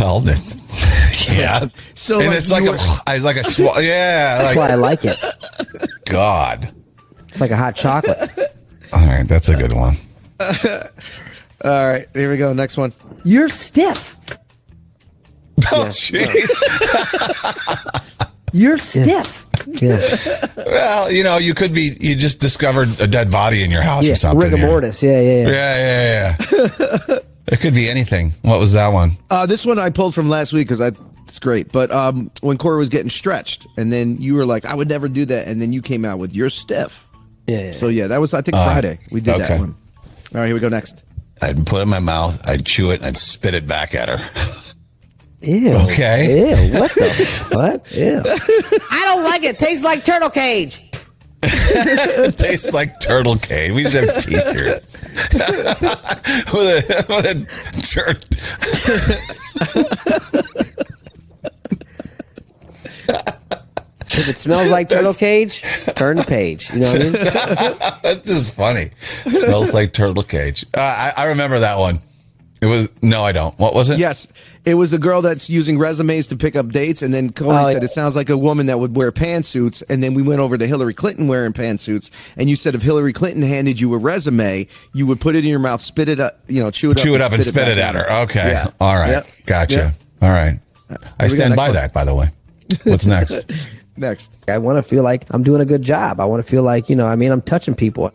[0.00, 1.66] well, it's- yeah.
[1.94, 2.74] So and like it's like you a,
[3.14, 4.38] it's like a, swa- yeah.
[4.38, 5.18] That's like, why I like it.
[6.06, 6.72] God.
[7.28, 8.30] It's like a hot chocolate.
[8.92, 9.96] All right, that's a good one.
[11.64, 12.52] All right, here we go.
[12.52, 12.92] Next one.
[13.24, 14.16] You're stiff.
[15.72, 16.50] Oh, jeez.
[18.52, 19.46] You're stiff.
[19.66, 20.46] Yeah.
[20.56, 21.96] well, you know, you could be.
[22.00, 24.12] You just discovered a dead body in your house Yeah.
[24.12, 24.40] or something.
[24.44, 25.02] Rigor You're- mortis.
[25.02, 25.48] Yeah, yeah, yeah.
[25.48, 27.18] Yeah, yeah, yeah.
[27.46, 28.34] it could be anything.
[28.42, 29.12] What was that one?
[29.30, 30.88] Uh, this one I pulled from last week because I
[31.28, 31.72] it's great.
[31.72, 35.08] But um, when Corey was getting stretched, and then you were like, "I would never
[35.08, 37.08] do that," and then you came out with "You're stiff."
[37.46, 37.72] Yeah, yeah.
[37.72, 39.48] So yeah, that was I think Uh, Friday we did okay.
[39.48, 39.74] that one.
[40.34, 41.02] All right, here we go next.
[41.42, 44.08] I'd put it in my mouth, I'd chew it, and I'd spit it back at
[44.08, 44.20] her.
[45.40, 45.72] Ew.
[45.74, 46.70] Okay.
[46.72, 46.80] Ew.
[46.80, 47.92] What the what?
[47.92, 48.22] Ew.
[48.90, 49.58] I don't like it.
[49.58, 50.80] Tastes like turtle cage.
[51.42, 53.72] it tastes like turtle cage.
[53.72, 54.96] We should have teachers
[56.54, 57.46] with a with a
[57.82, 58.18] tur-
[64.16, 65.62] If it smells like turtle cage,
[65.96, 66.70] turn the page.
[66.72, 67.12] You know what I mean?
[68.02, 68.90] That's just funny.
[69.26, 70.64] Smells like turtle cage.
[70.74, 72.00] Uh, I, I remember that one.
[72.62, 73.58] It was no, I don't.
[73.58, 73.98] What was it?
[73.98, 74.26] Yes,
[74.64, 77.66] it was the girl that's using resumes to pick up dates, and then Corey Oh,
[77.72, 77.84] said yeah.
[77.84, 80.66] it sounds like a woman that would wear pantsuits, and then we went over to
[80.66, 85.06] Hillary Clinton wearing pantsuits, and you said if Hillary Clinton handed you a resume, you
[85.06, 87.14] would put it in your mouth, spit it up, you know, chew it up, Chew
[87.14, 87.94] it up and spit back it at down.
[87.96, 88.12] her.
[88.22, 88.52] Okay.
[88.52, 88.70] Yeah.
[88.80, 89.10] All right.
[89.10, 89.26] Yep.
[89.44, 89.74] Gotcha.
[89.74, 89.94] Yep.
[90.22, 90.58] All right.
[90.88, 91.74] I Here we stand by one.
[91.74, 92.30] that, by the way.
[92.84, 93.44] What's next?
[93.96, 94.32] Next.
[94.48, 96.20] I want to feel like I'm doing a good job.
[96.20, 98.12] I want to feel like, you know, I mean, I'm touching people.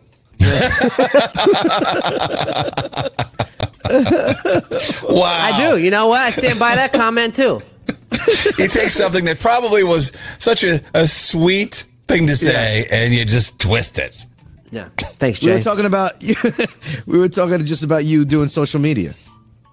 [3.90, 5.24] Wow.
[5.24, 5.78] I do.
[5.78, 6.20] You know what?
[6.20, 7.60] I stand by that comment too.
[8.58, 13.24] You take something that probably was such a, a sweet thing to say and you
[13.24, 14.26] just twist it.
[14.70, 14.88] Yeah.
[14.96, 16.22] Thanks, We were talking about
[17.06, 19.14] we were talking just about you doing social media,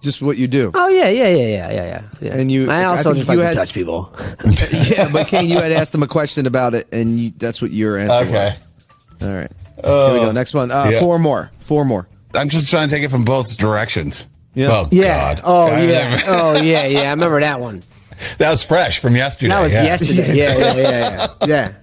[0.08, 0.72] just what you do.
[0.74, 2.02] Oh yeah, yeah, yeah, yeah, yeah, yeah.
[2.22, 2.34] yeah.
[2.36, 4.16] And you- I I also think just like you to touch people.
[4.72, 7.72] yeah, but Kane, you had asked him a question about it, and you, that's what
[7.72, 8.46] your answer Okay.
[8.46, 8.60] was.
[9.22, 9.52] All right.
[9.84, 10.32] Here we go.
[10.32, 10.72] Next one.
[10.72, 11.00] Uh, yeah.
[11.00, 11.52] Four more.
[11.60, 12.08] Four more.
[12.34, 14.26] I'm just trying to take it from both directions.
[14.56, 14.70] Yeah.
[14.72, 15.36] Oh, Yeah.
[15.36, 15.42] God.
[15.44, 16.22] Oh God, yeah.
[16.28, 17.00] Oh yeah, yeah.
[17.02, 17.84] I remember that one.
[18.40, 19.50] That was fresh from yesterday.
[19.50, 19.84] That was yeah.
[19.84, 20.36] yesterday.
[20.36, 21.28] Yeah, yeah, yeah, yeah.
[21.48, 21.74] Yeah.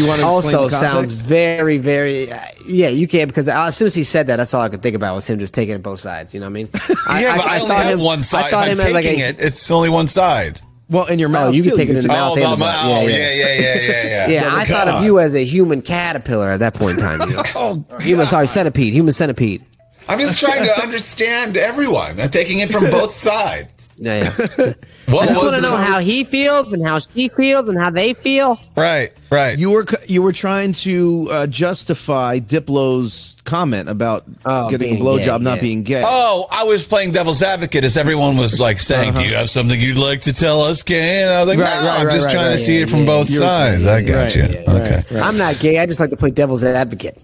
[0.00, 2.32] You want to Also sounds very, very.
[2.32, 4.82] Uh, yeah, you can't because as soon as he said that, that's all I could
[4.82, 6.32] think about was him just taking it both sides.
[6.32, 6.68] You know what I mean?
[6.74, 8.44] yeah, but I, only thought have him- one side.
[8.46, 10.60] I thought if him I'm as like taking a, it, it's only one side.
[10.88, 11.48] Well, in your mouth.
[11.48, 12.76] Oh, you can take it in the mouth oh, and the my- butt.
[12.84, 13.34] oh, Yeah, yeah, yeah.
[13.34, 14.28] yeah, yeah, yeah, yeah.
[14.28, 17.30] Yeah, I thought of you as a human caterpillar at that point in time.
[17.30, 17.42] You know?
[17.54, 18.94] Oh, human, sorry, centipede.
[18.94, 19.62] Human centipede.
[20.08, 22.18] I'm just trying to understand everyone.
[22.18, 23.90] I'm taking it from both sides.
[23.96, 24.72] Yeah, yeah.
[25.10, 27.90] What I just want to know how he feels and how she feels and how
[27.90, 28.60] they feel.
[28.76, 29.58] Right, right.
[29.58, 35.02] You were you were trying to uh, justify Diplo's comment about Oh, getting a being
[35.04, 35.60] blowjob gay, not yeah.
[35.60, 36.02] being gay.
[36.04, 39.80] Oh, I was playing devil's advocate as everyone was like saying, "Do you have something
[39.80, 41.66] you'd like to tell us, Kane?" And I was like, Uh-huh.
[41.68, 42.52] Right, "No, right, I'm right, just right, trying right.
[42.52, 44.42] to see Yeah, it from yeah, both you're- sides." I got right, you.
[44.42, 45.04] yeah, okay.
[45.10, 45.22] right.
[45.24, 45.78] I'm not gay.
[45.78, 47.20] I just like to play devil's advocate.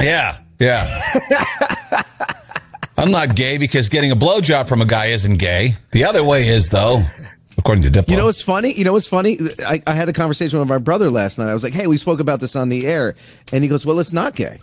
[0.00, 0.86] Yeah, yeah.
[2.98, 5.74] I'm not gay because getting a blowjob from a guy isn't gay.
[5.92, 7.02] The other way is, though,
[7.66, 8.08] according to Diplo.
[8.10, 8.72] You know what's funny?
[8.74, 9.38] You know what's funny?
[9.66, 11.48] I, I had a conversation with my brother last night.
[11.50, 13.16] I was like, "Hey, we spoke about this on the air,"
[13.52, 14.60] and he goes, "Well, it's not gay."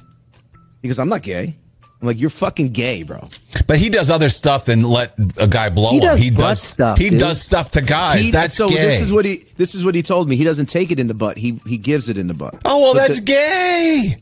[0.82, 1.56] He goes, "I'm not gay."
[2.02, 3.28] I'm like, "You're fucking gay, bro."
[3.68, 6.18] but he does other stuff than let a guy blow He him.
[6.18, 7.20] he butt does stuff, He dude.
[7.20, 8.26] does stuff to guys.
[8.26, 8.68] He- that's so.
[8.70, 8.76] gay.
[8.76, 9.46] This is what he.
[9.58, 10.36] This is what he told me.
[10.38, 11.38] He doesn't take it in the butt.
[11.38, 12.56] He he gives it in the butt.
[12.66, 14.18] oh well, But that's the- gay.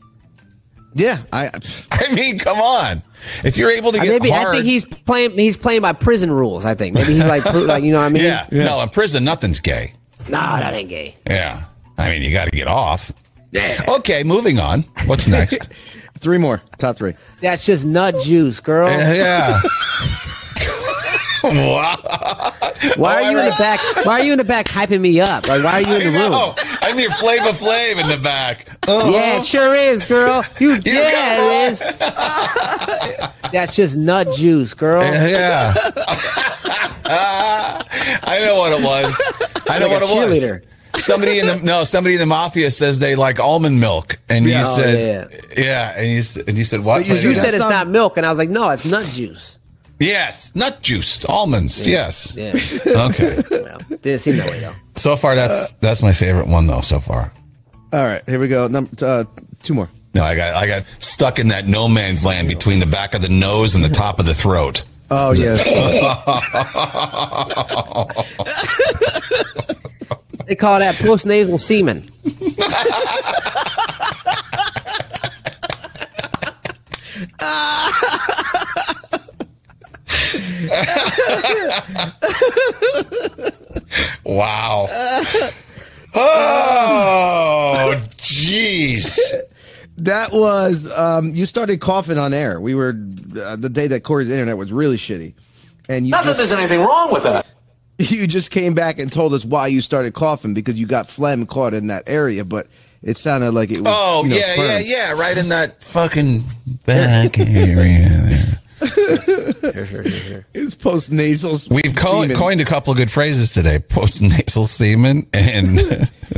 [0.94, 1.22] Yeah.
[1.32, 1.50] I
[1.92, 3.02] I mean, come on.
[3.44, 5.38] If you're able to Uh, get maybe hard, I think he's playing.
[5.38, 6.64] He's playing by prison rules.
[6.64, 8.24] I think maybe he's like, like you know what I mean?
[8.24, 9.94] yeah, no, in prison, nothing's gay.
[10.28, 11.16] Nah, that ain't gay.
[11.26, 11.64] Yeah,
[11.98, 13.12] I mean, you got to get off.
[13.52, 13.84] Yeah.
[13.88, 14.82] Okay, moving on.
[15.06, 15.68] What's next?
[16.18, 16.62] three more.
[16.78, 17.14] Top three.
[17.40, 18.88] That's just nut juice, girl.
[18.90, 19.60] yeah.
[21.44, 21.96] Wow.
[22.96, 23.80] Why are you in the back?
[24.06, 25.48] Why are you in the back hyping me up?
[25.48, 26.54] Like, why are you in the I room?
[26.82, 26.88] Know.
[26.88, 28.66] I'm your Flava Flav in the back.
[28.88, 29.10] Uh-huh.
[29.10, 30.44] Yeah, it sure is, girl.
[30.58, 31.78] You, got yeah, it is.
[33.52, 35.02] That's just nut juice, girl.
[35.02, 35.74] Yeah.
[37.04, 39.20] I know what it was.
[39.68, 40.40] I know Like what a it was.
[40.42, 40.62] cheerleader.
[40.98, 44.60] Somebody in the no, somebody in the mafia says they like almond milk, and Yeah.
[44.60, 47.06] you Oh, said, yeah, and you s- and you said what?
[47.06, 49.58] You, you said it's not milk, and I was like, no, it's nut juice.
[49.98, 51.86] Yes, nut juice, almonds.
[51.86, 52.34] Yes.
[52.36, 52.52] Yeah.
[52.86, 53.36] Okay.
[54.02, 54.74] Didn't seem that way though.
[54.96, 56.80] So far, that's that's my favorite one though.
[56.80, 57.32] So far.
[57.92, 58.68] All right, here we go.
[58.68, 59.24] Number uh,
[59.62, 59.88] two more.
[60.14, 63.22] No, I got I got stuck in that no man's land between the back of
[63.22, 64.84] the nose and the top of the throat.
[65.10, 65.56] Oh yeah.
[70.46, 72.10] They call that postnasal semen.
[84.24, 84.86] wow.
[86.14, 89.18] Oh, jeez.
[89.98, 92.60] That was um, you started coughing on air.
[92.60, 92.90] We were
[93.40, 95.34] uh, the day that Corey's internet was really shitty,
[95.88, 97.46] and you Not that just, there's anything wrong with that.
[97.98, 101.46] you just came back and told us why you started coughing because you got phlegm
[101.46, 102.66] caught in that area, but
[103.02, 103.86] it sounded like it was.
[103.88, 104.66] Oh you know, yeah, sperm.
[104.66, 106.42] yeah, yeah, right in that fucking
[106.84, 108.60] back area
[108.90, 110.46] there.
[110.54, 111.58] It's post nasal.
[111.70, 112.36] We've co- semen.
[112.36, 115.80] coined a couple of good phrases today: post nasal semen and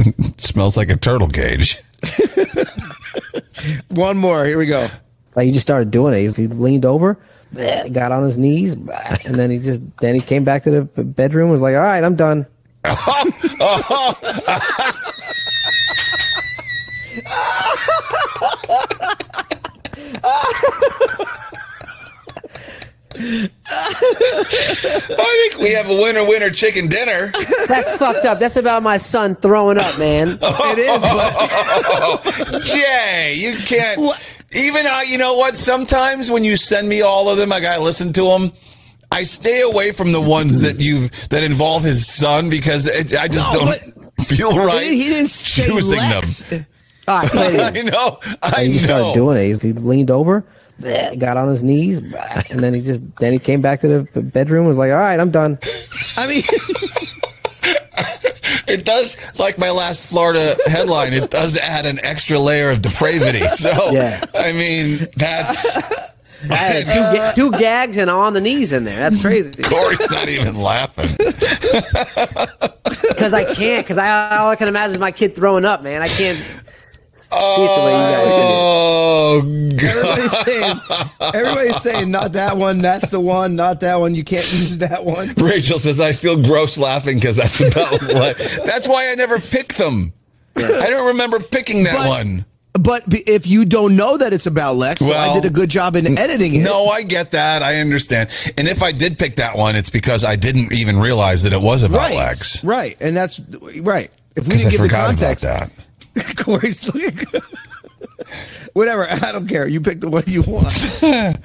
[0.38, 1.78] smells like a turtle cage.
[3.88, 4.44] One more.
[4.44, 4.88] Here we go.
[5.34, 6.36] Like he just started doing it.
[6.36, 7.18] He leaned over,
[7.92, 11.50] got on his knees, and then he just then he came back to the bedroom.
[11.50, 12.46] Was like, all right, I'm done.
[23.16, 23.48] I
[25.50, 27.30] think we have a winner winner chicken dinner.
[27.68, 28.40] That's fucked up.
[28.40, 30.38] That's about my son throwing up, man.
[30.66, 31.00] It is.
[32.50, 34.00] But Jay, you can't.
[34.52, 35.56] Even uh, you know what?
[35.56, 38.52] Sometimes when you send me all of them, I gotta listen to them.
[39.10, 43.28] I stay away from the ones that you that involve his son because it, I
[43.28, 43.80] just No, don't
[44.22, 44.86] feel right.
[44.90, 46.42] he didn't say choosing Lex.
[46.42, 46.66] them.
[47.06, 47.86] All right, play it I again.
[47.86, 48.18] know.
[48.42, 49.62] I Like, he started doing it.
[49.62, 50.46] He leaned over, bleh,
[50.80, 54.66] got on his knees, and then he just then he came back to the bedroom.
[54.66, 55.58] Was like, all right, I'm done.
[56.16, 56.42] I mean,
[58.66, 63.40] It does, like my last Florida headline, it does add an extra layer of depravity.
[63.54, 64.24] So, Yeah.
[64.34, 65.76] I mean, that's
[66.50, 68.98] I had two, ga- two gags and on the knees in there.
[69.10, 69.62] That's crazy.
[69.62, 71.08] Corey's not even laughing.
[73.08, 73.84] Because I can't.
[73.86, 76.02] Because I all I can imagine is my kid throwing up, man.
[76.02, 76.38] I can't
[77.56, 78.28] see it the way you guys.
[78.28, 79.38] Oh,
[79.88, 80.44] everybody's God.
[80.44, 80.80] saying,
[81.34, 82.78] everybody's saying, not that one.
[82.80, 83.56] That's the one.
[83.56, 84.14] Not that one.
[84.14, 85.34] You can't use that one.
[85.36, 88.36] Rachel says, I feel gross laughing because that's about what.
[88.64, 90.12] That's why I never picked them.
[90.56, 92.44] I don't remember picking that But- one.
[92.76, 95.94] But if you don't know that it's about Lex, so I did a good job
[95.94, 96.64] in editing it.
[96.64, 97.62] No, I get that.
[97.62, 98.30] I understand.
[98.58, 101.60] And if I did pick that one, it's because I didn't even realize that it
[101.62, 102.64] was about right, Lex.
[102.64, 103.38] right, and that's
[103.80, 104.10] right.
[104.34, 105.70] If we didn't I give the forgot about context, that.
[106.36, 107.26] Corey's looking.
[108.72, 109.66] Whatever, I don't care.
[109.68, 110.72] You pick the one you want.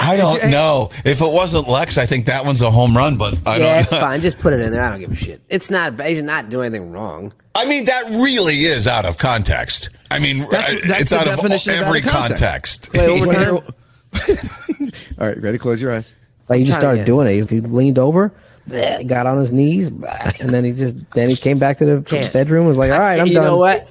[0.00, 0.90] I don't know.
[1.04, 3.60] If it wasn't Lex, I think that one's a home run, but I yeah, don't
[3.74, 3.78] know.
[3.80, 4.20] it's fine.
[4.22, 4.82] Just put it in there.
[4.82, 5.42] I don't give a shit.
[5.48, 6.00] It's not.
[6.02, 7.32] He's not doing anything wrong.
[7.54, 9.90] I mean, that really is out of context.
[10.10, 12.90] I mean, That's- uh, that's it's out of definition out of every context.
[12.92, 12.92] context.
[12.94, 14.40] Wait.
[15.18, 15.58] All right, ready?
[15.58, 16.12] Close your eyes.
[16.48, 17.48] Like he just started doing it.
[17.50, 18.32] He leaned over,
[18.68, 22.32] got on his knees, and then he just then he came back to the Can't.
[22.32, 22.66] bedroom.
[22.66, 23.44] Was like, all right, I'm you done.
[23.44, 23.89] know what?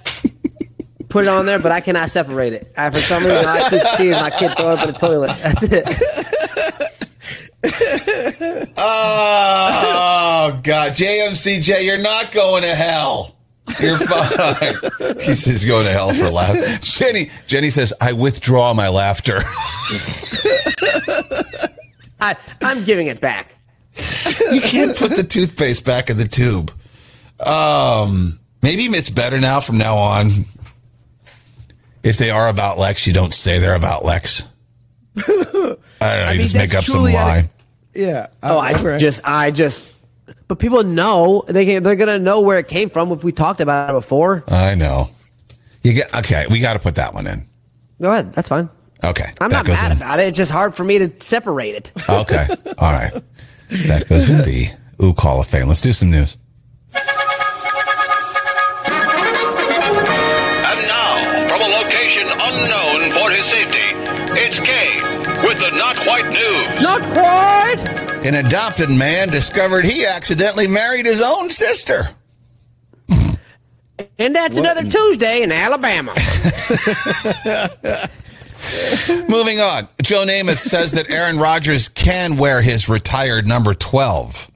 [1.09, 2.71] Put it on there, but I cannot separate it.
[2.77, 5.35] I, for some reason, I keep seeing my kid throw up in the toilet.
[5.41, 5.85] That's it.
[10.51, 13.35] Oh God, JMCJ, you're not going to hell.
[13.79, 14.75] You're fine.
[15.21, 16.81] he says going to hell for laugh.
[16.81, 19.39] Jenny, Jenny says, I withdraw my laughter.
[22.21, 23.55] I, I'm giving it back.
[24.51, 26.71] you can't put the toothpaste back in the tube.
[27.45, 30.29] Um, maybe it's better now from now on.
[32.09, 34.43] If they are about Lex, you don't say they're about Lex.
[35.17, 35.77] I don't know.
[36.01, 37.37] I you mean, just make up some truly lie.
[37.39, 37.49] of-
[37.93, 38.27] Yeah.
[38.41, 38.97] Oh, I okay.
[38.97, 39.93] just, I just.
[40.47, 43.61] But people know they can, they're gonna know where it came from if we talked
[43.61, 44.43] about it before.
[44.47, 45.09] I know.
[45.83, 46.45] You get okay.
[46.49, 47.47] We got to put that one in.
[48.01, 48.69] Go ahead, that's fine.
[49.03, 49.97] Okay, I'm that not mad in.
[49.97, 50.27] about it.
[50.29, 51.91] It's just hard for me to separate it.
[52.09, 52.47] Okay,
[52.79, 53.23] all right.
[53.85, 54.69] That goes in the
[55.03, 55.67] Ooh Call of Fame.
[55.67, 56.37] Let's do some news.
[63.39, 63.79] His safety,
[64.39, 65.01] it's Kane
[65.47, 66.81] with the Not Quite News.
[66.81, 68.25] Not quite.
[68.25, 72.09] An adopted man discovered he accidentally married his own sister.
[74.17, 76.13] And that's another Tuesday in Alabama.
[79.29, 79.87] Moving on.
[80.01, 84.51] Joe Namath says that Aaron Rodgers can wear his retired number 12.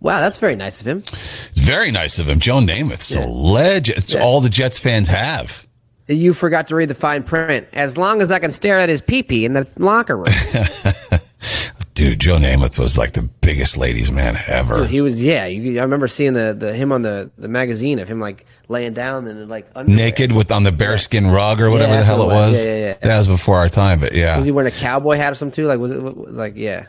[0.00, 0.98] Wow, that's very nice of him.
[1.00, 2.38] It's very nice of him.
[2.40, 3.98] Joe Namath's a legend.
[3.98, 4.20] It's Yeah.
[4.22, 5.67] all the Jets fans have.
[6.08, 7.68] You forgot to read the fine print.
[7.74, 10.26] As long as I can stare at his pee-pee in the locker room.
[11.94, 14.78] Dude, Joe Namath was like the biggest ladies' man ever.
[14.78, 15.46] Dude, he was yeah.
[15.46, 18.92] You, I remember seeing the, the him on the, the magazine of him like laying
[18.94, 19.96] down and like underwear.
[20.04, 22.52] Naked with on the bearskin rug or whatever Yeah, the hell what it was.
[22.54, 22.64] was.
[22.66, 22.94] Yeah, yeah, yeah.
[23.08, 24.36] That was before our time, but yeah.
[24.36, 25.66] Was he wearing a cowboy hat or something too?
[25.66, 26.86] Like was it was like yeah?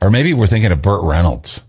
[0.00, 1.64] Or maybe we're thinking of Burt Reynolds.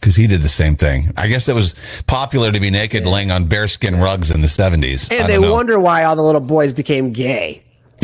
[0.00, 1.12] Because he did the same thing.
[1.16, 1.74] I guess it was
[2.06, 5.10] popular to be naked laying on bearskin rugs in the 70s.
[5.10, 5.50] And they know.
[5.52, 7.64] wonder why all the little boys became gay.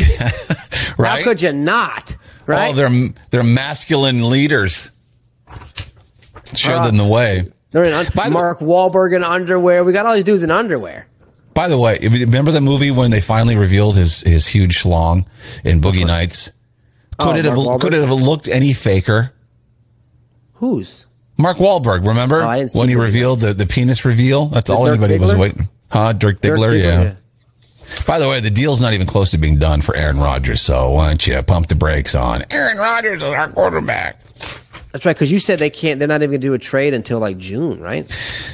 [0.97, 1.19] right?
[1.19, 2.15] How could you not?
[2.45, 2.67] Right?
[2.67, 2.89] All their,
[3.29, 4.91] their masculine leaders
[6.53, 7.49] showed Uh, them the way.
[7.71, 9.83] They're in un- Mark Wahlberg in underwear.
[9.83, 11.07] We got all these dudes in underwear.
[11.53, 15.25] By the way, remember the movie when they finally revealed his, his huge schlong
[15.63, 16.51] in Boogie Nights?
[17.17, 19.31] Could Oh, it have could it have looked any faker?
[20.55, 21.04] Whose?
[21.37, 24.47] Mark Wahlberg, remember Oh, I didn't see when he revealed the, the penis reveal?
[24.47, 25.67] That's The all Dirk anybody was waiting.
[25.89, 26.13] Huh?
[26.13, 27.03] Dirk Dirk Diggler, Diggler, yeah.
[27.03, 27.15] yeah.
[28.07, 30.91] By the way, the deal's not even close to being done for Aaron Rodgers, so
[30.91, 32.43] why don't you pump the brakes on?
[32.51, 34.19] Aaron Rodgers is our quarterback.
[34.91, 35.99] That's right, because you said they can't.
[35.99, 38.09] They're not even going to do a trade until like June, right?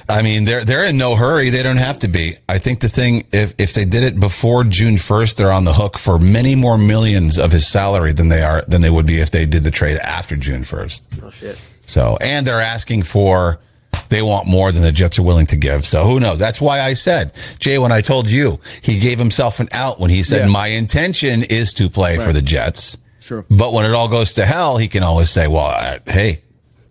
[0.09, 1.49] I mean, they're they're in no hurry.
[1.51, 2.33] They don't have to be.
[2.49, 5.73] I think the thing, if if they did it before June first, they're on the
[5.73, 9.21] hook for many more millions of his salary than they are than they would be
[9.21, 11.03] if they did the trade after June first.
[11.21, 11.61] Oh shit.
[11.91, 13.59] So, and they're asking for,
[14.07, 15.85] they want more than the Jets are willing to give.
[15.85, 16.39] So who knows?
[16.39, 20.09] That's why I said, Jay, when I told you, he gave himself an out when
[20.09, 20.51] he said, Yeah.
[20.53, 22.97] my intention is to play for the Jets.
[23.19, 23.45] Sure.
[23.49, 26.39] But when it all goes to hell, he can always say, well, uh, hey,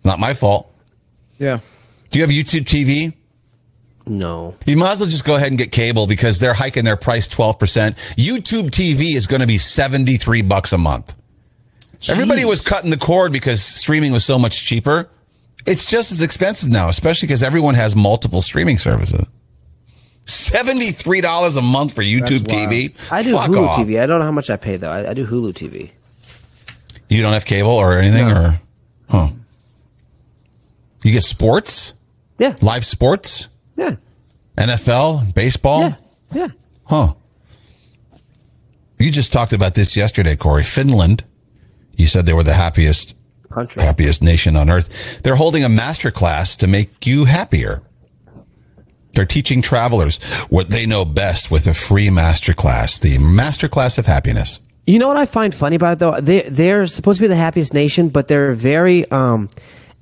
[0.03, 0.71] not my fault.
[1.39, 1.59] Yeah.
[2.11, 3.13] Do you have YouTube TV?
[4.05, 4.55] No.
[4.67, 7.27] You might as well just go ahead and get cable because they're hiking their price
[7.27, 7.57] 12%.
[8.17, 11.15] YouTube TV is going to be 73 bucks a month.
[12.09, 15.09] Everybody was cutting the cord because streaming was so much cheaper.
[15.67, 19.25] It's just as expensive now, especially because everyone has multiple streaming services.
[20.25, 22.69] $73 a month for YouTube That's wild.
[22.71, 22.93] TV?
[23.11, 23.77] I do Fuck Hulu off.
[23.79, 24.01] TV.
[24.01, 24.89] I don't know how much I pay though.
[24.91, 25.91] I, I do Hulu TV.
[27.09, 28.59] You don't have cable or anything or
[29.09, 29.29] huh.
[31.03, 31.93] You get sports?
[32.39, 32.55] Yeah.
[32.61, 33.47] Live sports?
[33.75, 33.95] Yeah.
[34.57, 35.81] NFL, baseball?
[35.81, 35.95] Yeah.
[36.33, 36.47] Yeah.
[36.85, 37.13] Huh.
[38.99, 40.63] You just talked about this yesterday, Corey.
[40.63, 41.23] Finland.
[41.95, 43.15] You said they were the happiest
[43.51, 45.21] country, happiest nation on earth.
[45.23, 47.83] They're holding a master class to make you happier.
[49.13, 53.97] They're teaching travelers what they know best with a free master class, the master class
[53.97, 54.59] of happiness.
[54.87, 56.19] You know what I find funny about it though?
[56.19, 59.49] They they're supposed to be the happiest nation, but they're very um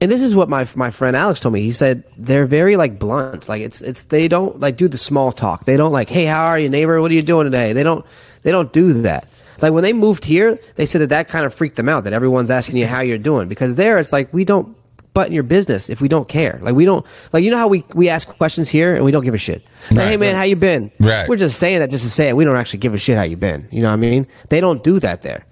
[0.02, 1.61] and this is what my my friend Alex told me.
[1.61, 3.49] He said they're very like blunt.
[3.49, 5.66] Like it's it's they don't like do the small talk.
[5.66, 7.02] They don't like, "Hey, how are you, neighbor?
[7.02, 8.06] What are you doing today?" They don't
[8.44, 9.28] they don't do that.
[9.61, 12.14] Like when they moved here, they said that that kind of freaked them out that
[12.14, 14.76] everyone's asking you how you're doing because there it's like we don't
[15.14, 16.60] button your business if we don't care.
[16.61, 19.23] Like we don't like you know how we we ask questions here and we don't
[19.23, 19.64] give a shit.
[19.90, 20.38] Like, Right, hey man, right.
[20.38, 20.91] how you been?
[20.99, 21.27] Right.
[21.27, 22.36] We're just saying that just to say it.
[22.36, 23.68] We don't actually give a shit how you been.
[23.72, 24.27] You know what I mean?
[24.49, 25.45] They don't do that there.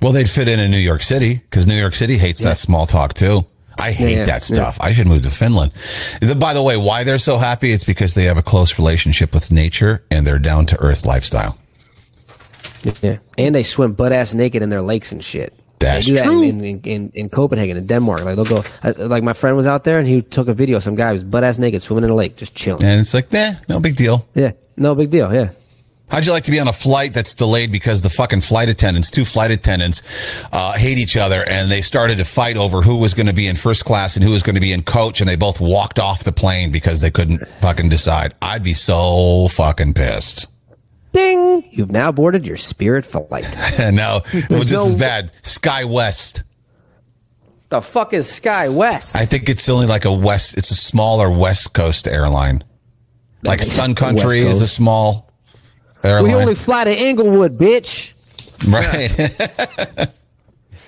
[0.00, 2.86] Well, they'd fit in in New York City because New York City hates that small
[2.86, 3.46] talk too.
[3.78, 4.76] I hate yeah, that stuff.
[4.80, 5.72] I should move to Finland.
[6.36, 7.72] By the way, why they're so happy?
[7.72, 11.56] It's because they have a close relationship with nature and their down to earth lifestyle.
[13.02, 15.54] Yeah, and they swim butt ass naked in their lakes and shit.
[15.82, 16.42] That's they do that true.
[16.42, 18.22] In, in, in, in Copenhagen, in Denmark.
[18.24, 18.64] Like they'll go.
[18.98, 20.78] Like my friend was out there and he took a video.
[20.78, 22.84] Some guy was butt ass naked swimming in a lake, just chilling.
[22.84, 24.26] And it's like, nah, no big deal.
[24.34, 25.32] Yeah, no big deal.
[25.34, 25.50] Yeah.
[26.08, 29.10] How'd you like to be on a flight that's delayed because the fucking flight attendants,
[29.10, 30.02] two flight attendants,
[30.52, 33.46] uh, hate each other and they started to fight over who was going to be
[33.46, 35.98] in first class and who was going to be in coach and they both walked
[35.98, 38.34] off the plane because they couldn't fucking decide.
[38.42, 40.48] I'd be so fucking pissed.
[41.12, 41.68] Ding!
[41.70, 43.56] You've now boarded your Spirit flight.
[43.78, 45.32] no, was just no- as bad.
[45.42, 46.42] SkyWest.
[47.68, 49.16] The fuck is SkyWest?
[49.16, 50.58] I think it's only like a west.
[50.58, 52.62] It's a smaller West Coast airline.
[53.42, 55.30] Like Sun Country is a small
[56.04, 58.12] We only fly to Inglewood, bitch.
[58.68, 59.10] right?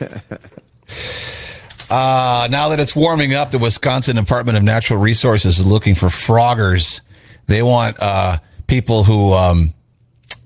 [1.91, 6.07] uh, now that it's warming up, the Wisconsin Department of Natural Resources is looking for
[6.07, 7.01] froggers.
[7.47, 9.74] They want uh, people who um,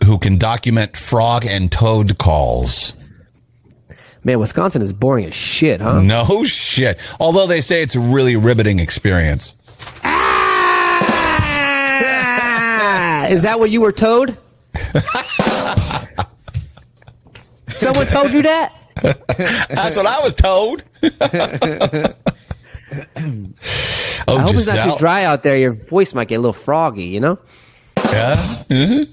[0.05, 2.95] who can document frog and toad calls.
[4.25, 6.03] Man, Wisconsin is boring as shit, huh?
[6.03, 6.99] No shit.
[7.21, 9.55] Although they say it's a really riveting experience.
[11.91, 14.37] Ah, is that what you were toad?
[17.77, 18.73] Someone told you that?
[19.69, 20.85] That's what I was told.
[24.31, 25.57] Oh, I hope it's not too dry out there.
[25.57, 27.39] Your voice might get a little froggy, you know?
[27.97, 28.35] Yeah.
[28.37, 29.09] Mhm.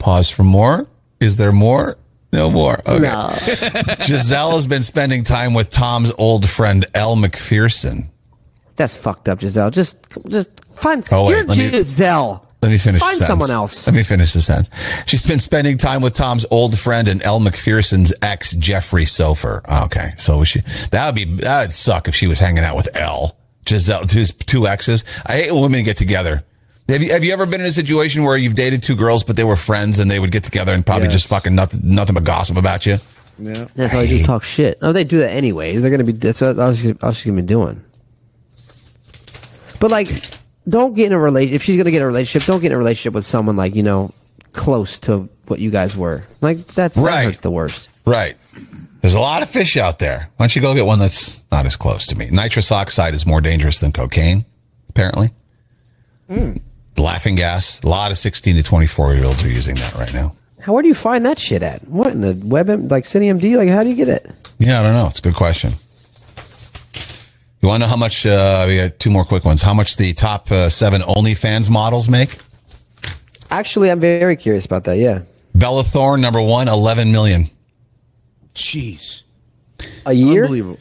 [0.00, 0.88] Pause for more.
[1.20, 1.96] Is there more?
[2.32, 2.80] No more.
[2.86, 2.98] Okay.
[3.02, 3.30] No.
[4.06, 8.10] Gisele has been spending time with Tom's old friend Elle Macpherson.
[8.76, 9.70] That's fucked up, Gisele.
[9.70, 9.98] Just,
[10.28, 11.06] just find.
[11.12, 12.46] Oh, wait, you're let me- Gisele.
[12.62, 13.00] Let me finish.
[13.00, 13.86] Find someone else.
[13.86, 14.68] Let me finish the sentence.
[15.06, 19.62] She's been spending time with Tom's old friend and Elle Macpherson's ex, Jeffrey Soffer.
[19.66, 20.60] Ah, okay, so was she
[20.90, 24.24] that would be that would suck if she was hanging out with Elle, Gisele, two,
[24.26, 25.04] two exes.
[25.24, 26.44] I hate when women get together.
[26.90, 29.36] Have you, have you ever been in a situation where you've dated two girls, but
[29.36, 31.14] they were friends and they would get together and probably Yes.
[31.14, 32.96] just fucking nothing, nothing but gossip about you?
[33.38, 33.68] Yeah.
[33.74, 34.24] That's all they do.
[34.24, 34.78] Talk shit.
[34.82, 35.80] Oh, they do that anyways.
[35.80, 36.12] They're gonna be.
[36.12, 37.82] That's what all she's, all she's gonna be doing.
[39.80, 40.08] But like,
[40.68, 41.56] don't get in a relationship.
[41.56, 43.74] If she's gonna get in a relationship, don't get in a relationship with someone like
[43.74, 44.12] you know
[44.52, 46.22] close to what you guys were.
[46.40, 47.24] Like that's that Right.
[47.24, 47.88] hurts the worst.
[48.04, 48.36] Right.
[49.00, 50.28] There's a lot of fish out there.
[50.36, 52.28] Why don't you go get one that's not as close to me?
[52.30, 54.44] Nitrous oxide is more dangerous than cocaine,
[54.90, 55.30] apparently.
[56.28, 56.56] Hmm.
[56.96, 57.80] Laughing gas.
[57.82, 60.34] A lot of 16 to 24 year olds are using that right now.
[60.60, 61.86] How where do you find that shit at?
[61.88, 62.68] What in the web?
[62.90, 63.56] Like City MD?
[63.56, 64.30] Like how do you get it?
[64.58, 65.06] Yeah, I don't know.
[65.06, 65.72] It's a good question.
[67.62, 68.26] You want to know how much?
[68.26, 69.62] Uh, we got two more quick ones.
[69.62, 72.36] How much the top uh, seven OnlyFans models make?
[73.50, 74.96] Actually, I'm very curious about that.
[74.96, 75.22] Yeah,
[75.54, 77.50] Bella Thorne, number one, 11 million.
[78.54, 79.22] Jeez.
[80.06, 80.44] a year.
[80.44, 80.78] Unbelievable.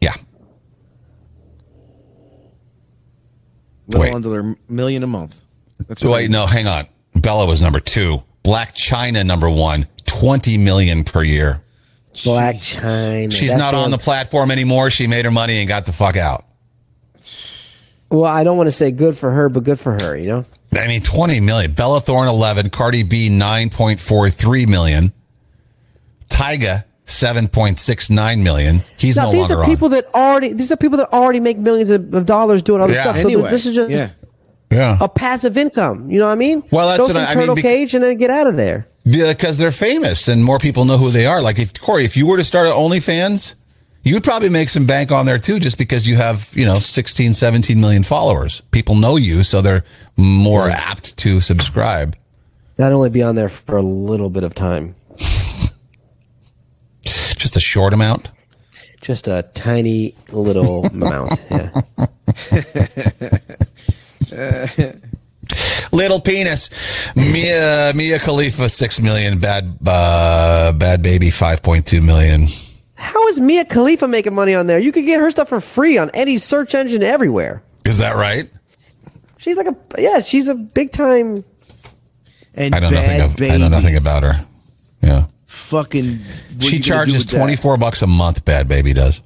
[0.00, 0.14] Yeah.
[3.90, 4.14] Little Wait.
[4.14, 5.40] under a million a month.
[5.88, 6.86] That's wait, no, hang on.
[7.14, 8.22] Bella was number two.
[8.44, 11.62] Blac Chyna, number one, 20 million per year.
[12.14, 13.32] Blac Chyna.
[13.32, 14.90] She's That's not on one- the platform anymore.
[14.90, 16.44] She made her money and got the fuck out.
[18.10, 20.16] Well, I don't want to say good for her, but good for her.
[20.16, 20.44] You know.
[20.72, 21.72] I mean, 20 million.
[21.72, 22.70] Bella Thorne, 11.
[22.70, 25.12] Cardi B, 9.43 million.
[26.28, 28.82] Tyga, 7.69 million.
[28.98, 30.52] He's now no these are people that already.
[30.52, 33.02] These are people that already make millions of, of dollars doing other Yeah.
[33.02, 33.16] stuff.
[33.16, 34.10] So Anyway, this is just yeah.
[34.70, 34.98] Yeah.
[35.00, 36.10] a passive income.
[36.10, 36.62] You know what I mean?
[36.70, 38.46] Well, that's Throw what some I- I mean, turtle bec- cage and then get out
[38.46, 38.86] of there.
[39.04, 41.40] Because they're famous and more people know who they are.
[41.42, 43.54] Like if Corey, if you were to start an OnlyFans,
[44.02, 46.78] you would probably make some bank on there too, just because you have, you know,
[46.78, 48.60] 16, 17 million followers.
[48.70, 49.84] People know you, so they're
[50.16, 52.16] more apt to subscribe.
[52.78, 54.94] Not only be on there for a little bit of time,
[57.40, 58.30] Just a short amount.
[59.00, 61.40] just a tiny little amount.
[61.50, 61.70] Yeah.
[65.92, 66.70] Little penis.
[67.16, 69.40] Mia Mia Khalifa six million.
[69.40, 72.46] Bad uh, Bhad Bhabie five point two million.
[72.94, 74.78] How is Mia Khalifa making money on there?
[74.78, 77.62] You could get her stuff for free on any search engine everywhere.
[77.84, 78.48] Is that right?
[79.38, 80.20] She's like a yeah.
[80.20, 81.42] She's a big time.
[82.54, 83.46] And I know Bad nothing.
[83.48, 84.44] Of, I know nothing about her.
[85.02, 85.26] Yeah,
[85.70, 86.02] Fucking.
[86.02, 87.38] she you gonna do charges with that?
[87.38, 88.44] twenty four bucks a month.
[88.44, 89.22] Bhad Bhabie does.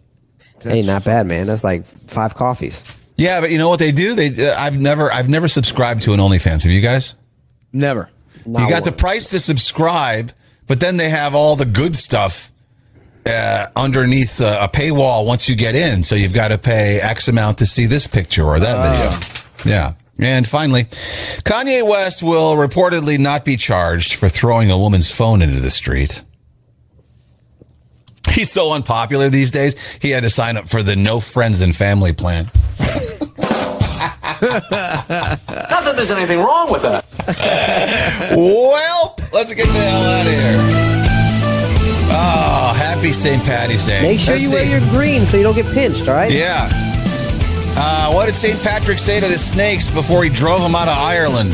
[0.63, 1.47] hey, not bad, man.
[1.47, 2.83] That's like five coffees.
[3.17, 4.15] Yeah, but you know what they do?
[4.15, 6.65] They uh, I've never I've never subscribed to an OnlyFans.
[6.65, 7.15] Have you guys?
[7.73, 8.11] Never.
[8.45, 10.33] you got the price to subscribe,
[10.67, 12.53] but then they have all the good stuff
[13.27, 16.03] uh, underneath uh, a paywall once you get in.
[16.05, 19.73] So you've got to pay X amount to see this picture or that video.
[19.73, 19.95] Yeah.
[20.19, 25.61] And finally, Kanye West will reportedly not be charged for throwing a woman's phone into
[25.61, 26.23] the street.
[28.33, 31.75] He's so unpopular these days, he had to sign up for the no friends and
[31.75, 32.51] family plan.
[34.41, 37.05] Not that there's anything wrong with that.
[38.37, 40.95] well, let's get the hell out of here.
[42.17, 43.43] Oh, happy St.
[43.45, 44.03] Patty's Day.
[44.03, 46.09] Make sure Let's you wear your green so you don't get pinched.
[46.09, 46.31] All right.
[46.33, 46.69] Yeah.
[47.77, 48.61] Uh, what did St.
[48.63, 51.53] Patrick say to the snakes before he drove them out of Ireland?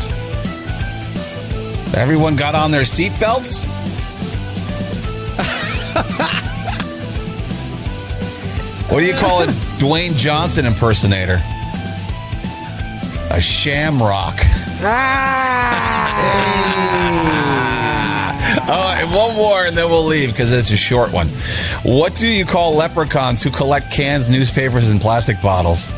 [1.97, 3.67] Everyone got on their seatbelts?
[8.91, 9.47] What do you call a
[9.79, 11.41] Dwayne Johnson impersonator?
[13.31, 14.41] A shamrock.
[18.73, 21.29] Oh, and one more, and then we'll leave because it's a short one.
[21.83, 25.89] What do you call leprechauns who collect cans, newspapers, and plastic bottles?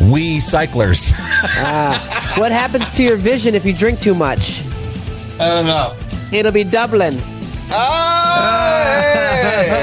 [0.00, 1.12] We cyclers.
[1.16, 4.62] Ah, what happens to your vision if you drink too much?
[5.40, 5.94] I don't know.
[6.32, 7.18] It'll be doubling.
[7.68, 7.74] Hey,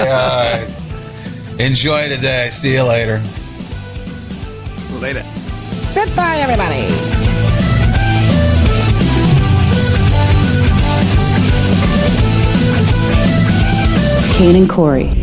[0.10, 0.79] all right.
[1.60, 2.50] Enjoy today.
[2.52, 3.22] See you later.
[5.02, 5.26] Later.
[5.94, 6.88] Goodbye, everybody.
[14.38, 15.19] Kane and Corey.